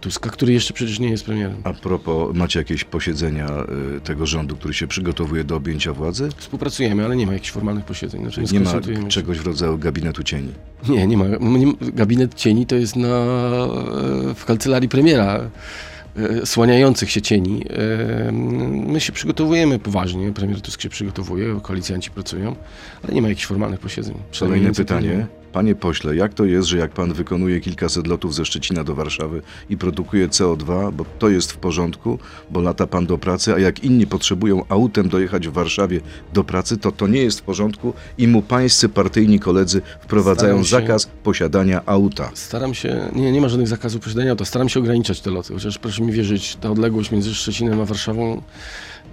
Tuska, 0.00 0.30
który 0.30 0.52
jeszcze 0.52 0.74
przecież 0.74 0.98
nie 0.98 1.10
jest 1.10 1.24
premierem. 1.24 1.56
A 1.64 1.72
propos, 1.72 2.36
macie 2.36 2.58
jakieś 2.58 2.84
posiedzenia 2.84 3.48
y, 3.96 4.00
tego 4.00 4.26
rządu, 4.26 4.56
który 4.56 4.74
się 4.74 4.86
przygotowuje 4.86 5.44
do 5.44 5.56
objęcia 5.56 5.92
władzy? 5.92 6.28
Współpracujemy, 6.36 7.04
ale 7.04 7.16
nie 7.16 7.26
ma 7.26 7.32
jakichś 7.32 7.50
formalnych 7.50 7.84
posiedzeń. 7.84 8.20
Znaczy, 8.22 8.54
Nie 8.54 8.60
ma 8.60 8.72
czegoś 9.08 9.38
w 9.38 9.46
rodzaju 9.46 9.78
gabinetu 9.78 10.22
cieni. 10.22 10.52
Nie, 10.88 11.06
nie 11.06 11.16
ma. 11.16 11.24
Gabinet 11.80 12.34
cieni 12.34 12.66
to 12.66 12.76
jest 12.76 12.96
na, 12.96 13.08
e, 13.08 14.34
w 14.34 14.44
kancelarii 14.46 14.88
premiera 14.88 15.50
e, 16.16 16.46
słaniających 16.46 17.10
się 17.10 17.22
cieni. 17.22 17.64
E, 17.70 18.32
My 18.86 19.00
się 19.00 19.12
przygotowujemy 19.12 19.78
poważnie, 19.78 20.32
premier 20.32 20.60
Tusk 20.60 20.80
się 20.80 20.88
przygotowuje, 20.88 21.60
koalicjanci 21.62 22.10
pracują, 22.10 22.56
ale 23.02 23.14
nie 23.14 23.22
ma 23.22 23.28
jakichś 23.28 23.46
formalnych 23.46 23.80
posiedzeń. 23.80 24.14
Kolejne 24.40 24.72
pytanie. 24.72 25.26
Nie. 25.48 25.52
Panie 25.52 25.74
pośle, 25.74 26.16
jak 26.16 26.34
to 26.34 26.44
jest, 26.44 26.68
że 26.68 26.78
jak 26.78 26.90
pan 26.90 27.12
wykonuje 27.12 27.60
kilkaset 27.60 28.06
lotów 28.06 28.34
ze 28.34 28.44
Szczecina 28.44 28.84
do 28.84 28.94
Warszawy 28.94 29.42
i 29.70 29.76
produkuje 29.76 30.28
CO2, 30.28 30.92
bo 30.92 31.04
to 31.18 31.28
jest 31.28 31.52
w 31.52 31.56
porządku, 31.56 32.18
bo 32.50 32.60
lata 32.60 32.86
pan 32.86 33.06
do 33.06 33.18
pracy, 33.18 33.54
a 33.54 33.58
jak 33.58 33.84
inni 33.84 34.06
potrzebują 34.06 34.64
autem 34.68 35.08
dojechać 35.08 35.48
w 35.48 35.52
Warszawie 35.52 36.00
do 36.34 36.44
pracy, 36.44 36.76
to 36.76 36.92
to 36.92 37.06
nie 37.06 37.22
jest 37.22 37.40
w 37.40 37.42
porządku 37.42 37.92
i 38.18 38.28
mu 38.28 38.42
pańscy 38.42 38.88
partyjni 38.88 39.40
koledzy 39.40 39.82
wprowadzają 40.00 40.62
się- 40.64 40.70
zakaz 40.70 41.06
posiadania 41.06 41.82
auta. 41.86 42.30
Staram 42.34 42.74
się, 42.74 43.10
nie, 43.14 43.32
nie 43.32 43.40
ma 43.40 43.48
żadnych 43.48 43.68
zakazów 43.68 44.02
posiadania 44.02 44.30
auta, 44.30 44.44
staram 44.44 44.68
się 44.68 44.80
ograniczać 44.80 45.20
te 45.20 45.30
loty, 45.30 45.54
chociaż 45.54 45.78
proszę 45.78 46.02
mi 46.02 46.12
wierzyć, 46.12 46.56
ta 46.56 46.70
odległość 46.70 47.10
między 47.10 47.34
Szczecinem 47.34 47.80
a 47.80 47.84
Warszawą, 47.84 48.42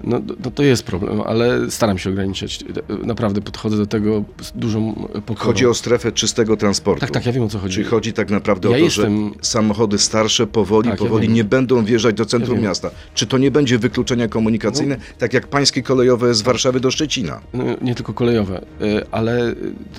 no, 0.04 0.22
no 0.46 0.52
to 0.52 0.64
jest 0.64 0.84
problem, 0.84 1.22
ale 1.22 1.72
staram 1.72 1.98
się 1.98 2.10
ograniczać. 2.10 2.60
Naprawdę 3.04 3.42
podchodzę 3.42 3.78
do 3.78 3.86
tego 3.86 4.24
z 4.42 4.52
dużą 4.52 4.94
pokorą. 5.26 5.36
Chodzi 5.48 5.66
o 5.68 5.74
strefę 5.74 6.12
czystego 6.12 6.58
transportu. 6.58 7.02
Tak, 7.02 7.12
tak, 7.12 7.26
ja 7.26 7.32
wiem 7.32 7.44
o 7.44 7.48
co 7.48 7.60
chodzi. 7.60 7.76
Czyli 7.76 7.86
chodzi 7.88 8.14
tak 8.14 8.30
naprawdę 8.30 8.70
Ja 8.70 8.76
o 8.76 8.80
to, 8.80 8.84
jestem- 8.86 9.30
że 9.34 9.40
samochody 9.42 9.98
starsze 9.98 10.48
powoli, 10.48 10.90
Tak, 10.90 11.00
ja 11.00 11.06
powoli 11.06 11.28
wiem. 11.28 11.36
nie 11.36 11.44
będą 11.44 11.86
wjeżdżać 11.86 12.16
do 12.16 12.26
centrum 12.26 12.56
Ja. 12.58 12.62
No. 12.64 12.68
miasta. 12.70 12.90
Czy 13.14 13.28
to 13.28 13.38
nie 13.38 13.52
będzie 13.52 13.78
wykluczenia 13.80 14.28
komunikacyjne, 14.28 14.98
tak 15.18 15.34
jak 15.34 15.48
pańskie 15.48 15.84
kolejowe 15.84 16.34
z 16.34 16.42
Warszawy 16.42 16.80
do 16.80 16.92
Szczecina? 16.92 17.42
No, 17.54 17.64
nie 17.82 17.96
tylko 17.96 18.14
kolejowe, 18.14 18.62
y, 18.82 19.06
ale 19.12 19.56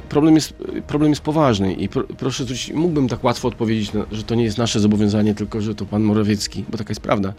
problem 0.09 0.35
jest, 0.35 0.55
problem 0.87 1.11
jest 1.13 1.23
poważny 1.23 1.75
i 1.75 1.89
pro, 1.89 2.05
proszę 2.19 2.45
zwrócić, 2.45 2.73
mógłbym 2.73 3.09
tak 3.09 3.25
łatwo 3.25 3.49
odpowiedzieć, 3.49 3.93
że 4.13 4.23
to 4.23 4.35
nie 4.35 4.45
jest 4.45 4.59
nasze 4.59 4.81
zobowiązanie, 4.81 5.35
tylko 5.35 5.61
że 5.61 5.75
to 5.75 5.85
pan 5.87 6.03
Morawiecki, 6.03 6.65
bo 6.69 6.79
taka 6.79 6.91
jest 6.91 7.01
prawda, 7.01 7.33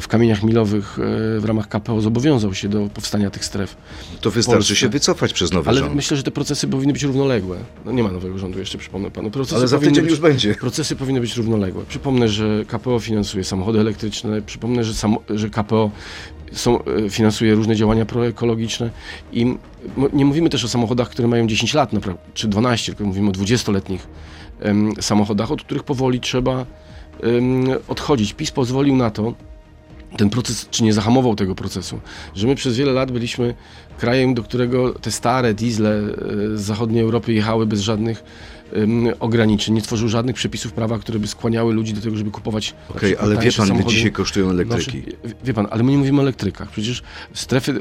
w 0.00 0.08
kamieniach 0.08 0.42
milowych 0.42 0.98
y, 0.98 1.40
w 1.40 1.44
ramach 1.44 1.68
KPO 1.88 2.00
zobowiązał 2.00 2.54
się 2.54 2.68
do 2.68 2.88
powstania 2.94 3.30
tych 3.30 3.44
stref. 3.44 3.76
To 4.20 4.30
wystarczy 4.30 4.76
się 4.76 4.88
wycofać 4.88 5.32
przez 5.32 5.52
nowy 5.52 5.70
Ale 5.70 5.80
rząd. 5.80 5.94
myślę, 5.94 6.16
że 6.16 6.22
te 6.22 6.30
procesy 6.30 6.68
powinny 6.68 6.92
być 6.92 7.02
równoległe. 7.02 7.58
No 7.84 7.92
nie 7.92 8.02
ma 8.02 8.10
nowego 8.10 8.38
rządu, 8.38 8.58
jeszcze 8.58 8.78
przypomnę 8.78 9.10
panu. 9.10 9.30
Procesy 9.30 9.56
Ale 9.56 9.68
za 9.68 9.76
powinny 9.76 9.90
tydzień 9.90 10.04
być, 10.04 10.10
już 10.10 10.20
będzie. 10.20 10.54
Procesy 10.54 10.96
powinny 10.96 11.20
być 11.20 11.36
równoległe. 11.36 11.84
Przypomnę, 11.88 12.28
że 12.28 12.64
KPO 12.66 13.00
finansuje 13.00 13.44
samochody 13.44 13.80
elektryczne, 13.80 14.42
przypomnę, 14.42 14.84
że, 14.84 14.94
samo, 14.94 15.20
że 15.30 15.50
KPO 15.50 15.90
są, 16.52 16.84
e, 16.84 17.10
finansuje 17.10 17.54
różne 17.54 17.76
działania 17.76 18.06
proekologiczne 18.06 18.90
i 19.32 19.56
nie 20.12 20.24
mówimy 20.24 20.50
też 20.50 20.64
o 20.64 20.68
samochodach, 20.68 21.08
które 21.08 21.28
mają 21.28 21.46
10 21.46 21.74
lat, 21.74 21.92
naprawdę, 21.92 22.22
czy 22.34 22.48
12, 22.48 22.92
tylko 22.92 23.04
mówimy 23.04 23.28
o 23.28 23.32
20-letnich 23.32 24.08
em, 24.60 24.92
samochodach, 25.00 25.52
od 25.52 25.62
których 25.62 25.84
powoli 25.84 26.20
trzeba 26.20 26.66
odchodzić. 27.88 28.32
PiS 28.32 28.50
pozwolił 28.50 28.96
na 28.96 29.10
to, 29.10 29.34
ten 30.16 30.30
proces, 30.30 30.68
czy 30.70 30.84
nie 30.84 30.92
zahamował 30.92 31.36
tego 31.36 31.54
procesu, 31.54 32.00
że 32.34 32.46
my 32.46 32.54
przez 32.54 32.76
wiele 32.76 32.92
lat 32.92 33.12
byliśmy 33.12 33.54
krajem, 33.98 34.34
do 34.34 34.42
którego 34.42 34.92
te 34.92 35.10
stare 35.10 35.54
diesle 35.54 35.90
e, 35.90 36.04
z 36.56 36.60
zachodniej 36.60 37.02
Europy 37.02 37.32
jechały 37.32 37.66
bez 37.66 37.80
żadnych 37.80 38.24
ograniczeń, 39.20 39.74
nie 39.74 39.82
tworzył 39.82 40.08
żadnych 40.08 40.36
przepisów 40.36 40.72
prawa, 40.72 40.98
które 40.98 41.18
by 41.18 41.26
skłaniały 41.26 41.74
ludzi 41.74 41.92
do 41.94 42.00
tego, 42.00 42.16
żeby 42.16 42.30
kupować 42.30 42.74
Okej, 42.88 42.98
przykład 43.00 43.24
ale 43.26 43.36
wie 43.36 43.52
pan, 43.52 43.68
ile 43.74 43.84
dzisiaj 43.84 44.12
kosztują 44.12 44.50
elektryki? 44.50 45.00
Znaczy, 45.02 45.36
wie 45.44 45.54
pan, 45.54 45.66
ale 45.70 45.82
my 45.82 45.90
nie 45.92 45.98
mówimy 45.98 46.18
o 46.18 46.22
elektrykach. 46.22 46.70
Przecież 46.70 47.02
strefy, 47.34 47.80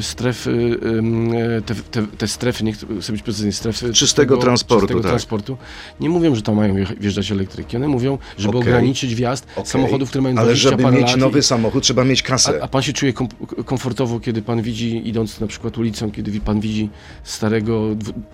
strefy 0.00 0.78
em, 0.98 1.30
te, 1.66 1.74
te, 1.74 2.06
te 2.18 2.28
strefy, 2.28 2.64
nie 2.64 2.72
chcę 2.72 3.12
być 3.12 3.22
precyzyjny, 3.22 3.52
strefy 3.52 3.92
Czystego 3.92 4.36
transportu, 4.36 4.80
czystego 4.86 5.00
tak. 5.00 5.10
transportu, 5.10 5.56
nie 6.00 6.10
mówią, 6.10 6.34
że 6.34 6.42
tam 6.42 6.56
mają 6.56 6.74
wjeżdżać 7.00 7.32
elektryki. 7.32 7.76
One 7.76 7.88
mówią, 7.88 8.18
żeby 8.38 8.58
Okej. 8.58 8.68
ograniczyć 8.72 9.14
wjazd 9.14 9.46
Okej, 9.56 9.66
samochodów, 9.66 10.08
które 10.08 10.22
mają 10.22 10.36
Ale 10.36 10.44
20 10.46 10.70
żeby 10.70 10.82
parę 10.82 10.96
mieć 10.96 11.06
lat 11.06 11.16
i- 11.16 11.20
nowy 11.20 11.42
samochód, 11.42 11.82
trzeba 11.82 12.04
mieć 12.04 12.22
kasę. 12.22 12.58
a, 12.60 12.64
a 12.64 12.68
pan 12.68 12.82
się 12.82 12.92
czuje 12.92 13.12
kom 13.12 13.28
komfortowo, 13.64 14.20
kiedy 14.20 14.42
pan 14.42 14.62
widzi, 14.62 15.08
idąc 15.08 15.40
na 15.40 15.46
przykład 15.46 15.78
ulicą, 15.78 16.10
kiedy 16.10 16.40
pan 16.40 16.60
widzi 16.60 16.88
starego 17.24 17.82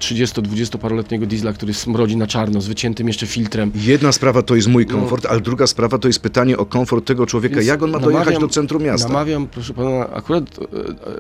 30-20-paroletniego 0.00 1.26
diesla, 1.26 1.52
który 1.52 1.74
smrodzi 1.94 2.16
na 2.16 2.26
czarno, 2.26 2.60
z 2.60 2.66
wyciętym 2.66 3.06
jeszcze 3.08 3.26
filtrem. 3.26 3.72
Jedna 3.74 4.12
sprawa 4.12 4.42
to 4.42 4.56
jest 4.56 4.68
mój 4.68 4.86
komfort, 4.86 5.26
ale 5.26 5.40
druga 5.40 5.66
sprawa 5.66 5.98
to 5.98 6.08
jest 6.08 6.20
pytanie 6.20 6.58
o 6.58 6.66
komfort 6.66 7.04
tego 7.06 7.26
człowieka. 7.26 7.56
No. 7.56 7.62
Jak 7.62 7.82
on 7.82 7.90
ma 7.90 7.98
dojechać 7.98 8.26
namawiam- 8.26 8.40
do 8.40 8.48
centrum 8.48 8.82
miasta? 8.82 9.08
Namawiam, 9.08 9.46
proszę 9.46 9.74
pana, 9.74 10.10
akurat, 10.10 10.44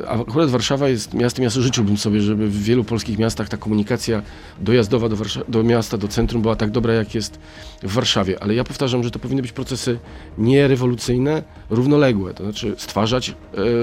e, 0.04 0.08
akurat 0.08 0.50
Warszawa 0.50 0.88
jest 0.88 1.14
miastem, 1.14 1.42
ja 1.44 1.50
życzyłbym 1.50 1.96
sobie, 1.96 2.20
żeby 2.20 2.48
w 2.48 2.62
wielu 2.62 2.84
polskich 2.84 3.18
miastach 3.18 3.48
ta 3.48 3.56
komunikacja 3.56 4.22
dojazdowa 4.60 5.08
do, 5.08 5.16
Warsza- 5.16 5.44
do 5.48 5.62
miasta, 5.62 5.98
do 5.98 6.08
centrum 6.08 6.42
była 6.42 6.56
tak 6.56 6.70
dobra, 6.70 6.94
jak 6.94 7.14
jest 7.14 7.38
w 7.82 7.92
Warszawie. 7.92 8.42
Ale 8.42 8.54
ja 8.54 8.64
powtarzam, 8.64 9.02
że 9.04 9.10
to 9.10 9.18
powinny 9.18 9.42
być 9.42 9.52
procesy 9.52 9.98
nie 10.38 10.68
rewolucyjne, 10.68 11.42
równoległe. 11.70 12.34
To 12.34 12.42
znaczy 12.44 12.74
stwarzać 12.78 13.28
e, 13.30 13.34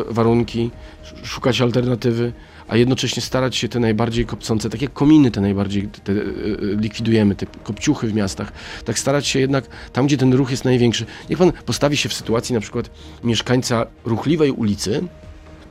warunki, 0.09 0.71
sz- 1.03 1.25
szukać 1.27 1.61
alternatywy, 1.61 2.33
a 2.71 2.77
jednocześnie 2.77 3.21
starać 3.21 3.55
się 3.55 3.69
te 3.69 3.79
najbardziej 3.79 4.25
kopcące, 4.25 4.69
tak 4.69 4.81
jak 4.81 4.93
kominy 4.93 5.31
te 5.31 5.41
najbardziej 5.41 5.87
te, 5.87 6.11
e, 6.11 6.15
e, 6.15 6.19
likwidujemy, 6.61 7.35
te 7.35 7.45
kopciuchy 7.45 8.07
w 8.07 8.13
miastach, 8.13 8.51
tak 8.85 8.99
starać 8.99 9.27
się 9.27 9.39
jednak 9.39 9.65
tam, 9.93 10.07
gdzie 10.07 10.17
ten 10.17 10.33
ruch 10.33 10.51
jest 10.51 10.65
największy. 10.65 11.05
Niech 11.29 11.39
pan 11.39 11.51
postawi 11.51 11.97
się 11.97 12.09
w 12.09 12.13
sytuacji 12.13 12.55
na 12.55 12.61
przykład 12.61 12.89
mieszkańca 13.23 13.85
ruchliwej 14.05 14.51
ulicy, 14.51 15.03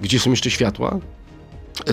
gdzie 0.00 0.20
są 0.20 0.30
jeszcze 0.30 0.50
światła, 0.50 0.98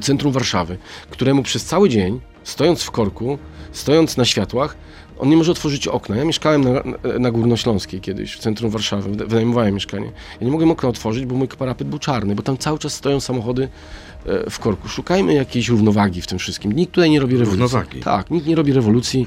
centrum 0.02 0.32
Warszawy, 0.32 0.78
któremu 1.10 1.43
przez 1.43 1.65
cały 1.65 1.89
dzień, 1.89 2.20
stojąc 2.43 2.84
w 2.84 2.91
korku, 2.91 3.38
stojąc 3.72 4.17
na 4.17 4.26
światłach, 4.26 4.78
on 5.19 5.30
nie 5.30 5.38
może 5.38 5.51
otworzyć 5.51 5.88
okna. 5.88 6.15
Ja 6.15 6.25
mieszkałem 6.25 6.63
na, 6.63 6.84
na- 7.19 7.32
Górnośląskiej 7.32 8.01
kiedyś, 8.01 8.34
w 8.36 8.39
centrum 8.39 8.71
Warszawy, 8.71 9.25
wynajmowałem 9.25 9.73
mieszkanie. 9.73 10.12
Ja 10.41 10.45
nie 10.45 10.51
mogłem 10.51 10.71
okna 10.71 10.89
otworzyć, 10.89 11.25
bo 11.25 11.36
mój 11.36 11.47
parapet 11.47 11.88
był 11.88 11.99
czarny, 11.99 12.36
bo 12.36 12.43
tam 12.43 12.58
cały 12.58 12.80
czas 12.80 12.93
stoją 12.93 13.19
samochody 13.19 13.69
e, 14.25 14.49
w 14.49 14.60
korku. 14.60 14.88
Szukajmy 14.89 15.34
jakiejś 15.34 15.69
równowagi 15.69 16.21
w 16.21 16.27
tym 16.27 16.39
wszystkim. 16.39 16.71
Nikt 16.71 16.91
tutaj 16.93 17.10
nie 17.10 17.19
robi 17.19 17.38
rewolucji. 17.38 17.62
Równowagi. 17.63 17.99
Tak, 17.99 18.32
nikt 18.32 18.47
nie 18.47 18.56
robi 18.56 18.73
rewolucji. 18.73 19.25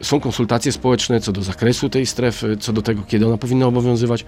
Są 0.00 0.20
konsultacje 0.20 0.72
społeczne 0.72 1.20
co 1.20 1.32
do 1.32 1.42
zakresu 1.42 1.88
tej 1.88 2.06
strefy, 2.06 2.56
co 2.60 2.72
do 2.72 2.82
tego, 2.82 3.02
kiedy 3.08 3.26
ona 3.26 3.38
powinna 3.38 3.66
obowiązywać. 3.66 4.24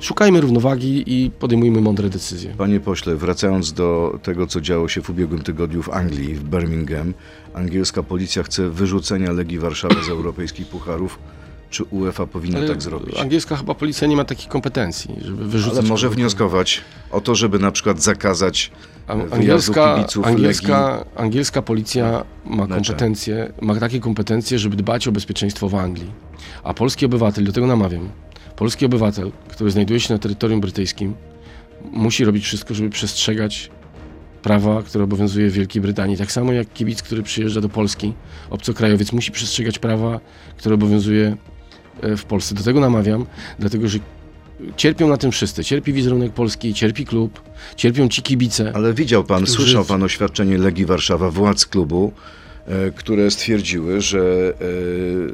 Szukajmy 0.00 0.40
równowagi 0.40 1.04
i 1.06 1.30
podejmujmy 1.30 1.80
mądre 1.80 2.10
decyzje. 2.10 2.54
Panie 2.58 2.80
pośle, 2.80 3.16
wracając 3.16 3.72
do 3.72 4.18
tego, 4.22 4.46
co 4.46 4.60
działo 4.60 4.88
się 4.88 5.02
w 5.02 5.10
ubiegłym 5.10 5.42
tygodniu 5.42 5.82
w 5.82 5.88
Anglii, 5.90 6.34
w 6.34 6.44
Birmingham, 6.44 7.14
angielska 7.54 8.02
policja 8.02 8.42
chce 8.42 8.70
wyrzucenia 8.70 9.32
Legii 9.32 9.58
Warszawy 9.58 10.04
z 10.04 10.08
europejskich 10.08 10.66
pucharów. 10.66 11.18
Czy 11.70 11.84
UEFA 11.84 12.26
powinna 12.26 12.58
Ale 12.58 12.68
tak 12.68 12.82
zrobić? 12.82 13.18
Angielska 13.18 13.56
chyba 13.56 13.74
policja 13.74 14.08
nie 14.08 14.16
ma 14.16 14.24
takich 14.24 14.48
kompetencji, 14.48 15.14
żeby 15.22 15.44
wyrzucać. 15.44 15.78
Ale 15.78 15.88
może 15.88 16.10
wnioskować 16.10 16.80
o 17.10 17.20
to, 17.20 17.34
żeby 17.34 17.58
na 17.58 17.70
przykład 17.70 18.02
zakazać 18.02 18.70
Angielska, 19.06 19.94
kibiców 19.94 20.26
angielska, 20.26 21.04
angielska 21.16 21.62
policja 21.62 22.24
ma 22.44 22.66
kompetencje, 22.66 23.52
ma 23.60 23.74
takie 23.74 24.00
kompetencje, 24.00 24.58
żeby 24.58 24.76
dbać 24.76 25.08
o 25.08 25.12
bezpieczeństwo 25.12 25.68
w 25.68 25.74
Anglii. 25.74 26.10
A 26.62 26.74
polski 26.74 27.06
obywatel, 27.06 27.44
do 27.44 27.52
tego 27.52 27.66
namawiam, 27.66 28.08
polski 28.56 28.86
obywatel, 28.86 29.32
który 29.48 29.70
znajduje 29.70 30.00
się 30.00 30.14
na 30.14 30.18
terytorium 30.18 30.60
brytyjskim, 30.60 31.14
musi 31.92 32.24
robić 32.24 32.44
wszystko, 32.44 32.74
żeby 32.74 32.90
przestrzegać 32.90 33.70
prawa, 34.44 34.82
które 34.82 35.04
obowiązuje 35.04 35.50
w 35.50 35.52
Wielkiej 35.52 35.82
Brytanii. 35.82 36.16
Tak 36.16 36.32
samo 36.32 36.52
jak 36.52 36.72
kibic, 36.72 37.02
który 37.02 37.22
przyjeżdża 37.22 37.60
do 37.60 37.68
Polski, 37.68 38.12
obcokrajowiec 38.50 39.12
musi 39.12 39.32
przestrzegać 39.32 39.78
prawa, 39.78 40.20
które 40.56 40.74
obowiązuje 40.74 41.36
e, 42.02 42.16
w 42.16 42.24
Polsce. 42.24 42.54
Do 42.54 42.62
tego 42.62 42.80
namawiam, 42.80 43.26
dlatego 43.58 43.88
że 43.88 43.98
cierpią 44.76 45.08
na 45.08 45.16
tym 45.16 45.30
wszyscy. 45.32 45.64
Cierpi 45.64 45.92
wizerunek 45.92 46.32
Polski, 46.32 46.74
cierpi 46.74 47.04
klub, 47.06 47.42
cierpią 47.76 48.08
ci 48.08 48.22
kibice. 48.22 48.72
Ale 48.74 48.94
widział 48.94 49.24
pan, 49.24 49.42
Którzy- 49.42 49.56
słyszał 49.56 49.84
pan 49.84 50.02
oświadczenie 50.02 50.58
Legii 50.58 50.86
Warszawa, 50.86 51.30
władz 51.30 51.66
klubu, 51.66 52.12
które 52.96 53.30
stwierdziły, 53.30 54.00
że 54.00 54.52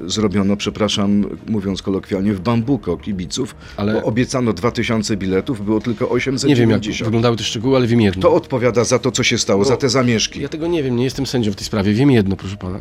e, 0.04 0.10
zrobiono, 0.10 0.56
przepraszam, 0.56 1.24
mówiąc 1.48 1.82
kolokwialnie, 1.82 2.34
w 2.34 2.40
bambuko 2.40 2.96
kibiców, 2.96 3.54
Ale- 3.76 3.92
bo 3.92 4.02
obiecano 4.02 4.52
2000 4.52 5.16
biletów, 5.16 5.64
było 5.64 5.80
tylko 5.80 6.04
Nie 6.04 6.10
wiem, 6.56 6.70
jak 6.70 6.78
890. 6.80 7.04
wyglądały 7.04 7.36
te 7.36 7.44
szczegóły, 7.44 7.76
ale 7.76 7.86
wiem 7.86 8.00
jedno. 8.00 8.20
Kto 8.20 8.34
odpowiada 8.34 8.84
za 8.84 8.98
to, 8.98 9.12
co 9.12 9.22
się 9.22 9.38
stało, 9.38 9.62
Bo- 9.62 9.68
za 9.68 9.76
te 9.76 9.88
zamieszki? 9.88 10.40
Ja 10.40 10.48
tego 10.48 10.66
nie 10.66 10.82
wiem, 10.82 10.96
nie 10.96 11.04
jestem 11.04 11.26
sędzią 11.26 11.52
w 11.52 11.56
tej 11.56 11.64
sprawie. 11.66 11.92
Wiem 11.92 12.10
jedno, 12.10 12.36
proszę 12.36 12.56
pana. 12.56 12.80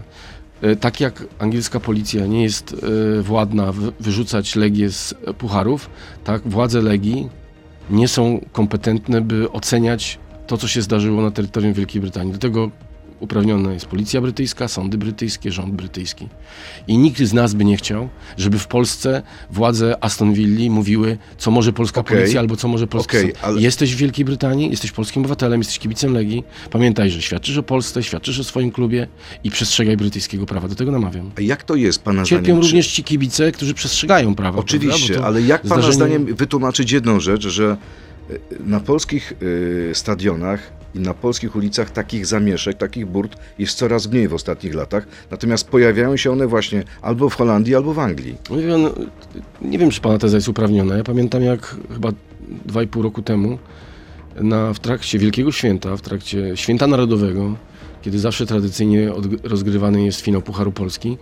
E, 0.61 0.75
Tak 0.75 0.99
jak 0.99 1.23
angielska 1.39 1.79
policja 1.79 2.25
nie 2.27 2.43
jest 2.43 2.75
e, 3.19 3.21
władna 3.21 3.71
wy- 3.71 3.91
wyrzucać 3.99 4.55
Legię 4.55 4.89
z 4.91 5.13
e, 5.25 5.33
pucharów, 5.33 5.89
tak 6.23 6.41
władze 6.45 6.81
Legii 6.81 7.29
nie 7.89 8.07
są 8.07 8.45
kompetentne, 8.51 9.21
by 9.21 9.51
oceniać 9.51 10.19
to, 10.47 10.57
co 10.57 10.67
się 10.67 10.81
zdarzyło 10.81 11.21
na 11.21 11.31
terytorium 11.31 11.73
Wielkiej 11.73 12.01
Brytanii. 12.01 12.33
Do 12.33 12.39
tego 12.39 12.71
uprawniona 13.19 13.73
jest 13.73 13.85
policja 13.85 14.21
brytyjska, 14.21 14.67
sądy 14.67 14.97
brytyjskie, 14.97 15.51
rząd 15.51 15.73
brytyjski. 15.73 16.27
I 16.87 16.97
nikt 16.97 17.21
z 17.23 17.33
nas 17.33 17.53
by 17.53 17.65
nie 17.65 17.77
chciał, 17.77 18.09
żeby 18.37 18.59
w 18.59 18.67
Polsce 18.67 19.21
władze 19.51 20.03
Aston 20.03 20.33
Villa 20.33 20.71
mówiły, 20.71 21.17
co 21.37 21.51
może 21.51 21.73
polska 21.73 22.01
Okej. 22.01 22.17
policja 22.17 22.39
albo 22.39 22.55
co 22.55 22.67
może 22.67 22.87
polski 22.87 23.17
Okej, 23.17 23.31
sąd. 23.31 23.43
ale- 23.43 23.61
Jesteś 23.61 23.95
w 23.95 23.97
Wielkiej 23.97 24.25
Brytanii, 24.25 24.69
jesteś 24.69 24.91
polskim 24.91 25.21
obywatelem, 25.21 25.59
jesteś 25.59 25.79
kibicem 25.79 26.13
Legii. 26.13 26.43
Pamiętaj, 26.71 27.11
że 27.11 27.21
świadczysz 27.21 27.57
o 27.57 27.63
Polsce, 27.63 28.03
świadczysz 28.03 28.39
o 28.39 28.43
swoim 28.43 28.71
klubie 28.71 29.07
i 29.43 29.51
przestrzegaj 29.51 29.97
brytyjskiego 29.97 30.45
prawa. 30.45 30.67
Do 30.67 30.75
tego 30.75 30.91
namawiam. 30.91 31.31
A 31.37 31.41
jak 31.41 31.63
to 31.63 31.75
jest, 31.75 32.01
pana 32.03 32.23
Cierpią 32.23 32.43
zdaniem? 32.45 32.61
Czy- 32.61 32.67
również 32.67 32.87
ci 32.87 33.03
kibice, 33.03 33.51
którzy 33.51 33.73
przestrzegają 33.73 34.35
prawa. 34.35 34.59
Oczywiście, 34.59 35.23
ale 35.25 35.41
jak 35.41 35.61
pana 35.61 35.75
zdarzenie- 35.81 35.93
zdaniem 35.93 36.25
wytłumaczyć 36.35 36.91
jedną 36.91 37.19
rzecz, 37.19 37.47
że 37.47 37.77
e, 38.29 38.33
na 38.65 38.79
polskich 38.79 39.33
e, 39.91 39.95
stadionach 39.95 40.71
i 40.95 40.99
na 40.99 41.13
polskich 41.13 41.55
ulicach 41.55 41.89
takich 41.91 42.25
zamieszek, 42.25 42.77
takich 42.77 43.05
burt 43.05 43.35
jest 43.59 43.77
coraz 43.77 44.07
mniej 44.07 44.27
w 44.27 44.33
ostatnich 44.33 44.75
latach, 44.75 45.07
natomiast 45.31 45.67
pojawiają 45.67 46.17
się 46.17 46.31
one 46.31 46.47
właśnie 46.47 46.83
albo 47.01 47.29
w 47.29 47.35
Holandii, 47.35 47.75
albo 47.75 47.93
w 47.93 47.99
Anglii. 47.99 48.35
Mówi 48.49 48.63
pan, 48.67 48.89
nie 49.61 49.77
wiem, 49.77 49.89
czy 49.91 50.01
pana 50.01 50.17
teza 50.17 50.37
jest 50.37 50.47
uprawniona. 50.47 50.97
Ja 50.97 51.03
pamiętam, 51.03 51.43
jak 51.43 51.75
chyba 51.93 52.09
dwa 52.65 52.83
i 52.83 52.87
pół 52.87 53.03
roku 53.03 53.21
temu 53.21 53.57
na, 54.41 54.73
w 54.73 54.79
trakcie 54.79 55.19
Wielkiego 55.19 55.51
Święta, 55.51 55.97
w 55.97 56.01
trakcie 56.01 56.57
Święta 56.57 56.87
Narodowego, 56.87 57.55
kiedy 58.01 58.19
zawsze 58.19 58.45
tradycyjnie 58.45 59.11
rozgrywany 59.43 60.03
jest 60.03 60.21
finał 60.21 60.41
Pucharu 60.41 60.71
Polski, 60.71 61.17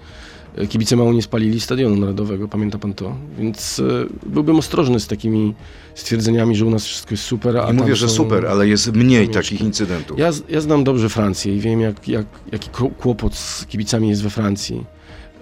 kibice 0.69 0.95
mało 0.95 1.13
nie 1.13 1.21
spalili 1.21 1.59
Stadionu 1.59 1.95
Narodowego, 1.95 2.47
pamięta 2.47 2.77
pan 2.77 2.93
to? 2.93 3.15
Więc 3.39 3.79
e, 3.79 4.29
byłbym 4.29 4.55
ostrożny 4.59 4.99
z 4.99 5.07
takimi 5.07 5.53
stwierdzeniami, 5.95 6.55
że 6.55 6.65
u 6.65 6.69
nas 6.69 6.85
wszystko 6.85 7.11
jest 7.11 7.23
super, 7.23 7.57
a 7.57 7.67
Nie 7.67 7.73
mówię, 7.73 7.95
że 7.95 8.09
super, 8.09 8.45
ale 8.45 8.67
jest 8.67 8.93
mniej 8.93 9.29
takich 9.29 9.61
incydentów. 9.61 10.19
Ja, 10.19 10.31
ja 10.49 10.61
znam 10.61 10.83
dobrze 10.83 11.09
Francję 11.09 11.55
i 11.55 11.59
wiem, 11.59 11.81
jak, 11.81 12.07
jak, 12.07 12.25
jaki 12.51 12.69
kło- 12.69 12.91
kłopot 12.97 13.35
z 13.35 13.65
kibicami 13.65 14.09
jest 14.09 14.23
we 14.23 14.29
Francji. 14.29 14.85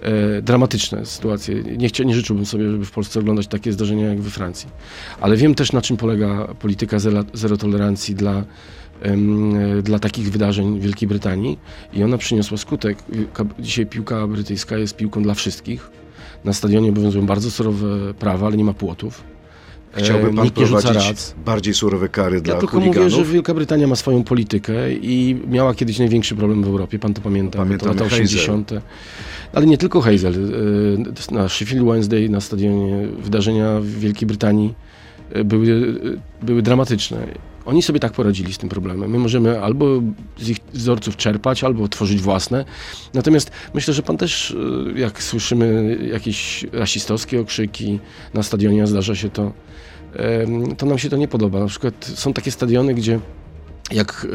E, 0.02 0.42
dramatyczne 0.42 1.06
sytuacje. 1.06 1.54
Nie, 1.54 1.88
chcia, 1.88 2.04
nie 2.04 2.14
życzyłbym 2.14 2.46
sobie, 2.46 2.70
żeby 2.70 2.84
w 2.84 2.90
Polsce 2.90 3.20
oglądać 3.20 3.46
takie 3.46 3.72
zdarzenia 3.72 4.08
jak 4.08 4.20
we 4.20 4.30
Francji. 4.30 4.68
Ale 5.20 5.36
wiem 5.36 5.54
też, 5.54 5.72
na 5.72 5.82
czym 5.82 5.96
polega 5.96 6.48
polityka 6.60 6.98
zero, 6.98 7.24
zero 7.34 7.56
tolerancji 7.56 8.14
dla, 8.14 8.44
dla 9.82 9.98
takich 9.98 10.30
wydarzeń 10.30 10.78
w 10.80 10.82
Wielkiej 10.82 11.08
Brytanii 11.08 11.58
i 11.92 12.02
ona 12.04 12.18
przyniosła 12.18 12.56
skutek. 12.58 12.98
Dzisiaj 13.58 13.86
piłka 13.86 14.26
brytyjska 14.26 14.78
jest 14.78 14.96
piłką 14.96 15.22
dla 15.22 15.34
wszystkich. 15.34 15.90
Na 16.44 16.52
stadionie 16.52 16.88
obowiązują 16.88 17.26
bardzo 17.26 17.50
surowe 17.50 18.14
prawa, 18.14 18.46
ale 18.46 18.56
nie 18.56 18.64
ma 18.64 18.74
płotów. 18.74 19.24
E, 19.96 20.00
Chciałby 20.02 20.32
pan 20.34 20.44
nikt 20.44 20.56
nie 20.58 20.66
rzuca 20.66 20.92
rac. 20.92 21.34
bardziej 21.44 21.74
surowe 21.74 22.08
kary 22.08 22.40
dla 22.40 22.54
Ja 22.54 22.60
tylko 22.60 22.72
chuliganów? 22.78 23.12
mówię, 23.12 23.24
że 23.24 23.32
Wielka 23.32 23.54
Brytania 23.54 23.86
ma 23.86 23.96
swoją 23.96 24.24
politykę 24.24 24.92
i 24.92 25.40
miała 25.48 25.74
kiedyś 25.74 25.98
największy 25.98 26.34
problem 26.36 26.62
w 26.62 26.66
Europie, 26.66 26.98
pan 26.98 27.14
to 27.14 27.20
pamięta, 27.22 27.58
Pamiętamy 27.58 27.94
to 27.94 28.04
lata 28.04 28.10
Hazel. 28.16 28.24
80. 28.24 28.70
Ale 29.52 29.66
nie 29.66 29.78
tylko 29.78 30.00
Hazel. 30.00 30.34
y, 31.30 31.34
Na 31.34 31.48
Sheffield 31.48 31.84
Wednesday, 31.86 32.28
na 32.28 32.40
stadionie 32.40 33.08
wydarzenia 33.18 33.80
w 33.80 33.86
Wielkiej 33.86 34.26
Brytanii 34.28 34.74
były, 35.44 35.94
były 36.42 36.62
dramatyczne. 36.62 37.26
Oni 37.66 37.82
sobie 37.82 38.00
tak 38.00 38.12
poradzili 38.12 38.52
z 38.52 38.58
tym 38.58 38.68
problemem. 38.68 39.10
My 39.10 39.18
możemy 39.18 39.60
albo 39.60 39.86
z 40.38 40.48
ich 40.48 40.58
wzorców 40.72 41.16
czerpać, 41.16 41.64
albo 41.64 41.88
tworzyć 41.88 42.20
własne. 42.20 42.64
Natomiast 43.14 43.50
myślę, 43.74 43.94
że 43.94 44.02
pan 44.02 44.16
też, 44.16 44.50
y, 44.50 44.98
jak 44.98 45.22
słyszymy 45.22 45.98
jakieś 46.12 46.66
rasistowskie 46.72 47.40
okrzyki 47.40 48.00
na 48.34 48.42
stadionie, 48.42 48.86
zdarza 48.86 49.14
się 49.14 49.28
to, 49.28 49.52
to 50.78 50.86
nam 50.86 50.98
się 50.98 51.10
to 51.10 51.16
nie 51.16 51.28
podoba. 51.28 51.60
Na 51.60 51.66
przykład 51.66 52.04
są 52.14 52.32
takie 52.32 52.50
stadiony, 52.50 52.94
gdzie 52.94 53.20
jak 53.92 54.26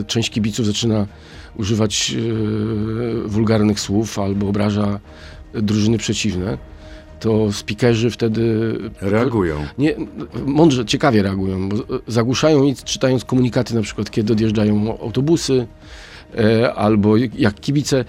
e, 0.00 0.02
część 0.04 0.30
kibiców 0.30 0.66
zaczyna 0.66 1.06
używać 1.56 2.14
e, 2.14 3.28
wulgarnych 3.28 3.80
słów 3.80 4.18
albo 4.18 4.48
obraża 4.48 5.00
drużyny 5.54 5.98
przeciwne, 5.98 6.58
to 7.20 7.52
speakerzy 7.52 8.10
wtedy 8.10 8.76
Reagują. 9.00 9.56
nie, 9.78 9.94
mądrze, 10.46 10.84
ciekawie 10.84 11.22
reagują, 11.22 11.68
bo 11.68 11.76
zagłuszają 12.06 12.64
i 12.64 12.74
czytając 12.74 13.24
komunikaty 13.24 13.74
na 13.74 13.82
przykład, 13.82 14.10
kiedy 14.10 14.32
odjeżdżają 14.32 14.98
autobusy 15.00 15.66
e, 16.38 16.74
albo 16.74 17.16
jak 17.16 17.54
kibice. 17.60 18.04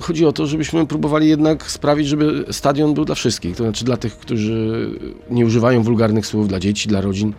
Chodzi 0.00 0.26
o 0.26 0.32
to, 0.32 0.46
żebyśmy 0.46 0.86
próbowali 0.86 1.28
jednak 1.28 1.70
sprawić, 1.70 2.08
żeby 2.08 2.44
stadion 2.50 2.94
był 2.94 3.04
dla 3.04 3.14
wszystkich. 3.14 3.56
To 3.56 3.64
znaczy 3.64 3.84
dla 3.84 3.96
tych, 3.96 4.16
którzy 4.16 4.90
nie 5.30 5.46
używają 5.46 5.82
wulgarnych 5.82 6.26
słów, 6.26 6.48
dla 6.48 6.60
dzieci, 6.60 6.88
dla 6.88 7.00
rodzin, 7.00 7.32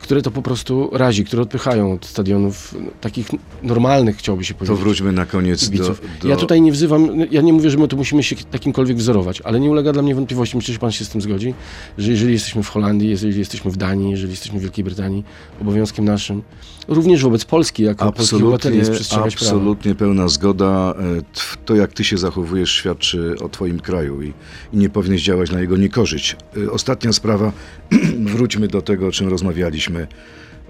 które 0.00 0.22
to 0.22 0.30
po 0.30 0.42
prostu 0.42 0.90
razi, 0.92 1.24
które 1.24 1.42
odpychają 1.42 1.92
od 1.92 2.06
stadionów 2.06 2.74
no, 2.80 2.90
takich 3.00 3.28
normalnych, 3.62 4.16
chciałoby 4.16 4.44
się 4.44 4.54
To 4.54 4.58
powiedzieć 4.58 4.82
wróćmy 4.82 5.12
na 5.12 5.26
koniec 5.26 5.68
do, 5.68 5.96
do... 6.22 6.28
Ja 6.28 6.36
tutaj 6.36 6.62
nie 6.62 6.72
wzywam, 6.72 7.08
ja 7.30 7.40
nie 7.40 7.52
mówię, 7.52 7.70
że 7.70 7.78
my 7.78 7.88
tu 7.88 7.96
musimy 7.96 8.22
się 8.22 8.36
takimkolwiek 8.36 8.96
wzorować, 8.96 9.40
ale 9.40 9.60
nie 9.60 9.70
ulega 9.70 9.92
dla 9.92 10.02
mnie 10.02 10.14
wątpliwości, 10.14 10.56
myślę, 10.56 10.74
że 10.74 10.80
pan 10.80 10.92
się 10.92 11.04
z 11.04 11.08
tym 11.08 11.20
zgodzi, 11.20 11.54
że 11.98 12.10
jeżeli 12.10 12.32
jesteśmy 12.32 12.62
w 12.62 12.68
Holandii, 12.68 13.10
jeżeli 13.10 13.38
jesteśmy 13.38 13.70
w 13.70 13.76
Danii, 13.76 14.10
jeżeli 14.10 14.30
jesteśmy 14.30 14.58
w 14.58 14.62
Wielkiej 14.62 14.84
Brytanii, 14.84 15.24
obowiązkiem 15.60 16.04
naszym, 16.04 16.42
również 16.90 17.22
wobec 17.22 17.44
Polski, 17.44 17.82
jako 17.82 18.12
polskich 18.12 18.38
obywateli 18.38 18.78
jest 18.78 18.90
przestrzegać 18.90 19.36
prawa. 19.36 19.50
absolutnie 19.50 19.94
pełna 19.94 20.28
zgoda. 20.28 20.94
E, 21.18 21.56
To, 21.64 21.74
jak 21.74 21.92
ty 21.92 22.04
się 22.04 22.18
zachowujesz, 22.18 22.70
świadczy 22.72 23.34
o 23.44 23.48
twoim 23.48 23.80
kraju 23.80 24.22
i, 24.22 24.32
i 24.72 24.76
nie 24.76 24.90
powinieneś 24.90 25.22
działać 25.22 25.50
na 25.50 25.60
jego 25.60 25.76
niekorzyść. 25.76 26.36
E, 26.66 26.70
Ostatnia 26.70 27.12
sprawa, 27.12 27.52
wróćmy 28.34 28.68
do 28.68 28.82
tego, 28.82 29.06
o 29.06 29.12
czym 29.12 29.28
rozmawialiśmy. 29.28 30.06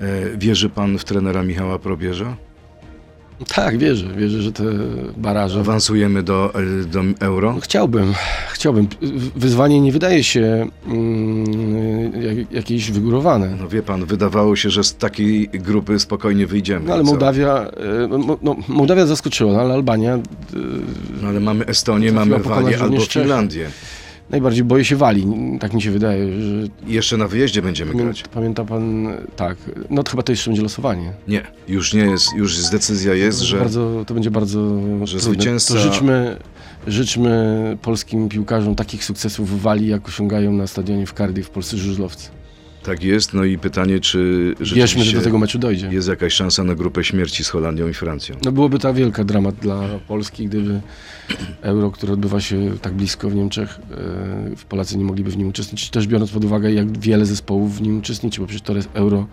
E, 0.00 0.36
Wierzy 0.38 0.68
pan 0.70 0.98
w 0.98 1.04
trenera 1.04 1.42
Michała 1.42 1.78
Probierza? 1.78 2.36
Tak, 3.48 3.78
wierzę, 3.78 4.06
wierzę, 4.16 4.42
że 4.42 4.52
te 4.52 4.64
baraże... 5.16 5.60
Awansujemy 5.60 6.22
do, 6.22 6.52
do 6.86 7.00
euro? 7.20 7.52
No, 7.52 7.60
chciałbym, 7.60 8.14
chciałbym. 8.52 8.88
Wyzwanie 9.36 9.80
nie 9.80 9.92
wydaje 9.92 10.24
się 10.24 10.66
mm, 10.86 12.22
jak, 12.22 12.52
jakieś 12.52 12.90
wygórowane. 12.90 13.56
No 13.60 13.68
wie 13.68 13.82
pan, 13.82 14.04
wydawało 14.04 14.56
się, 14.56 14.70
że 14.70 14.84
z 14.84 14.96
takiej 14.96 15.48
grupy 15.48 15.98
spokojnie 15.98 16.46
wyjdziemy. 16.46 16.86
No 16.86 16.94
ale? 16.94 17.02
Mołdawia, 17.02 17.54
e, 17.54 18.08
no, 18.42 18.56
Mołdawia 18.68 19.06
zaskoczyła, 19.06 19.52
no, 19.52 19.60
ale 19.60 19.74
Albania 19.74 20.14
e, 20.14 20.20
No 21.22 21.28
ale 21.28 21.40
mamy 21.40 21.66
Estonię, 21.66 22.12
mamy 22.12 22.38
Walię 22.38 22.74
albo 22.74 22.86
również 22.86 23.08
Czechy. 23.08 23.28
Najbardziej 24.30 24.64
boję 24.64 24.84
się 24.84 24.96
wali, 24.96 25.26
tak 25.60 25.72
mi 25.74 25.82
się 25.82 25.90
wydaje, 25.90 26.42
że 26.42 26.66
jeszcze 26.86 27.16
na 27.16 27.28
wyjeździe 27.28 27.62
będziemy 27.62 27.94
grać. 27.94 28.22
Pamię, 28.22 28.34
pamięta 28.34 28.64
pan, 28.64 29.08
tak, 29.36 29.56
no 29.90 30.02
to 30.02 30.10
chyba 30.10 30.22
to 30.22 30.32
jeszcze 30.32 30.50
będzie 30.50 30.62
losowanie. 30.62 31.12
Nie, 31.28 31.42
już 31.68 31.94
nie 31.94 32.00
jest, 32.00 32.34
już 32.36 32.56
jest 32.56 32.72
decyzja 32.72 33.14
jest, 33.14 33.40
że 33.40 33.58
bardzo, 33.58 34.04
to 34.06 34.14
będzie 34.14 34.30
bardzo 34.30 34.80
że 35.06 35.18
trudne. 35.18 35.42
zwycięzca- 35.42 35.74
To 35.74 35.80
życzmy, 35.80 36.36
życzmy 36.86 37.76
polskim 37.82 38.28
piłkarzom 38.28 38.74
takich 38.74 39.04
sukcesów 39.04 39.50
w 39.50 39.60
Walii, 39.62 39.88
jak 39.88 40.08
osiągają 40.08 40.52
na 40.52 40.66
stadionie 40.66 41.06
w 41.06 41.12
Cardiff 41.12 41.50
polscy 41.50 41.78
żużlowcy. 41.78 42.28
Tak 42.82 43.04
jest. 43.04 43.34
No 43.34 43.44
i 43.44 43.58
pytanie, 43.58 44.00
czy 44.00 44.54
Wierzmy, 44.74 45.04
że 45.04 45.18
do 45.18 45.24
tego 45.24 45.38
meczu 45.38 45.58
dojdzie. 45.58 45.88
jest 45.90 46.08
jakaś 46.08 46.32
szansa 46.32 46.64
na 46.64 46.74
grupę 46.74 47.04
śmierci 47.04 47.44
z 47.44 47.48
Holandią 47.48 47.88
i 47.88 47.94
Francją. 47.94 48.36
No 48.44 48.52
byłoby 48.52 48.78
to 48.78 48.94
wielka 48.94 49.24
dramat 49.24 49.54
dla 49.54 49.88
Polski, 50.08 50.46
gdyby 50.46 50.80
Euro, 51.62 51.90
które 51.90 52.12
odbywa 52.12 52.40
się 52.40 52.78
tak 52.82 52.92
blisko 52.92 53.30
w 53.30 53.34
Niemczech, 53.34 53.78
e, 53.90 54.66
Polacy 54.68 54.98
nie 54.98 55.04
mogliby 55.04 55.30
w 55.30 55.36
nim 55.36 55.48
uczestniczyć. 55.48 55.90
Też 55.90 56.06
biorąc 56.06 56.30
pod 56.30 56.44
uwagę, 56.44 56.72
jak 56.72 56.98
wiele 56.98 57.26
zespołów 57.26 57.76
w 57.76 57.82
nim 57.82 57.98
uczestniczy, 57.98 58.40
bo 58.40 58.46
przecież 58.46 58.62
to 58.62 58.74
Euro 58.94 59.26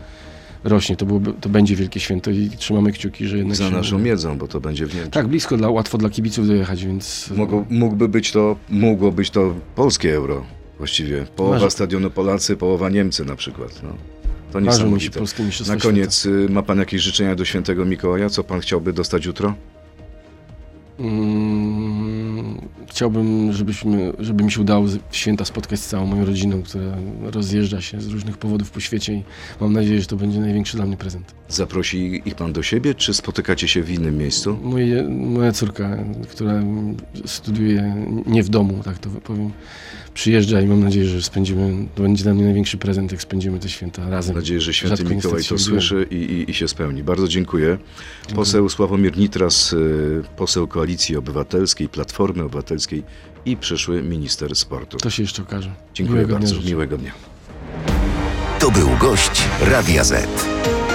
rośnie, 0.63 0.95
to, 0.95 1.05
byłoby, 1.05 1.33
to 1.41 1.49
będzie 1.49 1.75
wielkie 1.75 1.99
święto 1.99 2.31
i 2.31 2.49
trzymamy 2.57 2.91
kciuki, 2.91 3.27
że 3.27 3.37
jednak 3.37 3.57
Za 3.57 3.69
się... 3.69 3.75
naszą 3.75 3.99
miedzą, 3.99 4.37
bo 4.37 4.47
to 4.47 4.61
będzie 4.61 4.85
w 4.85 4.93
Niemczech. 4.95 5.13
Tak, 5.13 5.27
blisko, 5.27 5.57
dla, 5.57 5.69
łatwo 5.69 5.97
dla 5.97 6.09
kibiców 6.09 6.47
dojechać, 6.47 6.85
więc... 6.85 7.31
Mogło, 7.35 7.65
mógłby 7.69 8.09
być 8.09 8.31
to, 8.31 8.55
mogło 8.69 9.11
być 9.11 9.29
to 9.29 9.53
polskie 9.75 10.15
euro 10.15 10.43
właściwie. 10.77 11.25
Połowa 11.35 11.55
Marzy- 11.59 11.71
stadionu 11.71 12.09
Polacy, 12.09 12.57
połowa 12.57 12.89
Niemcy 12.89 13.25
na 13.25 13.35
przykład. 13.35 13.83
No. 13.83 13.89
To 14.51 14.59
niesamowite. 14.59 15.19
Na 15.67 15.77
koniec 15.77 16.25
y, 16.25 16.47
ma 16.49 16.63
pan 16.63 16.79
jakieś 16.79 17.01
życzenia 17.01 17.35
do 17.35 17.45
świętego 17.45 17.85
Mikołaja? 17.85 18.29
Co 18.29 18.43
pan 18.43 18.59
chciałby 18.59 18.93
dostać 18.93 19.25
jutro? 19.25 19.49
Świata. 19.49 19.77
Mm, 20.99 22.57
chciałbym, 22.89 23.53
żebyśmy, 23.53 24.13
żeby 24.19 24.43
mi 24.43 24.51
się 24.51 24.61
udało 24.61 24.85
w 25.09 25.15
święta 25.15 25.45
spotkać 25.45 25.79
z 25.79 25.87
całą 25.87 26.05
moją 26.05 26.25
rodziną, 26.25 26.63
która 26.63 26.97
rozjeżdża 27.23 27.81
się 27.81 28.01
z 28.01 28.07
różnych 28.07 28.37
powodów 28.37 28.71
po 28.71 28.79
świecie 28.79 29.13
i 29.13 29.23
mam 29.61 29.73
nadzieję, 29.73 30.01
że 30.01 30.07
to 30.07 30.15
będzie 30.15 30.39
największy 30.39 30.77
dla 30.77 30.85
mnie 30.85 30.97
prezent. 30.97 31.35
Zaprosi 31.49 32.21
ich 32.25 32.35
pan 32.35 32.53
do 32.53 32.63
siebie, 32.63 32.95
czy 32.95 33.13
spotykacie 33.13 33.67
się 33.67 33.83
w 33.83 33.89
innym 33.91 34.17
miejscu? 34.17 34.57
Moje, 34.63 35.03
moja 35.09 35.51
córka, 35.51 35.97
która 36.29 36.53
studiuje 37.25 38.05
nie 38.25 38.43
w 38.43 38.49
domu, 38.49 38.81
tak 38.85 38.97
to 38.99 39.09
powiem, 39.09 39.51
przyjeżdża 40.17 40.61
i 40.61 40.65
mam 40.65 40.83
nadzieję, 40.83 41.05
że 41.05 41.21
spędzimy, 41.21 41.87
to 41.95 42.03
będzie 42.03 42.23
dla 42.23 42.33
mnie 42.33 42.43
największy 42.43 42.77
prezent, 42.77 43.11
jak 43.11 43.21
spędzimy 43.21 43.59
te 43.59 43.69
święta 43.69 44.09
razem. 44.09 44.35
Mam 44.35 44.41
nadzieję, 44.41 44.61
że 44.61 44.73
święty 44.73 44.97
Rzadko 44.97 45.13
Mikołaj 45.13 45.43
to 45.43 45.57
słyszy 45.57 46.07
i, 46.11 46.15
i, 46.15 46.51
i 46.51 46.53
się 46.53 46.67
spełni. 46.67 47.03
Bardzo 47.03 47.27
dziękuję. 47.27 47.77
Poseł 48.35 48.69
Sławomir 48.69 49.17
Nitras, 49.17 49.73
y, 49.73 50.23
poseł 50.37 50.67
Koalicji 50.67 51.17
Obywatelskiej, 51.17 51.89
Platformy 51.89 52.43
Obywatelskiej 52.43 53.03
i 53.45 53.57
przyszły 53.57 54.03
minister 54.03 54.55
sportu. 54.55 54.97
To 54.97 55.09
się 55.09 55.23
jeszcze 55.23 55.41
okaże. 55.41 55.71
Dziękuję 55.93 56.19
Miłego 56.19 56.27
dnia 56.27 56.39
bardzo. 56.39 56.55
życzę. 56.55 56.67
Miłego 56.67 56.97
dnia. 56.97 57.11
To 58.59 58.71
był 58.71 58.89
gość 58.99 59.43
Radia 59.61 60.03
Z. 60.03 60.27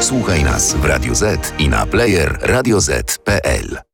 Słuchaj 0.00 0.44
nas 0.44 0.74
w 0.74 0.84
Radio 0.84 1.14
Z 1.14 1.54
i 1.58 1.68
na 1.68 1.86
player 1.86 2.38
radioz.pl. 2.42 3.91